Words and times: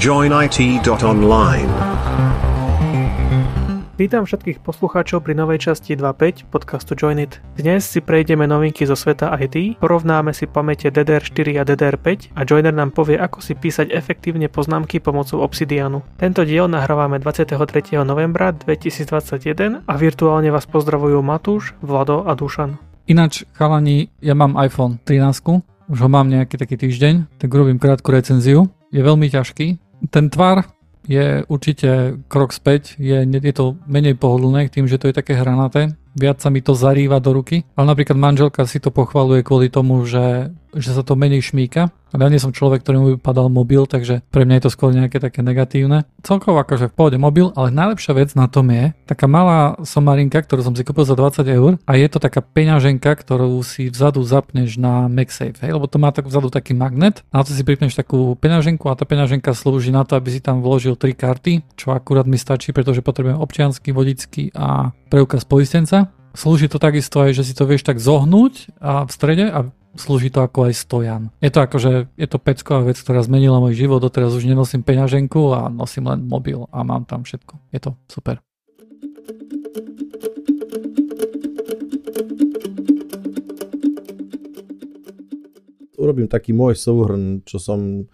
joinit.online 0.00 1.68
Vítam 4.00 4.24
všetkých 4.24 4.64
poslucháčov 4.64 5.20
pri 5.20 5.36
novej 5.36 5.68
časti 5.68 5.92
2.5 5.92 6.48
podcastu 6.48 6.96
Join 6.96 7.20
It. 7.20 7.36
Dnes 7.60 7.84
si 7.84 8.00
prejdeme 8.00 8.48
novinky 8.48 8.88
zo 8.88 8.96
sveta 8.96 9.28
IT, 9.36 9.76
porovnáme 9.76 10.32
si 10.32 10.48
pamäte 10.48 10.88
DDR4 10.88 11.60
a 11.60 11.68
DDR5 11.68 12.32
a 12.32 12.48
Joiner 12.48 12.72
nám 12.72 12.96
povie, 12.96 13.20
ako 13.20 13.44
si 13.44 13.52
písať 13.52 13.92
efektívne 13.92 14.48
poznámky 14.48 15.04
pomocou 15.04 15.44
Obsidianu. 15.44 16.00
Tento 16.16 16.48
diel 16.48 16.64
nahrávame 16.64 17.20
23. 17.20 17.60
novembra 18.00 18.56
2021 18.56 19.84
a 19.84 19.94
virtuálne 20.00 20.48
vás 20.48 20.64
pozdravujú 20.64 21.20
Matúš, 21.20 21.76
Vlado 21.84 22.24
a 22.24 22.32
Dušan. 22.32 22.80
Ináč, 23.04 23.44
chalani, 23.52 24.08
ja 24.24 24.32
mám 24.32 24.56
iPhone 24.56 24.96
13, 25.04 25.92
už 25.92 25.98
ho 26.00 26.08
mám 26.08 26.32
nejaký 26.32 26.56
taký 26.56 26.80
týždeň, 26.80 27.36
tak 27.36 27.52
robím 27.52 27.76
krátku 27.76 28.08
recenziu. 28.16 28.72
Je 28.88 29.04
veľmi 29.04 29.28
ťažký. 29.28 29.89
Ten 30.08 30.32
tvar 30.32 30.64
je 31.04 31.44
určite 31.48 32.20
krok 32.28 32.52
späť, 32.52 32.96
je, 32.96 33.24
je 33.24 33.54
to 33.56 33.76
menej 33.88 34.16
pohodlné 34.16 34.68
tým, 34.72 34.88
že 34.88 35.00
to 35.00 35.08
je 35.10 35.16
také 35.16 35.36
hranaté, 35.36 35.96
viac 36.14 36.38
sa 36.42 36.50
mi 36.52 36.60
to 36.60 36.76
zarýva 36.76 37.22
do 37.22 37.34
ruky, 37.34 37.64
ale 37.74 37.90
napríklad 37.90 38.18
manželka 38.18 38.62
si 38.66 38.82
to 38.82 38.94
pochvaluje 38.94 39.42
kvôli 39.42 39.72
tomu, 39.72 40.04
že, 40.06 40.54
že 40.74 40.94
sa 40.94 41.02
to 41.02 41.18
menej 41.18 41.42
šmíka. 41.52 41.90
Ja 42.10 42.26
nie 42.26 42.42
som 42.42 42.50
človek, 42.50 42.82
ktorý 42.82 42.96
mu 42.98 43.06
vypadal 43.14 43.46
mobil, 43.46 43.86
takže 43.86 44.26
pre 44.34 44.42
mňa 44.42 44.58
je 44.58 44.64
to 44.66 44.74
skôr 44.74 44.90
nejaké 44.90 45.22
také 45.22 45.46
negatívne. 45.46 46.02
Celkovo 46.26 46.58
akože 46.58 46.90
v 46.90 46.96
pohode 46.96 47.18
mobil, 47.22 47.54
ale 47.54 47.70
najlepšia 47.70 48.18
vec 48.18 48.34
na 48.34 48.50
tom 48.50 48.66
je 48.74 48.90
taká 49.06 49.30
malá 49.30 49.78
somarinka, 49.86 50.42
ktorú 50.42 50.66
som 50.66 50.74
si 50.74 50.82
kúpil 50.82 51.06
za 51.06 51.14
20 51.14 51.46
eur 51.46 51.72
a 51.86 51.92
je 51.94 52.06
to 52.10 52.18
taká 52.18 52.42
peňaženka, 52.42 53.14
ktorú 53.14 53.62
si 53.62 53.94
vzadu 53.94 54.26
zapneš 54.26 54.74
na 54.74 55.06
MagSafe, 55.06 55.62
hej, 55.62 55.70
lebo 55.70 55.86
to 55.86 56.02
má 56.02 56.10
tak 56.10 56.26
vzadu 56.26 56.50
taký 56.50 56.74
magnet, 56.74 57.22
na 57.30 57.46
to 57.46 57.54
si 57.54 57.62
pripneš 57.62 57.94
takú 57.94 58.34
peňaženku 58.34 58.90
a 58.90 58.98
tá 58.98 59.06
peňaženka 59.06 59.54
slúži 59.54 59.94
na 59.94 60.02
to, 60.02 60.18
aby 60.18 60.34
si 60.34 60.42
tam 60.42 60.66
vložil 60.66 60.98
tri 60.98 61.14
karty, 61.14 61.62
čo 61.78 61.94
akurát 61.94 62.26
mi 62.26 62.42
stačí, 62.42 62.74
pretože 62.74 63.06
potrebujem 63.06 63.38
občiansky, 63.38 63.94
vodický 63.94 64.50
a 64.58 64.90
preukaz 65.06 65.46
poistenca. 65.46 66.10
Slúži 66.30 66.70
to 66.70 66.78
takisto 66.78 67.26
aj, 67.26 67.34
že 67.34 67.42
si 67.42 67.58
to 67.58 67.66
vieš 67.66 67.82
tak 67.82 67.98
zohnúť 67.98 68.78
a 68.78 69.02
v 69.02 69.10
strede 69.10 69.50
a 69.50 69.66
slúži 69.96 70.30
to 70.30 70.44
ako 70.44 70.70
aj 70.70 70.74
stojan. 70.76 71.22
Je 71.42 71.50
to 71.50 71.60
akože, 71.62 72.12
je 72.14 72.28
to 72.30 72.38
pecková 72.38 72.86
vec, 72.86 72.98
ktorá 73.00 73.24
zmenila 73.24 73.58
môj 73.58 73.74
život, 73.74 74.02
doteraz 74.02 74.34
už 74.34 74.46
nenosím 74.46 74.86
peňaženku 74.86 75.50
a 75.54 75.66
nosím 75.72 76.06
len 76.10 76.26
mobil 76.26 76.66
a 76.70 76.86
mám 76.86 77.06
tam 77.08 77.26
všetko. 77.26 77.58
Je 77.74 77.80
to 77.82 77.96
super. 78.06 78.38
Urobím 86.00 86.32
taký 86.32 86.56
môj 86.56 86.80
súhrn, 86.80 87.44
čo 87.44 87.60
som 87.60 88.08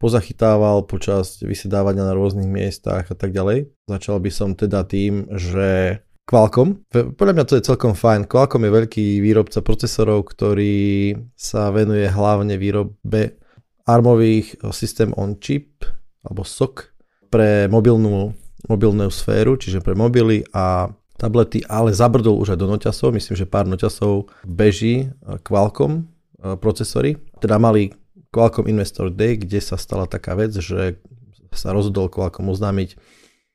pozachytával 0.00 0.88
počas 0.88 1.40
vysedávania 1.44 2.08
na 2.08 2.16
rôznych 2.16 2.48
miestach 2.48 3.08
a 3.12 3.16
tak 3.16 3.36
ďalej. 3.36 3.68
Začal 3.84 4.16
by 4.20 4.30
som 4.32 4.56
teda 4.56 4.84
tým, 4.88 5.28
že 5.36 6.00
Qualcomm. 6.30 6.86
Podľa 7.18 7.34
mňa 7.34 7.44
to 7.50 7.58
je 7.58 7.66
celkom 7.66 7.98
fajn. 7.98 8.30
Qualcomm 8.30 8.62
je 8.62 8.76
veľký 8.78 9.06
výrobca 9.18 9.66
procesorov, 9.66 10.30
ktorý 10.30 11.10
sa 11.34 11.74
venuje 11.74 12.06
hlavne 12.06 12.54
výrobe 12.54 13.34
armových 13.82 14.62
systém 14.70 15.10
on 15.18 15.34
chip 15.42 15.82
alebo 16.22 16.46
SOC 16.46 16.94
pre 17.34 17.66
mobilnú, 17.66 18.30
mobilnú 18.70 19.10
sféru, 19.10 19.58
čiže 19.58 19.82
pre 19.82 19.98
mobily 19.98 20.46
a 20.54 20.94
tablety, 21.18 21.66
ale 21.66 21.90
zabrdol 21.90 22.38
už 22.38 22.54
aj 22.54 22.58
do 22.62 22.70
noťasov. 22.70 23.10
Myslím, 23.10 23.34
že 23.34 23.50
pár 23.50 23.66
noťasov 23.66 24.30
beží 24.46 25.10
Qualcomm 25.42 25.98
e, 25.98 26.54
procesory. 26.62 27.18
Teda 27.42 27.58
mali 27.58 27.90
Qualcomm 28.30 28.70
Investor 28.70 29.10
Day, 29.10 29.34
kde 29.34 29.58
sa 29.58 29.74
stala 29.74 30.06
taká 30.06 30.38
vec, 30.38 30.54
že 30.54 31.02
sa 31.50 31.74
rozhodol 31.74 32.06
Qualcomm 32.06 32.54
oznámiť 32.54 32.94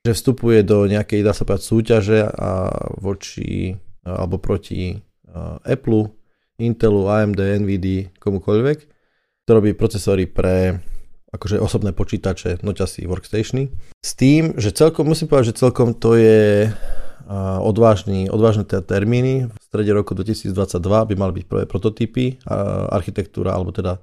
že 0.06 0.14
vstupuje 0.14 0.62
do 0.62 0.86
nejakej, 0.86 1.26
dá 1.26 1.34
sa 1.34 1.50
povedať, 1.50 1.66
súťaže 1.66 2.20
a 2.30 2.70
voči 3.02 3.74
alebo 4.06 4.38
proti 4.38 5.02
Apple, 5.66 6.14
Intelu, 6.62 7.10
AMD, 7.10 7.42
NVIDIA, 7.66 8.14
komukoľvek, 8.22 8.78
to 9.44 9.50
robí 9.50 9.74
procesory 9.74 10.30
pre 10.30 10.78
akože 11.34 11.60
osobné 11.60 11.92
počítače, 11.92 12.64
noťasy, 12.64 13.10
workstationy. 13.10 13.68
S 14.00 14.16
tým, 14.16 14.56
že 14.56 14.72
celkom, 14.72 15.10
musím 15.10 15.28
povedať, 15.28 15.52
že 15.52 15.60
celkom 15.60 15.92
to 15.98 16.16
je 16.16 16.70
odvážny, 17.60 18.30
odvážne 18.30 18.64
teda 18.64 18.86
termíny. 18.86 19.50
V 19.50 19.56
strede 19.60 19.92
roku 19.92 20.16
2022 20.16 20.54
by 20.80 21.14
mali 21.18 21.32
byť 21.42 21.46
prvé 21.50 21.64
prototypy, 21.68 22.40
architektúra, 22.94 23.58
alebo 23.58 23.76
teda 23.76 24.00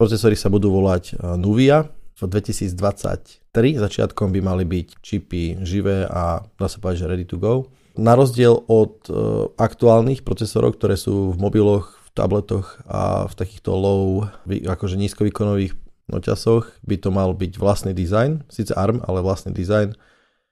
procesory 0.00 0.34
sa 0.34 0.50
budú 0.50 0.72
volať 0.74 1.20
Nuvia, 1.38 1.86
v 2.16 2.24
2023 2.32 3.44
začiatkom 3.76 4.32
by 4.32 4.40
mali 4.40 4.64
byť 4.64 4.86
čipy 5.04 5.60
živé 5.60 6.08
a 6.08 6.40
dá 6.56 6.66
sa 6.66 6.80
povedať, 6.80 7.04
že 7.04 7.10
ready 7.12 7.26
to 7.28 7.36
go. 7.36 7.68
Na 7.96 8.16
rozdiel 8.16 8.64
od 8.68 9.08
e, 9.08 9.12
aktuálnych 9.56 10.24
procesorov, 10.24 10.80
ktoré 10.80 10.96
sú 10.96 11.32
v 11.32 11.38
mobiloch, 11.40 11.92
v 11.92 12.10
tabletoch 12.16 12.80
a 12.88 13.28
v 13.28 13.34
takýchto 13.36 13.72
low, 13.72 14.28
akože 14.48 14.96
nízkovýkonových 14.96 15.76
noťasoch, 16.08 16.80
by 16.84 16.96
to 16.96 17.08
mal 17.12 17.36
byť 17.36 17.52
vlastný 17.60 17.92
dizajn, 17.92 18.48
síce 18.48 18.72
ARM, 18.72 19.04
ale 19.04 19.20
vlastný 19.20 19.52
dizajn, 19.52 19.92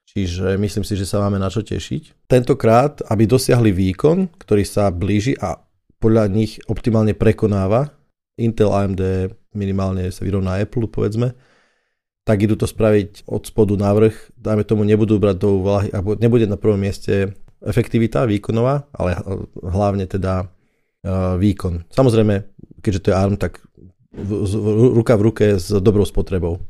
čiže 0.08 0.60
myslím 0.60 0.84
si, 0.84 0.96
že 0.96 1.08
sa 1.08 1.20
máme 1.24 1.40
na 1.40 1.48
čo 1.48 1.64
tešiť. 1.64 2.28
Tentokrát, 2.28 3.00
aby 3.08 3.24
dosiahli 3.24 3.72
výkon, 3.72 4.36
ktorý 4.36 4.64
sa 4.68 4.92
blíži 4.92 5.36
a 5.40 5.60
podľa 5.96 6.28
nich 6.28 6.60
optimálne 6.68 7.16
prekonáva 7.16 7.92
Intel 8.34 8.74
AMD 8.74 9.30
minimálne 9.54 10.10
sa 10.10 10.26
vyrovná 10.26 10.58
Apple, 10.58 10.90
povedzme, 10.90 11.38
tak 12.24 12.40
idú 12.40 12.56
to 12.56 12.64
spraviť 12.64 13.28
od 13.28 13.44
spodu 13.44 13.76
na 13.76 13.92
vrch. 13.92 14.32
Dajme 14.40 14.64
tomu, 14.64 14.82
nebudú 14.88 15.20
brať 15.20 15.36
do 15.44 15.48
úvahy, 15.60 15.88
alebo 15.92 16.16
nebude 16.16 16.48
na 16.48 16.56
prvom 16.56 16.80
mieste 16.80 17.36
efektivita 17.60 18.24
výkonová, 18.24 18.88
ale 18.96 19.20
hlavne 19.60 20.08
teda 20.08 20.48
uh, 20.48 21.36
výkon. 21.36 21.84
Samozrejme, 21.92 22.44
keďže 22.80 23.00
to 23.00 23.08
je 23.12 23.16
ARM, 23.16 23.36
tak 23.36 23.60
ruka 24.94 25.20
v 25.20 25.24
ruke 25.26 25.44
s 25.60 25.68
dobrou 25.68 26.08
spotrebou. 26.08 26.64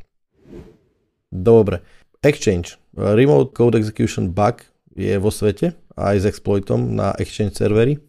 Dobre. 1.30 1.82
Exchange. 2.24 2.80
Remote 2.96 3.52
Code 3.52 3.76
Execution 3.78 4.32
Bug 4.32 4.64
je 4.94 5.18
vo 5.18 5.28
svete 5.28 5.76
aj 5.94 6.22
s 6.22 6.28
exploitom 6.30 6.94
na 6.94 7.12
Exchange 7.20 7.58
servery. 7.58 8.00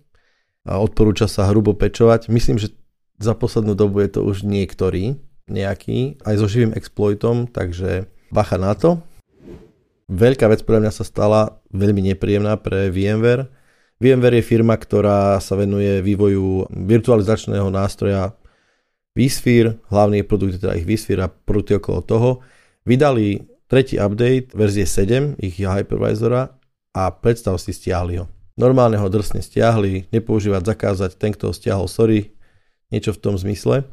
Odporúča 0.65 1.29
sa 1.29 1.45
hrubo 1.49 1.77
pečovať. 1.77 2.31
Myslím, 2.31 2.57
že 2.57 2.73
za 3.21 3.37
poslednú 3.37 3.77
dobu 3.77 4.01
je 4.01 4.09
to 4.17 4.21
už 4.25 4.47
niektorý, 4.47 5.19
nejaký, 5.49 6.21
aj 6.25 6.35
so 6.41 6.47
živým 6.49 6.73
exploitom, 6.73 7.45
takže 7.49 8.09
bacha 8.33 8.57
na 8.57 8.73
to. 8.73 9.01
Veľká 10.05 10.45
vec 10.49 10.61
podľa 10.61 10.89
mňa 10.89 10.93
sa 10.93 11.05
stala 11.05 11.61
veľmi 11.73 12.13
nepríjemná 12.13 12.61
pre 12.61 12.93
VMware. 12.93 13.49
VMware 13.97 14.37
je 14.37 14.45
firma, 14.45 14.77
ktorá 14.77 15.41
sa 15.41 15.57
venuje 15.57 16.03
vývoju 16.05 16.69
virtualizačného 16.69 17.69
nástroja 17.73 18.37
vSphere, 19.15 19.79
hlavný 19.89 20.27
produkt 20.27 20.59
je 20.59 20.61
teda 20.61 20.75
ich 20.77 20.85
vSphere 20.85 21.25
a 21.25 21.31
produkty 21.31 21.79
okolo 21.79 21.99
toho. 22.03 22.29
Vydali 22.85 23.47
tretí 23.65 23.97
update 23.97 24.53
verzie 24.53 24.85
7 24.85 25.41
ich 25.41 25.57
hypervisora 25.57 26.53
a 26.93 27.03
predstav 27.09 27.57
si 27.57 27.73
stiahli 27.73 28.21
ho. 28.21 28.29
Normálne 28.55 28.95
ho 28.95 29.07
drsne 29.11 29.43
stiahli, 29.43 30.11
nepoužívať, 30.15 30.63
zakázať, 30.63 31.11
ten, 31.19 31.35
kto 31.35 31.51
ho 31.51 31.53
stiahol, 31.55 31.87
sorry, 31.91 32.35
niečo 32.87 33.11
v 33.11 33.19
tom 33.19 33.35
zmysle. 33.35 33.83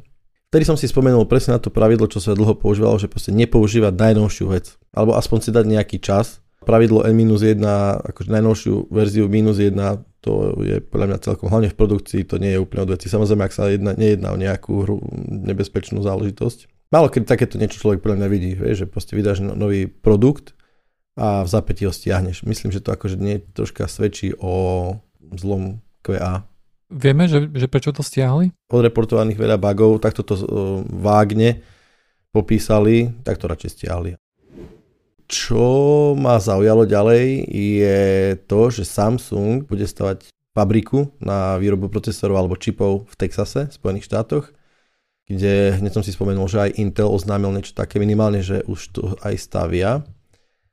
Vtedy 0.53 0.69
som 0.69 0.77
si 0.77 0.85
spomenul 0.85 1.25
presne 1.25 1.57
na 1.57 1.59
to 1.59 1.73
pravidlo, 1.73 2.05
čo 2.05 2.21
sa 2.21 2.37
dlho 2.37 2.53
používalo, 2.53 2.93
že 3.01 3.09
proste 3.09 3.33
nepoužívať 3.33 3.89
najnovšiu 3.89 4.53
vec. 4.53 4.77
Alebo 4.93 5.17
aspoň 5.17 5.37
si 5.41 5.49
dať 5.49 5.65
nejaký 5.65 5.97
čas. 5.97 6.45
Pravidlo 6.61 7.01
N-1, 7.09 7.57
akože 8.05 8.29
najnovšiu 8.29 8.93
verziu 8.93 9.25
minus 9.25 9.57
1, 9.57 9.73
to 10.21 10.53
je 10.61 10.77
podľa 10.77 11.09
mňa 11.09 11.17
celkom, 11.25 11.49
hlavne 11.49 11.73
v 11.73 11.79
produkcii, 11.81 12.21
to 12.29 12.37
nie 12.37 12.53
je 12.53 12.61
úplne 12.61 12.85
od 12.85 12.93
veci. 12.93 13.09
Samozrejme, 13.09 13.49
ak 13.49 13.49
sa 13.49 13.65
jedna, 13.65 13.97
nejedná 13.97 14.29
o 14.29 14.37
nejakú 14.37 14.85
hru, 14.85 15.01
nebezpečnú 15.25 16.05
záležitosť. 16.05 16.69
Málo 16.93 17.09
keď 17.09 17.33
takéto 17.33 17.57
niečo 17.57 17.81
človek 17.81 18.05
podľa 18.05 18.21
mňa 18.21 18.29
vidí, 18.29 18.53
vieš, 18.53 18.85
že 18.85 18.91
proste 18.93 19.17
vydáš 19.17 19.41
no, 19.41 19.57
nový 19.57 19.89
produkt 19.89 20.53
a 21.17 21.41
v 21.41 21.49
zapätí 21.49 21.89
ho 21.89 21.91
stiahneš. 21.91 22.45
Myslím, 22.45 22.69
že 22.69 22.77
to 22.77 22.93
akože 22.93 23.17
nie 23.17 23.41
troška 23.41 23.89
svedčí 23.89 24.37
o 24.37 24.53
zlom 25.33 25.81
QA 26.05 26.45
Vieme, 26.93 27.25
že, 27.25 27.49
že 27.49 27.65
prečo 27.65 27.89
to 27.89 28.05
stiahli? 28.05 28.53
Odreportovaných 28.69 29.41
veľa 29.41 29.57
bugov, 29.57 29.97
takto 29.97 30.21
to 30.21 30.33
uh, 30.37 30.45
vágne 30.85 31.65
popísali, 32.29 33.09
tak 33.25 33.41
to 33.41 33.49
radšej 33.49 33.71
stiahli. 33.81 34.11
Čo 35.25 35.65
ma 36.13 36.37
zaujalo 36.37 36.85
ďalej 36.85 37.49
je 37.49 38.01
to, 38.45 38.69
že 38.69 38.85
Samsung 38.85 39.65
bude 39.65 39.89
stavať 39.89 40.29
fabriku 40.53 41.09
na 41.17 41.57
výrobu 41.57 41.89
procesorov 41.89 42.37
alebo 42.37 42.59
čipov 42.61 43.09
v 43.09 43.15
Texase, 43.17 43.73
v 43.73 43.73
Spojených 43.73 44.05
štátoch, 44.05 44.53
kde 45.25 45.81
hneď 45.81 45.91
som 45.97 46.05
si 46.05 46.13
spomenul, 46.13 46.45
že 46.45 46.69
aj 46.69 46.77
Intel 46.77 47.09
oznámil 47.09 47.49
niečo 47.49 47.73
také 47.73 47.97
minimálne, 47.97 48.45
že 48.45 48.61
už 48.69 48.79
to 48.93 49.17
aj 49.25 49.33
stavia 49.41 50.05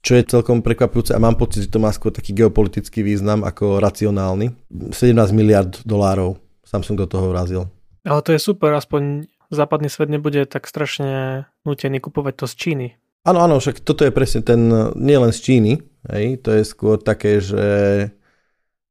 čo 0.00 0.16
je 0.16 0.24
celkom 0.24 0.64
prekvapujúce 0.64 1.12
a 1.12 1.20
mám 1.20 1.36
pocit, 1.36 1.68
že 1.68 1.72
to 1.72 1.82
má 1.82 1.92
skôr 1.92 2.08
taký 2.08 2.32
geopolitický 2.32 3.04
význam 3.04 3.44
ako 3.44 3.84
racionálny. 3.84 4.56
17 4.72 5.12
miliard 5.36 5.84
dolárov 5.84 6.40
Samsung 6.64 7.04
do 7.04 7.06
toho 7.08 7.28
vrazil. 7.28 7.68
Ale 8.08 8.24
to 8.24 8.32
je 8.32 8.40
super, 8.40 8.72
aspoň 8.72 9.28
západný 9.52 9.92
svet 9.92 10.08
nebude 10.08 10.48
tak 10.48 10.64
strašne 10.64 11.44
nutený 11.68 12.00
kupovať 12.00 12.34
to 12.40 12.46
z 12.48 12.54
Číny. 12.56 12.86
Áno, 13.28 13.44
áno, 13.44 13.60
však 13.60 13.84
toto 13.84 14.08
je 14.08 14.14
presne 14.14 14.40
ten, 14.40 14.72
nie 14.96 15.18
len 15.20 15.28
z 15.28 15.40
Číny, 15.44 15.72
hej, 16.08 16.40
to 16.40 16.56
je 16.56 16.64
skôr 16.64 16.96
také, 16.96 17.44
že 17.44 17.60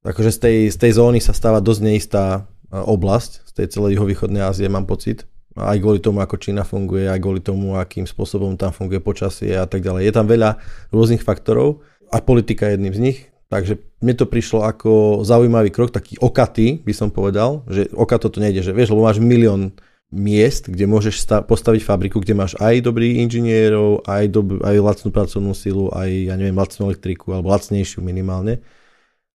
akože 0.05 0.29
z 0.29 0.39
tej, 0.39 0.57
z 0.69 0.77
tej 0.77 0.91
zóny 1.01 1.17
sa 1.17 1.33
stáva 1.33 1.57
dosť 1.57 1.81
neistá 1.81 2.25
e, 2.69 2.77
oblasť, 2.77 3.49
z 3.49 3.51
tej 3.57 3.67
celej 3.73 3.97
juhovýchodnej 3.97 4.45
Ázie 4.45 4.69
mám 4.69 4.85
pocit, 4.85 5.25
aj 5.57 5.77
kvôli 5.81 5.99
tomu, 6.03 6.21
ako 6.21 6.35
Čína 6.37 6.61
funguje, 6.61 7.09
aj 7.09 7.19
kvôli 7.21 7.41
tomu, 7.41 7.77
akým 7.77 8.05
spôsobom 8.05 8.53
tam 8.59 8.69
funguje 8.69 9.01
počasie 9.01 9.57
a 9.57 9.65
tak 9.65 9.81
ďalej. 9.81 10.05
Je 10.05 10.13
tam 10.13 10.29
veľa 10.29 10.61
rôznych 10.93 11.25
faktorov 11.25 11.81
a 12.13 12.21
politika 12.21 12.69
je 12.69 12.77
jedným 12.77 12.93
z 12.93 13.01
nich, 13.01 13.19
takže 13.49 13.81
mne 13.99 14.13
to 14.13 14.29
prišlo 14.29 14.63
ako 14.63 15.21
zaujímavý 15.25 15.73
krok, 15.73 15.89
taký 15.89 16.15
okatý, 16.21 16.79
by 16.85 16.93
som 16.93 17.09
povedal, 17.09 17.65
že 17.65 17.89
okato 17.91 18.29
to 18.29 18.37
nejde, 18.37 18.61
že 18.61 18.75
vieš, 18.75 18.93
lebo 18.93 19.05
máš 19.05 19.17
milión 19.17 19.73
miest, 20.09 20.69
kde 20.69 20.89
môžeš 20.89 21.15
sta- 21.21 21.45
postaviť 21.45 21.85
fabriku, 21.85 22.17
kde 22.17 22.33
máš 22.33 22.57
aj 22.57 22.81
dobrých 22.81 23.21
inžinierov, 23.29 24.09
aj, 24.09 24.25
dob- 24.33 24.61
aj 24.65 24.75
lacnú 24.81 25.09
pracovnú 25.13 25.53
silu, 25.53 25.93
aj, 25.93 26.09
ja 26.09 26.33
neviem, 26.33 26.57
lacnú 26.57 26.89
elektriku, 26.89 27.29
alebo 27.37 27.53
lacnejšiu 27.53 28.01
minimálne. 28.01 28.61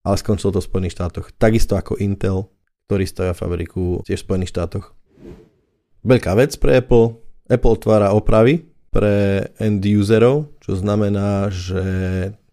Ale 0.03 0.15
skončilo 0.19 0.51
to 0.51 0.59
v 0.61 0.67
Spojených 0.69 0.95
štátoch. 0.99 1.31
Takisto 1.39 1.79
ako 1.79 1.97
Intel, 1.97 2.51
ktorý 2.85 3.07
stavia 3.07 3.33
fabriku 3.33 4.03
tiež 4.05 4.21
v 4.21 4.25
Spojených 4.27 4.51
štátoch. 4.51 4.93
Veľká 6.05 6.37
vec 6.37 6.53
pre 6.61 6.85
Apple. 6.85 7.17
Apple 7.49 7.71
otvára 7.73 8.13
opravy 8.13 8.69
pre 8.93 9.49
end 9.57 9.81
userov, 9.81 10.53
čo 10.61 10.77
znamená, 10.77 11.49
že 11.49 11.83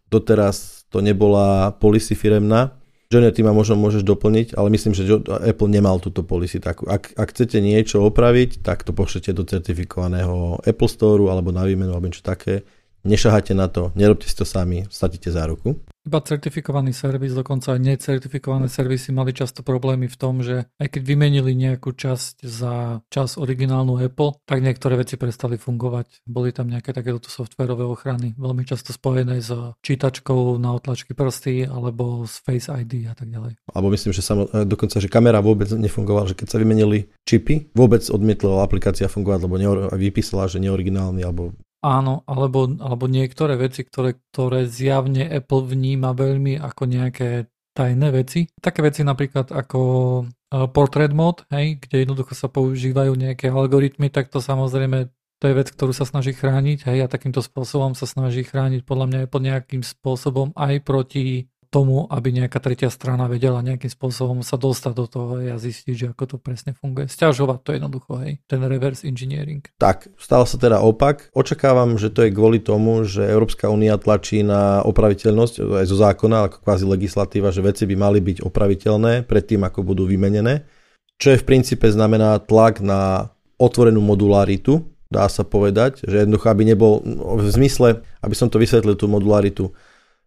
doteraz 0.08 0.88
to 0.88 1.04
nebola 1.04 1.76
policy 1.76 2.16
firemná, 2.16 2.82
Johnny, 3.12 3.28
ty 3.28 3.44
ma 3.44 3.52
možno 3.52 3.76
môžeš 3.76 4.08
doplniť, 4.08 4.56
ale 4.56 4.72
myslím, 4.72 4.96
že 4.96 5.04
Apple 5.28 5.68
nemal 5.68 6.00
túto 6.00 6.24
policy 6.24 6.56
takú. 6.64 6.88
Ak, 6.88 7.12
ak 7.12 7.28
chcete 7.36 7.60
niečo 7.60 8.00
opraviť, 8.08 8.64
tak 8.64 8.88
to 8.88 8.96
pošlete 8.96 9.36
do 9.36 9.44
certifikovaného 9.44 10.64
Apple 10.64 10.88
Store 10.88 11.20
alebo 11.28 11.52
na 11.52 11.68
výmenu 11.68 11.92
alebo 11.92 12.08
niečo 12.08 12.24
také. 12.24 12.64
Nešahajte 13.04 13.52
na 13.52 13.68
to, 13.68 13.92
nerobte 14.00 14.24
si 14.24 14.32
to 14.32 14.48
sami, 14.48 14.88
statíte 14.88 15.28
za 15.28 15.44
ruku. 15.44 15.76
Iba 16.02 16.18
certifikovaný 16.18 16.90
servis, 16.90 17.30
dokonca 17.30 17.78
aj 17.78 17.80
necertifikované 17.80 18.66
servisy 18.66 19.14
mali 19.14 19.30
často 19.30 19.62
problémy 19.62 20.10
v 20.10 20.16
tom, 20.18 20.42
že 20.42 20.66
aj 20.82 20.98
keď 20.98 21.02
vymenili 21.06 21.54
nejakú 21.54 21.94
časť 21.94 22.42
za 22.42 23.06
čas 23.06 23.38
originálnu 23.38 24.02
Apple, 24.02 24.34
tak 24.42 24.66
niektoré 24.66 24.98
veci 24.98 25.14
prestali 25.14 25.62
fungovať. 25.62 26.26
Boli 26.26 26.50
tam 26.50 26.74
nejaké 26.74 26.90
takéto 26.90 27.30
softverové 27.30 27.86
ochrany, 27.86 28.34
veľmi 28.34 28.66
často 28.66 28.90
spojené 28.90 29.38
s 29.38 29.54
čítačkou 29.78 30.58
na 30.58 30.74
otlačky 30.74 31.14
prsty 31.14 31.70
alebo 31.70 32.26
s 32.26 32.42
Face 32.42 32.66
ID 32.66 33.06
a 33.06 33.14
tak 33.14 33.30
ďalej. 33.30 33.62
Alebo 33.70 33.94
myslím, 33.94 34.10
že 34.10 34.26
samo, 34.26 34.50
e, 34.50 34.66
dokonca, 34.66 34.98
že 34.98 35.06
kamera 35.06 35.38
vôbec 35.38 35.70
nefungovala, 35.70 36.34
že 36.34 36.38
keď 36.38 36.48
sa 36.50 36.58
vymenili 36.58 37.14
čipy, 37.30 37.70
vôbec 37.78 38.02
odmietla 38.10 38.66
aplikácia 38.66 39.06
fungovať, 39.06 39.46
lebo 39.46 39.54
neor- 39.54 39.86
vypísala, 39.94 40.50
že 40.50 40.58
neoriginálny 40.58 41.22
alebo 41.22 41.54
Áno, 41.82 42.22
alebo, 42.30 42.70
alebo 42.78 43.10
niektoré 43.10 43.58
veci, 43.58 43.82
ktoré, 43.82 44.14
ktoré 44.30 44.70
zjavne 44.70 45.26
Apple 45.26 45.66
vníma 45.66 46.14
veľmi 46.14 46.54
ako 46.62 46.82
nejaké 46.86 47.50
tajné 47.74 48.08
veci. 48.14 48.46
Také 48.54 48.86
veci 48.86 49.02
napríklad 49.02 49.50
ako 49.50 49.80
e, 50.22 50.22
portrait 50.70 51.10
mode, 51.10 51.42
hej, 51.50 51.82
kde 51.82 52.06
jednoducho 52.06 52.38
sa 52.38 52.46
používajú 52.46 53.18
nejaké 53.18 53.50
algoritmy, 53.50 54.14
tak 54.14 54.30
to 54.30 54.38
samozrejme 54.38 55.10
to 55.42 55.50
je 55.50 55.58
vec, 55.58 55.68
ktorú 55.74 55.90
sa 55.90 56.06
snaží 56.06 56.38
chrániť 56.38 56.86
hej, 56.86 56.98
a 57.02 57.10
takýmto 57.10 57.42
spôsobom 57.42 57.98
sa 57.98 58.06
snaží 58.06 58.46
chrániť 58.46 58.86
podľa 58.86 59.06
mňa 59.10 59.18
aj 59.26 59.28
pod 59.34 59.42
nejakým 59.42 59.82
spôsobom 59.82 60.54
aj 60.54 60.86
proti 60.86 61.50
tomu, 61.72 62.04
aby 62.12 62.36
nejaká 62.36 62.60
tretia 62.60 62.92
strana 62.92 63.24
vedela 63.32 63.64
nejakým 63.64 63.88
spôsobom 63.88 64.44
sa 64.44 64.60
dostať 64.60 64.92
do 64.92 65.06
toho 65.08 65.40
a 65.40 65.56
zistiť, 65.56 65.94
že 65.96 66.06
ako 66.12 66.24
to 66.28 66.36
presne 66.36 66.76
funguje. 66.76 67.08
Sťažovať 67.08 67.58
to 67.64 67.70
jednoducho, 67.72 68.12
hej, 68.20 68.44
ten 68.44 68.60
reverse 68.60 69.08
engineering. 69.08 69.64
Tak, 69.80 70.12
stal 70.20 70.44
sa 70.44 70.60
teda 70.60 70.84
opak. 70.84 71.32
Očakávam, 71.32 71.96
že 71.96 72.12
to 72.12 72.28
je 72.28 72.30
kvôli 72.36 72.60
tomu, 72.60 73.08
že 73.08 73.24
Európska 73.24 73.72
únia 73.72 73.96
tlačí 73.96 74.44
na 74.44 74.84
opraviteľnosť 74.84 75.80
aj 75.80 75.86
zo 75.88 75.96
zákona, 75.96 76.36
ako 76.52 76.56
kvázi 76.60 76.84
legislatíva, 76.84 77.48
že 77.48 77.64
veci 77.64 77.88
by 77.88 77.96
mali 77.96 78.20
byť 78.20 78.44
opraviteľné 78.44 79.24
predtým, 79.24 79.64
ako 79.64 79.80
budú 79.80 80.04
vymenené. 80.04 80.68
Čo 81.16 81.32
je 81.32 81.40
v 81.40 81.48
princípe 81.48 81.88
znamená 81.88 82.36
tlak 82.44 82.84
na 82.84 83.32
otvorenú 83.56 84.04
modularitu, 84.04 84.92
dá 85.08 85.24
sa 85.28 85.44
povedať, 85.44 86.04
že 86.04 86.24
jednoducho, 86.24 86.52
aby 86.52 86.68
nebol, 86.68 87.00
v 87.40 87.48
zmysle, 87.48 88.04
aby 88.20 88.34
som 88.36 88.52
to 88.52 88.60
vysvetlil, 88.60 88.96
tú 88.96 89.08
modularitu, 89.08 89.72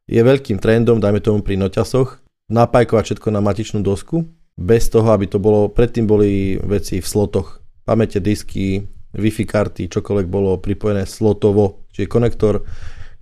je 0.05 0.21
veľkým 0.21 0.61
trendom, 0.61 1.01
dajme 1.01 1.21
tomu 1.21 1.41
pri 1.41 1.57
noťasoch, 1.57 2.21
napajkovať 2.49 3.03
všetko 3.13 3.27
na 3.33 3.41
matičnú 3.41 3.81
dosku, 3.81 4.25
bez 4.55 4.87
toho, 4.87 5.11
aby 5.11 5.27
to 5.27 5.41
bolo, 5.41 5.67
predtým 5.67 6.07
boli 6.07 6.55
veci 6.61 7.01
v 7.01 7.07
slotoch, 7.07 7.59
pamäte, 7.83 8.21
disky, 8.23 8.85
Wi-Fi 9.15 9.45
karty, 9.47 9.87
čokoľvek 9.87 10.27
bolo 10.27 10.59
pripojené 10.59 11.07
slotovo, 11.07 11.87
čiže 11.95 12.11
konektor, 12.11 12.67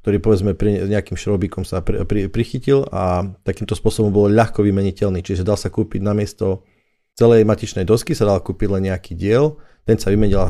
ktorý 0.04 0.18
povedzme 0.20 0.52
pri 0.58 0.90
nejakým 0.90 1.16
šrobíkom 1.16 1.64
sa 1.64 1.80
pri, 1.80 2.04
pri, 2.04 2.28
prichytil 2.28 2.84
a 2.92 3.24
takýmto 3.48 3.78
spôsobom 3.78 4.12
bolo 4.12 4.28
ľahko 4.28 4.66
vymeniteľný, 4.66 5.24
čiže 5.24 5.48
dal 5.48 5.56
sa 5.56 5.72
kúpiť 5.72 6.04
namiesto 6.04 6.68
celej 7.14 7.46
matičnej 7.46 7.86
dosky 7.86 8.18
sa 8.18 8.26
dal 8.26 8.42
kúpiť 8.42 8.68
len 8.74 8.90
nejaký 8.90 9.14
diel, 9.14 9.62
ten 9.86 10.02
sa 10.02 10.10
vymenil 10.10 10.50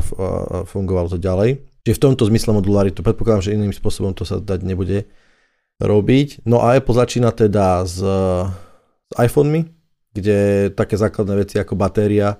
fungovalo 0.64 1.12
to 1.12 1.18
ďalej. 1.20 1.60
Čiže 1.84 1.96
v 2.00 2.04
tomto 2.08 2.24
zmysle 2.32 2.56
modularitu, 2.56 3.04
predpokladám, 3.04 3.44
že 3.44 3.52
iným 3.52 3.76
spôsobom 3.76 4.16
to 4.16 4.24
sa 4.24 4.40
dať 4.40 4.64
nebude 4.64 5.04
robiť. 5.82 6.46
No 6.46 6.62
a 6.62 6.78
Apple 6.78 6.94
začína 6.94 7.34
teda 7.34 7.82
s, 7.82 7.98
s 7.98 9.12
iPhonemi, 9.18 9.70
kde 10.14 10.70
také 10.74 10.94
základné 10.94 11.34
veci 11.42 11.56
ako 11.58 11.74
batéria, 11.74 12.38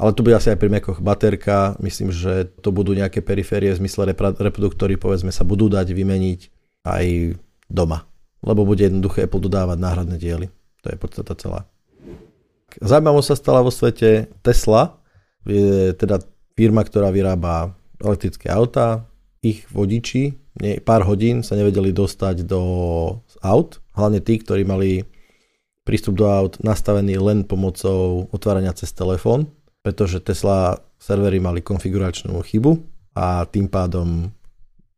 ale 0.00 0.16
tu 0.16 0.24
bude 0.24 0.32
asi 0.32 0.48
aj 0.48 0.56
pri 0.56 0.72
Macoch 0.72 1.04
baterka, 1.04 1.76
myslím, 1.84 2.08
že 2.08 2.48
to 2.64 2.72
budú 2.72 2.96
nejaké 2.96 3.20
periférie 3.20 3.68
v 3.76 3.84
zmysle 3.84 4.08
reproduktory, 4.16 4.96
povedzme 4.96 5.28
sa 5.28 5.44
budú 5.44 5.68
dať 5.68 5.92
vymeniť 5.92 6.40
aj 6.88 7.36
doma, 7.68 8.08
lebo 8.40 8.64
bude 8.64 8.88
jednoduché 8.88 9.28
Apple 9.28 9.44
dodávať 9.44 9.76
náhradné 9.76 10.16
diely. 10.16 10.48
To 10.80 10.86
je 10.88 10.96
podstata 10.96 11.36
celá. 11.36 11.68
Zaujímavou 12.80 13.20
sa 13.20 13.36
stala 13.36 13.60
vo 13.60 13.68
svete 13.68 14.32
Tesla, 14.40 14.96
je 15.44 15.92
teda 15.92 16.24
firma, 16.56 16.80
ktorá 16.80 17.12
vyrába 17.12 17.76
elektrické 18.00 18.48
autá, 18.48 19.04
ich 19.44 19.68
vodiči 19.68 20.40
nie, 20.60 20.76
pár 20.80 21.08
hodín 21.08 21.40
sa 21.40 21.56
nevedeli 21.56 21.90
dostať 21.90 22.44
do 22.44 22.62
aut, 23.40 23.80
hlavne 23.96 24.20
tí, 24.20 24.36
ktorí 24.36 24.62
mali 24.68 25.08
prístup 25.88 26.20
do 26.20 26.28
aut 26.28 26.60
nastavený 26.60 27.16
len 27.16 27.48
pomocou 27.48 28.28
otvárania 28.30 28.76
cez 28.76 28.92
telefón, 28.92 29.48
pretože 29.80 30.20
Tesla 30.20 30.76
servery 31.00 31.40
mali 31.40 31.64
konfiguračnú 31.64 32.36
chybu 32.44 32.76
a 33.16 33.48
tým 33.48 33.72
pádom 33.72 34.28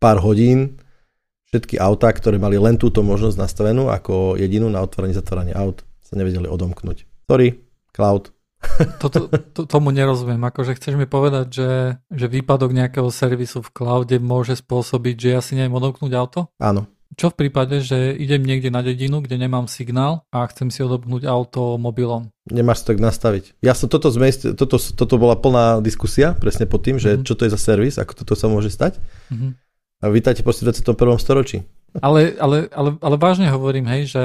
pár 0.03 0.19
hodín 0.19 0.83
všetky 1.55 1.79
autá, 1.79 2.11
ktoré 2.11 2.43
mali 2.43 2.59
len 2.59 2.75
túto 2.75 3.07
možnosť 3.07 3.39
nastavenú 3.39 3.87
ako 3.87 4.35
jedinú 4.35 4.67
na 4.67 4.83
otváranie 4.83 5.15
zatváranie 5.15 5.55
aut, 5.55 5.87
sa 6.03 6.19
nevedeli 6.19 6.51
odomknúť. 6.51 7.07
Sorry, 7.31 7.63
cloud, 7.95 8.35
toto, 9.03 9.29
to, 9.29 9.67
tomu 9.67 9.91
nerozumiem. 9.91 10.41
Akože 10.43 10.79
chceš 10.79 10.95
mi 10.97 11.07
povedať, 11.07 11.47
že, 11.51 11.71
že 12.11 12.27
výpadok 12.31 12.73
nejakého 12.73 13.09
servisu 13.11 13.61
v 13.63 13.73
cloude 13.75 14.17
môže 14.23 14.59
spôsobiť, 14.59 15.15
že 15.19 15.29
ja 15.35 15.41
si 15.43 15.59
neviem 15.59 15.75
odomknúť 15.75 16.13
auto? 16.15 16.49
Áno. 16.63 16.87
Čo 17.13 17.29
v 17.29 17.45
prípade, 17.45 17.85
že 17.85 18.17
idem 18.17 18.41
niekde 18.41 18.73
na 18.73 18.81
dedinu, 18.81 19.21
kde 19.21 19.37
nemám 19.37 19.69
signál 19.69 20.25
a 20.33 20.49
chcem 20.49 20.73
si 20.73 20.81
odopnúť 20.81 21.29
auto 21.29 21.77
mobilom? 21.77 22.33
Nemáš 22.49 22.83
to 22.83 22.97
tak 22.97 23.05
nastaviť. 23.05 23.61
Ja 23.61 23.77
som 23.77 23.93
toto 23.93 24.09
zmest, 24.09 24.49
toto, 24.57 24.81
toto 24.81 25.15
bola 25.21 25.37
plná 25.37 25.85
diskusia 25.85 26.33
presne 26.33 26.65
pod 26.65 26.81
tým, 26.81 26.97
že 26.97 27.21
mm-hmm. 27.21 27.27
čo 27.29 27.37
to 27.37 27.45
je 27.45 27.53
za 27.53 27.61
servis, 27.61 28.01
ako 28.01 28.25
toto 28.25 28.33
sa 28.33 28.49
môže 28.49 28.73
stať. 28.73 28.97
Mm-hmm. 29.29 29.51
A 30.03 30.05
vítajte 30.09 30.41
po 30.41 30.57
21. 30.57 30.97
storočí. 31.21 31.69
Ale, 32.01 32.33
ale, 32.41 32.73
ale, 32.73 32.97
ale 32.97 33.17
vážne 33.21 33.53
hovorím, 33.53 33.85
hej, 33.93 34.03
že 34.09 34.25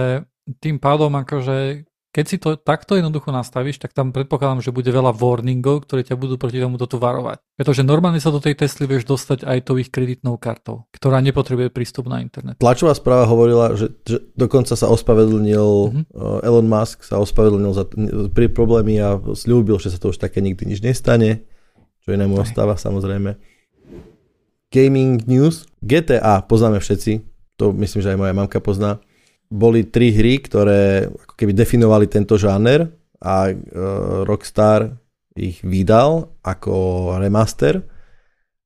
tým 0.64 0.80
pádom 0.80 1.12
akože 1.12 1.87
keď 2.18 2.26
si 2.26 2.42
to 2.42 2.58
takto 2.58 2.98
jednoducho 2.98 3.30
nastavíš, 3.30 3.78
tak 3.78 3.94
tam 3.94 4.10
predpokladám, 4.10 4.66
že 4.66 4.74
bude 4.74 4.90
veľa 4.90 5.14
warningov, 5.14 5.86
ktoré 5.86 6.02
ťa 6.02 6.18
budú 6.18 6.42
proti 6.42 6.58
tomu 6.58 6.82
toto 6.82 6.98
varovať. 6.98 7.38
Pretože 7.54 7.86
normálne 7.86 8.18
sa 8.18 8.34
do 8.34 8.42
tej 8.42 8.58
Tesly 8.58 8.90
vieš 8.90 9.06
dostať 9.06 9.46
aj 9.46 9.70
tou 9.70 9.78
ich 9.78 9.94
kreditnou 9.94 10.42
kartou, 10.42 10.90
ktorá 10.98 11.22
nepotrebuje 11.22 11.70
prístup 11.70 12.10
na 12.10 12.26
internet. 12.26 12.58
Tlačová 12.58 12.98
správa 12.98 13.30
hovorila, 13.30 13.78
že, 13.78 13.94
že 14.02 14.34
dokonca 14.34 14.74
sa 14.74 14.90
ospravedlnil, 14.90 15.70
mm-hmm. 15.94 16.42
Elon 16.42 16.66
Musk 16.66 17.06
sa 17.06 17.22
ospravedlnil 17.22 17.78
za 17.78 17.86
pri 18.34 18.50
problémy 18.50 18.98
a 18.98 19.22
slúbil, 19.38 19.78
že 19.78 19.94
sa 19.94 20.02
to 20.02 20.10
už 20.10 20.18
také 20.18 20.42
nikdy 20.42 20.74
nič 20.74 20.82
nestane, 20.82 21.46
čo 22.02 22.18
inému 22.18 22.34
ostáva 22.42 22.82
samozrejme. 22.82 23.38
Gaming 24.74 25.22
News, 25.30 25.70
GTA 25.86 26.42
poznáme 26.50 26.82
všetci, 26.82 27.22
to 27.62 27.78
myslím, 27.78 28.02
že 28.02 28.10
aj 28.10 28.18
moja 28.18 28.34
mamka 28.34 28.58
pozná 28.58 28.98
boli 29.48 29.88
tri 29.88 30.12
hry, 30.12 30.44
ktoré 30.44 31.08
ako 31.08 31.34
keby 31.36 31.54
definovali 31.56 32.06
tento 32.12 32.36
žáner 32.36 32.88
a 33.24 33.50
uh, 33.50 33.56
Rockstar 34.28 34.92
ich 35.38 35.62
vydal 35.62 36.34
ako 36.42 37.14
remaster 37.22 37.86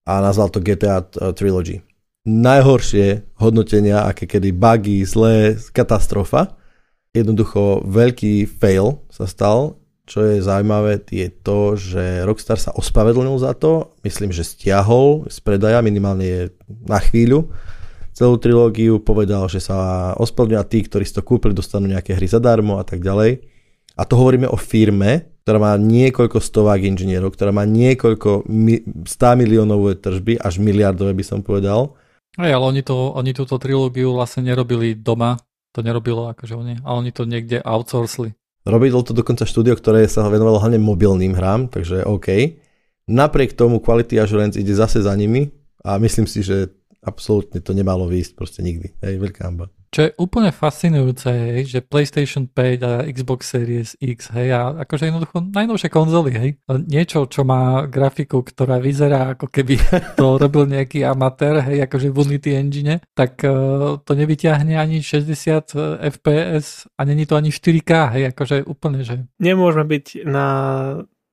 a 0.08 0.24
nazval 0.24 0.50
to 0.50 0.64
GTA 0.64 1.04
Trilogy. 1.36 1.84
Najhoršie 2.26 3.38
hodnotenia, 3.42 4.06
aké 4.06 4.30
kedy 4.30 4.54
bugy, 4.54 5.04
zlé, 5.04 5.58
katastrofa. 5.74 6.58
Jednoducho 7.12 7.84
veľký 7.84 8.48
fail 8.48 9.04
sa 9.12 9.28
stal, 9.28 9.82
čo 10.08 10.28
je 10.28 10.44
zaujímavé, 10.44 11.02
je 11.08 11.28
to, 11.32 11.80
že 11.80 12.28
Rockstar 12.28 12.60
sa 12.60 12.76
ospravedlnil 12.76 13.38
za 13.40 13.56
to, 13.56 13.96
myslím, 14.04 14.36
že 14.36 14.48
stiahol 14.48 15.30
z 15.32 15.38
predaja, 15.40 15.80
minimálne 15.80 16.52
na 16.68 17.00
chvíľu, 17.00 17.48
celú 18.22 18.38
trilógiu, 18.38 19.02
povedal, 19.02 19.50
že 19.50 19.58
sa 19.58 20.14
ospravedlňujú 20.14 20.62
a 20.62 20.70
tí, 20.70 20.86
ktorí 20.86 21.02
si 21.02 21.18
to 21.18 21.26
kúpili, 21.26 21.58
dostanú 21.58 21.90
nejaké 21.90 22.14
hry 22.14 22.30
zadarmo 22.30 22.78
a 22.78 22.86
tak 22.86 23.02
ďalej. 23.02 23.42
A 23.98 24.06
to 24.06 24.14
hovoríme 24.14 24.46
o 24.46 24.62
firme, 24.62 25.42
ktorá 25.42 25.58
má 25.58 25.74
niekoľko 25.74 26.38
stovák 26.38 26.86
inžinierov, 26.86 27.34
ktorá 27.34 27.50
má 27.50 27.66
niekoľko 27.66 28.46
100 28.46 29.42
miliónové 29.42 29.98
tržby, 29.98 30.38
až 30.38 30.62
miliardové 30.62 31.18
by 31.18 31.26
som 31.26 31.42
povedal. 31.42 31.98
Aj, 32.38 32.48
ale 32.54 32.62
oni, 32.62 32.86
to, 32.86 32.94
oni 33.18 33.34
túto 33.34 33.58
trilógiu 33.58 34.14
vlastne 34.14 34.46
nerobili 34.46 34.94
doma, 34.94 35.42
to 35.74 35.82
nerobilo 35.82 36.30
akože 36.30 36.54
oni, 36.54 36.74
a 36.86 36.90
oni 36.94 37.10
to 37.10 37.26
niekde 37.26 37.58
outsourcili. 37.66 38.38
Robilo 38.62 39.02
to 39.02 39.18
dokonca 39.18 39.50
štúdio, 39.50 39.74
ktoré 39.74 40.06
sa 40.06 40.30
venovalo 40.30 40.62
hlavne 40.62 40.78
mobilným 40.78 41.34
hrám, 41.34 41.74
takže 41.74 42.06
OK. 42.06 42.62
Napriek 43.10 43.58
tomu 43.58 43.82
Quality 43.82 44.22
Assurance 44.22 44.62
ide 44.62 44.78
zase 44.78 45.02
za 45.02 45.12
nimi 45.18 45.50
a 45.82 45.98
myslím 45.98 46.30
si, 46.30 46.46
že 46.46 46.70
absolútne 47.02 47.60
to 47.62 47.74
nemalo 47.74 48.06
výjsť 48.06 48.34
proste 48.38 48.62
nikdy. 48.62 48.94
Hej, 49.02 49.18
veľká 49.18 49.42
hamba. 49.46 49.70
Čo 49.92 50.08
je 50.08 50.16
úplne 50.24 50.56
fascinujúce, 50.56 51.28
je, 51.28 51.68
že 51.68 51.80
PlayStation 51.84 52.48
5 52.48 52.56
a 52.88 53.04
Xbox 53.12 53.52
Series 53.52 54.00
X, 54.00 54.32
hej, 54.32 54.56
a 54.56 54.88
akože 54.88 55.12
jednoducho 55.12 55.44
najnovšie 55.52 55.92
konzoly, 55.92 56.32
hej, 56.32 56.50
niečo, 56.88 57.28
čo 57.28 57.44
má 57.44 57.84
grafiku, 57.92 58.40
ktorá 58.40 58.80
vyzerá 58.80 59.36
ako 59.36 59.52
keby 59.52 59.76
to 60.20 60.40
robil 60.40 60.64
nejaký 60.64 61.04
amatér, 61.04 61.60
hej, 61.68 61.84
akože 61.92 62.08
v 62.08 62.18
Unity 62.24 62.52
Engine, 62.56 63.04
tak 63.12 63.44
uh, 63.44 64.00
to 64.00 64.16
nevyťahne 64.16 64.80
ani 64.80 65.04
60 65.04 65.76
FPS 66.00 66.88
a 66.96 67.02
není 67.04 67.28
to 67.28 67.36
ani 67.36 67.52
4K, 67.52 67.92
hej, 68.16 68.24
akože 68.32 68.64
úplne, 68.64 69.04
že... 69.04 69.28
Nemôžeme 69.44 69.84
byť 69.92 70.24
na 70.24 70.48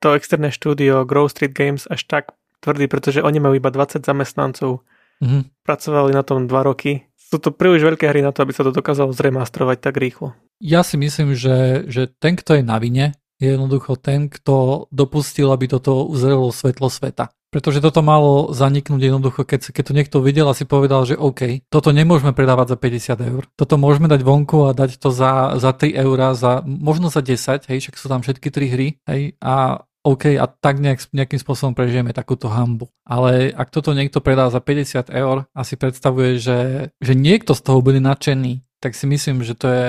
to 0.02 0.18
externé 0.18 0.50
štúdio 0.50 1.06
Grow 1.06 1.30
Street 1.30 1.54
Games 1.54 1.86
až 1.86 2.10
tak 2.10 2.34
tvrdý, 2.58 2.90
pretože 2.90 3.22
oni 3.22 3.38
majú 3.38 3.54
iba 3.54 3.70
20 3.70 4.02
zamestnancov. 4.02 4.82
Mm-hmm. 5.18 5.42
Pracovali 5.66 6.10
na 6.14 6.22
tom 6.22 6.46
2 6.46 6.68
roky 6.68 7.08
sú 7.28 7.36
to 7.36 7.52
príliš 7.52 7.84
veľké 7.84 8.08
hry 8.08 8.24
na 8.24 8.32
to, 8.32 8.40
aby 8.40 8.56
sa 8.56 8.64
to 8.64 8.72
dokázalo 8.72 9.12
zremastrovať 9.12 9.84
tak 9.84 10.00
rýchlo. 10.00 10.32
Ja 10.64 10.80
si 10.80 10.96
myslím, 10.96 11.36
že, 11.36 11.84
že 11.86 12.08
ten, 12.08 12.34
kto 12.40 12.56
je 12.56 12.64
na 12.64 12.80
vine, 12.80 13.12
je 13.36 13.54
jednoducho 13.54 14.00
ten, 14.00 14.32
kto 14.32 14.88
dopustil, 14.90 15.52
aby 15.52 15.68
toto 15.68 16.08
uzrelo 16.08 16.50
svetlo 16.50 16.88
sveta. 16.88 17.30
Pretože 17.48 17.80
toto 17.80 18.04
malo 18.04 18.52
zaniknúť 18.52 19.08
jednoducho, 19.08 19.40
keď, 19.48 19.72
keď 19.72 19.84
to 19.88 19.96
niekto 19.96 20.18
videl 20.20 20.52
a 20.52 20.58
si 20.58 20.68
povedal, 20.68 21.08
že 21.08 21.16
OK, 21.16 21.64
toto 21.72 21.96
nemôžeme 21.96 22.36
predávať 22.36 22.76
za 22.76 22.76
50 22.76 23.24
eur. 23.24 23.42
Toto 23.56 23.80
môžeme 23.80 24.04
dať 24.04 24.20
vonku 24.20 24.68
a 24.68 24.76
dať 24.76 25.00
to 25.00 25.08
za, 25.08 25.56
za 25.56 25.72
3 25.72 25.96
eurá, 25.96 26.36
za, 26.36 26.60
možno 26.64 27.08
za 27.08 27.24
10, 27.24 27.72
hej, 27.72 27.78
však 27.80 27.96
sú 27.96 28.06
tam 28.12 28.20
všetky 28.20 28.48
tri 28.52 28.66
hry, 28.68 28.88
hej, 29.08 29.32
a 29.40 29.80
OK, 30.08 30.40
a 30.40 30.48
tak 30.48 30.80
nejak, 30.80 31.12
nejakým 31.12 31.36
spôsobom 31.36 31.76
prežijeme 31.76 32.16
takúto 32.16 32.48
hambu. 32.48 32.88
Ale 33.04 33.52
ak 33.52 33.68
toto 33.68 33.92
niekto 33.92 34.24
predá 34.24 34.48
za 34.48 34.56
50 34.64 35.12
eur 35.12 35.44
a 35.52 35.60
si 35.68 35.76
predstavuje, 35.76 36.40
že, 36.40 36.60
že 36.96 37.12
niekto 37.12 37.52
z 37.52 37.60
toho 37.60 37.84
bude 37.84 38.00
nadšený, 38.00 38.64
tak 38.80 38.96
si 38.96 39.04
myslím, 39.04 39.44
že 39.44 39.52
to 39.52 39.68
je 39.68 39.88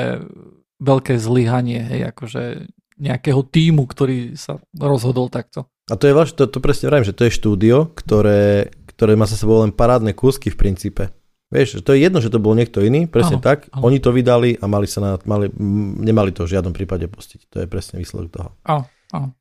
veľké 0.83 1.15
zlyhanie, 1.15 1.79
hej, 1.88 2.11
akože 2.11 2.67
nejakého 2.99 3.47
týmu, 3.47 3.88
ktorý 3.88 4.35
sa 4.35 4.59
rozhodol 4.75 5.31
takto. 5.31 5.71
A 5.88 5.95
to 5.95 6.11
je 6.11 6.17
vaš, 6.17 6.35
to, 6.35 6.51
to 6.51 6.59
presne 6.59 6.91
vravím, 6.91 7.07
že 7.07 7.15
to 7.15 7.23
je 7.23 7.38
štúdio, 7.39 7.88
ktoré, 7.95 8.75
ktoré 8.91 9.15
má 9.15 9.23
sa 9.23 9.39
sebou 9.39 9.63
len 9.63 9.71
parádne 9.71 10.11
kúsky 10.11 10.51
v 10.51 10.59
princípe. 10.59 11.15
Vieš, 11.49 11.79
to 11.81 11.95
je 11.95 12.03
jedno, 12.03 12.19
že 12.19 12.29
to 12.29 12.43
bol 12.43 12.53
niekto 12.53 12.83
iný, 12.83 13.07
presne 13.07 13.39
aho, 13.39 13.45
tak. 13.47 13.71
Aho. 13.71 13.88
Oni 13.88 14.03
to 14.03 14.11
vydali 14.11 14.59
a 14.59 14.67
mali 14.67 14.85
sa 14.85 14.99
na, 14.99 15.11
mali, 15.23 15.47
nemali 16.03 16.35
to 16.35 16.43
v 16.43 16.59
žiadnom 16.59 16.75
prípade 16.75 17.07
pustiť. 17.07 17.49
To 17.55 17.63
je 17.63 17.67
presne 17.71 17.97
výsledok 18.03 18.29
toho. 18.29 18.49
Aho, 18.67 18.83
aho 19.15 19.38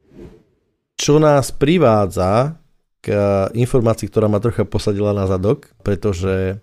čo 0.99 1.23
nás 1.23 1.55
privádza 1.55 2.59
k 2.99 3.15
informácii, 3.55 4.11
ktorá 4.11 4.27
ma 4.27 4.43
trocha 4.43 4.67
posadila 4.67 5.15
na 5.15 5.31
zadok, 5.31 5.71
pretože 5.87 6.59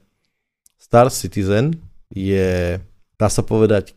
Star 0.75 1.07
Citizen 1.07 1.79
je, 2.11 2.77
dá 3.15 3.27
sa 3.31 3.41
povedať, 3.41 3.95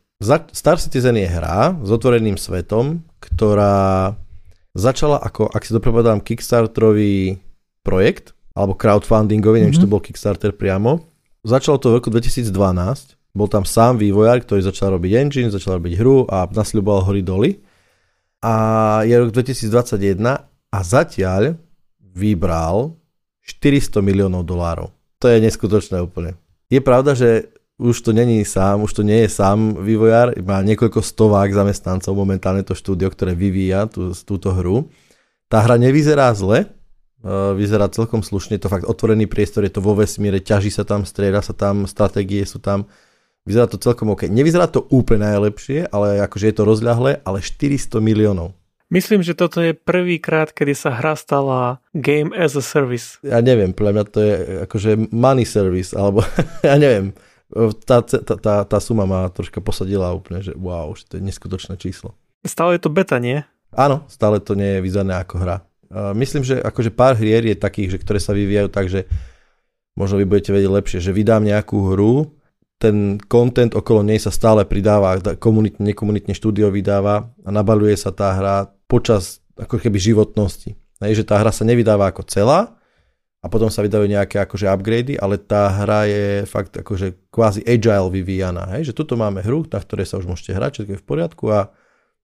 Star 0.55 0.79
Citizen 0.79 1.19
je 1.19 1.27
hra 1.27 1.75
s 1.83 1.91
otvoreným 1.91 2.39
svetom, 2.39 3.03
ktorá 3.19 4.15
začala 4.79 5.19
ako, 5.19 5.51
ak 5.51 5.67
si 5.67 5.75
to 5.75 5.83
prepadám, 5.83 6.23
Kickstarterový 6.23 7.43
projekt, 7.83 8.33
alebo 8.55 8.79
crowdfundingový, 8.79 9.63
neviem, 9.63 9.75
mm-hmm. 9.75 9.83
či 9.83 9.83
to 9.83 9.91
mhm. 9.91 9.95
bol 9.95 10.03
Kickstarter 10.03 10.55
priamo. 10.55 11.03
Začalo 11.43 11.79
to 11.83 11.91
v 11.91 11.97
roku 11.99 12.11
2012, 12.11 12.51
bol 13.35 13.47
tam 13.51 13.63
sám 13.63 13.99
vývojár, 13.99 14.43
ktorý 14.43 14.63
začal 14.63 14.95
robiť 14.99 15.13
engine, 15.19 15.51
začal 15.51 15.79
robiť 15.79 15.95
hru 15.99 16.27
a 16.27 16.47
nasľuboval 16.51 17.07
hory 17.07 17.23
doly 17.23 17.51
a 18.43 18.55
je 19.03 19.15
rok 19.19 19.31
2021 19.35 20.23
a 20.71 20.79
zatiaľ 20.85 21.59
vybral 21.99 22.95
400 23.43 24.05
miliónov 24.05 24.45
dolárov. 24.45 24.93
To 25.19 25.27
je 25.27 25.43
neskutočné 25.43 25.99
úplne. 25.99 26.39
Je 26.69 26.79
pravda, 26.79 27.17
že 27.17 27.51
už 27.79 28.03
to 28.03 28.11
není 28.11 28.43
sám, 28.43 28.83
už 28.83 28.93
to 28.93 29.03
nie 29.07 29.25
je 29.25 29.31
sám 29.31 29.79
vývojár, 29.79 30.35
má 30.43 30.59
niekoľko 30.67 30.99
stovák 30.99 31.55
zamestnancov 31.55 32.11
momentálne 32.13 32.67
to 32.67 32.75
štúdio, 32.75 33.07
ktoré 33.09 33.39
vyvíja 33.39 33.87
tú, 33.87 34.11
túto 34.27 34.51
hru. 34.51 34.91
Tá 35.47 35.63
hra 35.63 35.79
nevyzerá 35.79 36.35
zle, 36.35 36.67
e, 37.23 37.29
vyzerá 37.55 37.87
celkom 37.87 38.27
slušne, 38.27 38.59
to 38.59 38.67
fakt 38.67 38.83
otvorený 38.83 39.31
priestor, 39.31 39.63
je 39.63 39.73
to 39.73 39.81
vo 39.81 39.95
vesmíre, 39.95 40.43
ťaží 40.43 40.75
sa 40.75 40.83
tam, 40.83 41.07
strieda 41.07 41.39
sa 41.39 41.55
tam, 41.55 41.87
stratégie 41.87 42.43
sú 42.43 42.59
tam, 42.59 42.91
Vyzerá 43.49 43.65
to 43.65 43.81
celkom 43.81 44.13
OK. 44.13 44.29
Nevyzerá 44.29 44.69
to 44.69 44.85
úplne 44.93 45.25
najlepšie, 45.25 45.89
ale 45.89 46.21
akože 46.21 46.53
je 46.53 46.55
to 46.61 46.69
rozľahlé, 46.69 47.25
ale 47.25 47.41
400 47.41 47.97
miliónov. 48.05 48.53
Myslím, 48.93 49.25
že 49.25 49.37
toto 49.37 49.65
je 49.65 49.73
prvýkrát, 49.73 50.53
kedy 50.53 50.73
sa 50.77 50.93
hra 50.93 51.17
stala 51.17 51.81
game 51.97 52.33
as 52.37 52.57
a 52.57 52.65
service. 52.65 53.21
Ja 53.25 53.41
neviem, 53.41 53.73
podľa 53.73 53.93
mňa 53.93 54.05
to 54.09 54.19
je 54.21 54.35
akože 54.69 54.91
money 55.13 55.49
service, 55.49 55.97
alebo 55.97 56.21
ja 56.69 56.77
neviem. 56.77 57.17
Tá, 57.89 58.05
tá, 58.05 58.21
tá, 58.21 58.55
tá 58.69 58.79
suma 58.81 59.09
ma 59.09 59.33
troška 59.33 59.65
posadila 59.65 60.13
úplne, 60.13 60.45
že 60.45 60.53
wow, 60.53 60.93
že 60.93 61.09
to 61.09 61.17
je 61.17 61.25
neskutočné 61.25 61.81
číslo. 61.81 62.13
Stále 62.45 62.77
je 62.77 62.85
to 62.85 62.93
beta, 62.93 63.17
nie? 63.17 63.41
Áno, 63.73 64.05
stále 64.09 64.41
to 64.41 64.53
nie 64.53 64.77
je 64.77 64.85
vyzerné 64.85 65.17
ako 65.17 65.35
hra. 65.41 65.57
Myslím, 66.13 66.45
že 66.45 66.61
akože 66.61 66.93
pár 66.93 67.17
hier 67.17 67.41
je 67.45 67.57
takých, 67.57 67.97
že 67.97 68.01
ktoré 68.05 68.21
sa 68.21 68.37
vyvíjajú 68.37 68.69
tak, 68.69 68.93
že 68.93 69.09
možno 69.97 70.21
vy 70.21 70.29
budete 70.29 70.53
vedieť 70.53 70.69
lepšie, 70.69 70.99
že 71.01 71.17
vydám 71.17 71.45
nejakú 71.45 71.93
hru 71.93 72.29
ten 72.79 73.19
content 73.27 73.75
okolo 73.75 74.07
nej 74.07 74.23
sa 74.23 74.31
stále 74.31 74.63
pridáva, 74.63 75.19
komunitne, 75.43 75.93
nekomunitne 75.93 76.31
štúdio 76.31 76.71
vydáva 76.71 77.27
a 77.43 77.51
nabaluje 77.51 77.99
sa 77.99 78.15
tá 78.15 78.39
hra 78.39 78.71
počas 78.87 79.43
ako 79.59 79.83
keby 79.83 79.99
životnosti. 79.99 80.79
Hej, 81.03 81.23
že 81.23 81.25
tá 81.27 81.43
hra 81.43 81.51
sa 81.51 81.67
nevydáva 81.67 82.11
ako 82.11 82.23
celá 82.31 82.79
a 83.43 83.47
potom 83.51 83.67
sa 83.67 83.83
vydávajú 83.83 84.11
nejaké 84.15 84.39
akože 84.39 84.71
upgrady, 84.71 85.19
ale 85.19 85.43
tá 85.43 85.71
hra 85.71 86.07
je 86.07 86.27
fakt 86.47 86.79
akože 86.79 87.31
kvázi 87.35 87.67
agile 87.67 88.11
vyvíjaná. 88.15 88.71
Hej, 88.79 88.91
že 88.91 88.97
tuto 88.97 89.19
máme 89.19 89.43
hru, 89.43 89.67
na 89.67 89.79
ktorej 89.83 90.07
sa 90.07 90.23
už 90.23 90.31
môžete 90.31 90.55
hrať, 90.55 90.71
všetko 90.79 90.93
je 90.95 91.03
v 91.03 91.07
poriadku 91.07 91.45
a, 91.51 91.75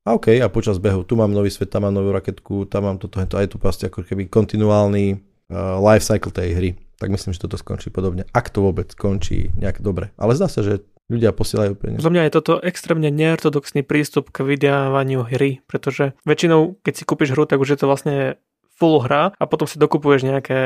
a 0.06 0.08
OK, 0.14 0.38
a 0.38 0.46
počas 0.50 0.78
behu 0.78 1.02
tu 1.02 1.18
mám 1.18 1.34
nový 1.34 1.50
svet, 1.50 1.70
tam 1.70 1.90
mám 1.90 1.94
novú 1.98 2.14
raketku, 2.14 2.70
tam 2.70 2.86
mám 2.86 2.96
toto, 3.02 3.18
to, 3.18 3.34
aj 3.38 3.50
tu 3.50 3.58
proste 3.58 3.90
ako 3.90 4.06
keby 4.06 4.30
kontinuálny 4.30 5.18
uh, 5.50 5.82
life 5.82 6.06
cycle 6.06 6.30
tej 6.30 6.50
hry 6.54 6.70
tak 7.04 7.12
myslím, 7.12 7.36
že 7.36 7.44
toto 7.44 7.60
skončí 7.60 7.92
podobne. 7.92 8.24
Ak 8.32 8.48
to 8.48 8.64
vôbec 8.64 8.88
skončí 8.88 9.52
nejak 9.60 9.84
dobre. 9.84 10.08
Ale 10.16 10.32
zdá 10.32 10.48
sa, 10.48 10.64
že 10.64 10.88
ľudia 11.12 11.36
posielajú 11.36 11.76
peniaze. 11.76 12.00
Za 12.00 12.08
mňa 12.08 12.24
je 12.24 12.32
toto 12.32 12.56
extrémne 12.64 13.12
neortodoxný 13.12 13.84
prístup 13.84 14.32
k 14.32 14.40
vydávaniu 14.40 15.28
hry, 15.28 15.60
pretože 15.68 16.16
väčšinou, 16.24 16.80
keď 16.80 16.92
si 16.96 17.04
kúpiš 17.04 17.36
hru, 17.36 17.44
tak 17.44 17.60
už 17.60 17.76
je 17.76 17.78
to 17.84 17.84
vlastne 17.84 18.40
full 18.72 19.04
hra 19.04 19.36
a 19.36 19.44
potom 19.44 19.68
si 19.68 19.76
dokupuješ 19.76 20.24
nejaké 20.24 20.60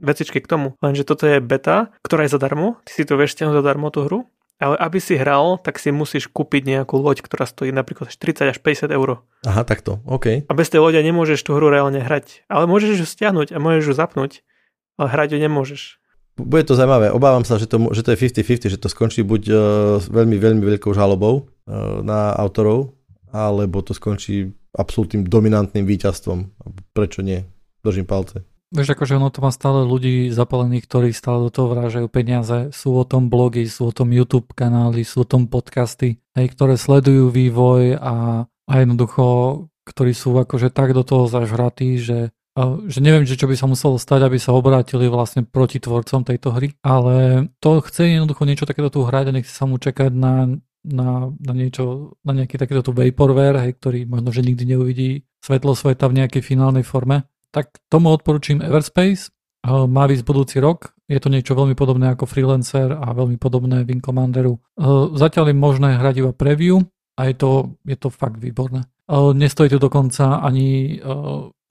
vecičky 0.00 0.40
k 0.40 0.48
tomu. 0.48 0.72
Lenže 0.80 1.04
toto 1.04 1.28
je 1.28 1.44
beta, 1.44 1.92
ktorá 2.00 2.24
je 2.24 2.32
zadarmo, 2.32 2.80
ty 2.88 2.96
si 2.96 3.04
to 3.04 3.20
vieš 3.20 3.36
stiahnuť 3.36 3.60
zadarmo 3.60 3.92
tú 3.92 4.08
hru, 4.08 4.18
ale 4.56 4.80
aby 4.80 4.96
si 4.96 5.20
hral, 5.20 5.60
tak 5.60 5.76
si 5.76 5.92
musíš 5.92 6.32
kúpiť 6.32 6.64
nejakú 6.64 6.96
loď, 6.96 7.20
ktorá 7.20 7.44
stojí 7.44 7.68
napríklad 7.68 8.08
40 8.08 8.56
až 8.56 8.58
50 8.64 8.88
eur. 8.88 9.20
Aha, 9.44 9.62
takto, 9.68 10.00
OK. 10.08 10.48
A 10.48 10.52
bez 10.56 10.72
tej 10.72 10.80
lode 10.80 10.96
nemôžeš 10.96 11.44
tú 11.44 11.52
hru 11.52 11.68
reálne 11.68 12.00
hrať, 12.00 12.48
ale 12.48 12.64
môžeš 12.64 13.04
ju 13.04 13.06
stiahnuť 13.06 13.52
a 13.52 13.60
môžeš 13.60 13.92
ju 13.92 13.94
zapnúť 13.94 14.32
ale 14.96 15.08
hrať 15.12 15.36
ju 15.36 15.38
nemôžeš. 15.40 15.82
Bude 16.36 16.68
to 16.68 16.76
zaujímavé. 16.76 17.08
Obávam 17.08 17.48
sa, 17.48 17.56
že 17.56 17.64
to, 17.64 17.80
že 17.96 18.04
to 18.04 18.12
je 18.12 18.20
50-50, 18.44 18.76
že 18.76 18.80
to 18.80 18.92
skončí 18.92 19.24
buď 19.24 19.42
uh, 19.48 19.56
veľmi, 20.04 20.36
veľmi 20.36 20.62
veľkou 20.76 20.92
žalobou 20.92 21.48
uh, 21.48 22.04
na 22.04 22.36
autorov, 22.36 22.92
alebo 23.32 23.80
to 23.80 23.96
skončí 23.96 24.52
absolútnym 24.76 25.24
dominantným 25.24 25.88
víťazstvom. 25.88 26.52
Prečo 26.92 27.24
nie? 27.24 27.40
Držím 27.80 28.04
palce. 28.04 28.44
Vieš, 28.74 28.98
akože 28.98 29.16
ono 29.16 29.32
to 29.32 29.40
má 29.40 29.48
stále 29.48 29.86
ľudí 29.86 30.28
zapalených, 30.28 30.84
ktorí 30.84 31.08
stále 31.16 31.48
do 31.48 31.50
toho 31.54 31.72
vrážajú 31.72 32.10
peniaze. 32.12 32.68
Sú 32.74 32.98
o 32.98 33.06
tom 33.06 33.32
blogy, 33.32 33.64
sú 33.64 33.88
o 33.88 33.94
tom 33.94 34.12
YouTube 34.12 34.52
kanály, 34.52 35.06
sú 35.06 35.24
o 35.24 35.28
tom 35.28 35.48
podcasty, 35.48 36.20
hej, 36.36 36.46
ktoré 36.52 36.76
sledujú 36.76 37.32
vývoj 37.32 37.96
a, 37.96 38.44
a 38.44 38.72
jednoducho, 38.76 39.24
ktorí 39.86 40.12
sú 40.12 40.34
akože 40.34 40.74
tak 40.74 40.98
do 40.98 41.06
toho 41.06 41.30
zažratí, 41.30 41.96
že 41.96 42.34
že 42.88 43.04
neviem, 43.04 43.28
že 43.28 43.36
čo 43.36 43.44
by 43.44 43.54
sa 43.54 43.68
muselo 43.68 44.00
stať, 44.00 44.26
aby 44.26 44.40
sa 44.40 44.56
obrátili 44.56 45.12
vlastne 45.12 45.44
proti 45.44 45.76
tvorcom 45.76 46.24
tejto 46.24 46.56
hry, 46.56 46.72
ale 46.80 47.48
to 47.60 47.84
chce 47.84 48.16
jednoducho 48.16 48.48
niečo 48.48 48.64
takéto 48.64 48.88
tu 48.88 49.04
hrať 49.04 49.28
a 49.28 49.36
nechce 49.36 49.52
sa 49.52 49.68
mu 49.68 49.76
čakať 49.76 50.10
na 50.16 50.56
na, 50.86 51.34
na, 51.42 51.52
niečo, 51.52 52.14
na 52.22 52.30
nejaký 52.30 52.62
takýto 52.62 52.94
vaporware, 52.94 53.58
hej, 53.58 53.74
ktorý 53.82 54.06
možno, 54.06 54.30
že 54.30 54.46
nikdy 54.46 54.64
neuvidí 54.70 55.26
svetlo 55.42 55.74
sveta 55.74 56.06
v 56.06 56.22
nejakej 56.22 56.46
finálnej 56.46 56.86
forme, 56.86 57.26
tak 57.50 57.82
tomu 57.90 58.14
odporúčam 58.14 58.62
Everspace. 58.62 59.34
Má 59.66 60.06
výsť 60.06 60.22
budúci 60.22 60.62
rok. 60.62 60.94
Je 61.10 61.18
to 61.18 61.26
niečo 61.26 61.58
veľmi 61.58 61.74
podobné 61.74 62.14
ako 62.14 62.30
Freelancer 62.30 62.94
a 62.94 63.10
veľmi 63.10 63.34
podobné 63.34 63.82
Wing 63.82 63.98
Commanderu. 63.98 64.62
Zatiaľ 65.18 65.50
je 65.50 65.56
možné 65.58 65.98
hrať 65.98 66.22
iba 66.22 66.30
preview 66.30 66.86
a 67.16 67.20
je 67.24 67.34
to, 67.34 67.80
je 67.88 67.96
to 67.96 68.08
fakt 68.12 68.36
výborné. 68.36 68.84
Nestojí 69.32 69.70
to 69.70 69.78
dokonca 69.78 70.42
ani, 70.42 71.00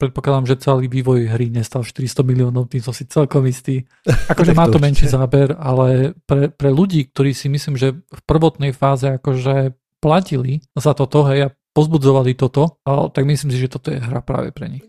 predpokladám, 0.00 0.46
že 0.48 0.56
celý 0.56 0.88
vývoj 0.88 1.36
hry 1.36 1.52
nestal 1.52 1.84
400 1.84 2.24
miliónov, 2.24 2.72
tým 2.72 2.80
som 2.80 2.96
si 2.96 3.04
celkom 3.04 3.44
istý. 3.46 3.84
Akože 4.32 4.56
má 4.56 4.66
to 4.72 4.80
menší 4.80 5.06
záber, 5.06 5.52
ale 5.60 6.16
pre, 6.24 6.48
pre 6.48 6.72
ľudí, 6.72 7.06
ktorí 7.12 7.36
si 7.36 7.52
myslím, 7.52 7.76
že 7.76 7.92
v 7.92 8.20
prvotnej 8.24 8.72
fáze 8.72 9.20
akože 9.20 9.76
platili 10.00 10.64
za 10.76 10.96
toto, 10.96 11.28
hej, 11.28 11.48
a 11.48 11.54
pozbudzovali 11.76 12.32
toto, 12.32 12.80
tak 12.84 13.22
myslím 13.28 13.52
si, 13.52 13.60
že 13.60 13.68
toto 13.68 13.92
je 13.92 14.00
hra 14.00 14.24
práve 14.24 14.48
pre 14.52 14.72
nich. 14.72 14.84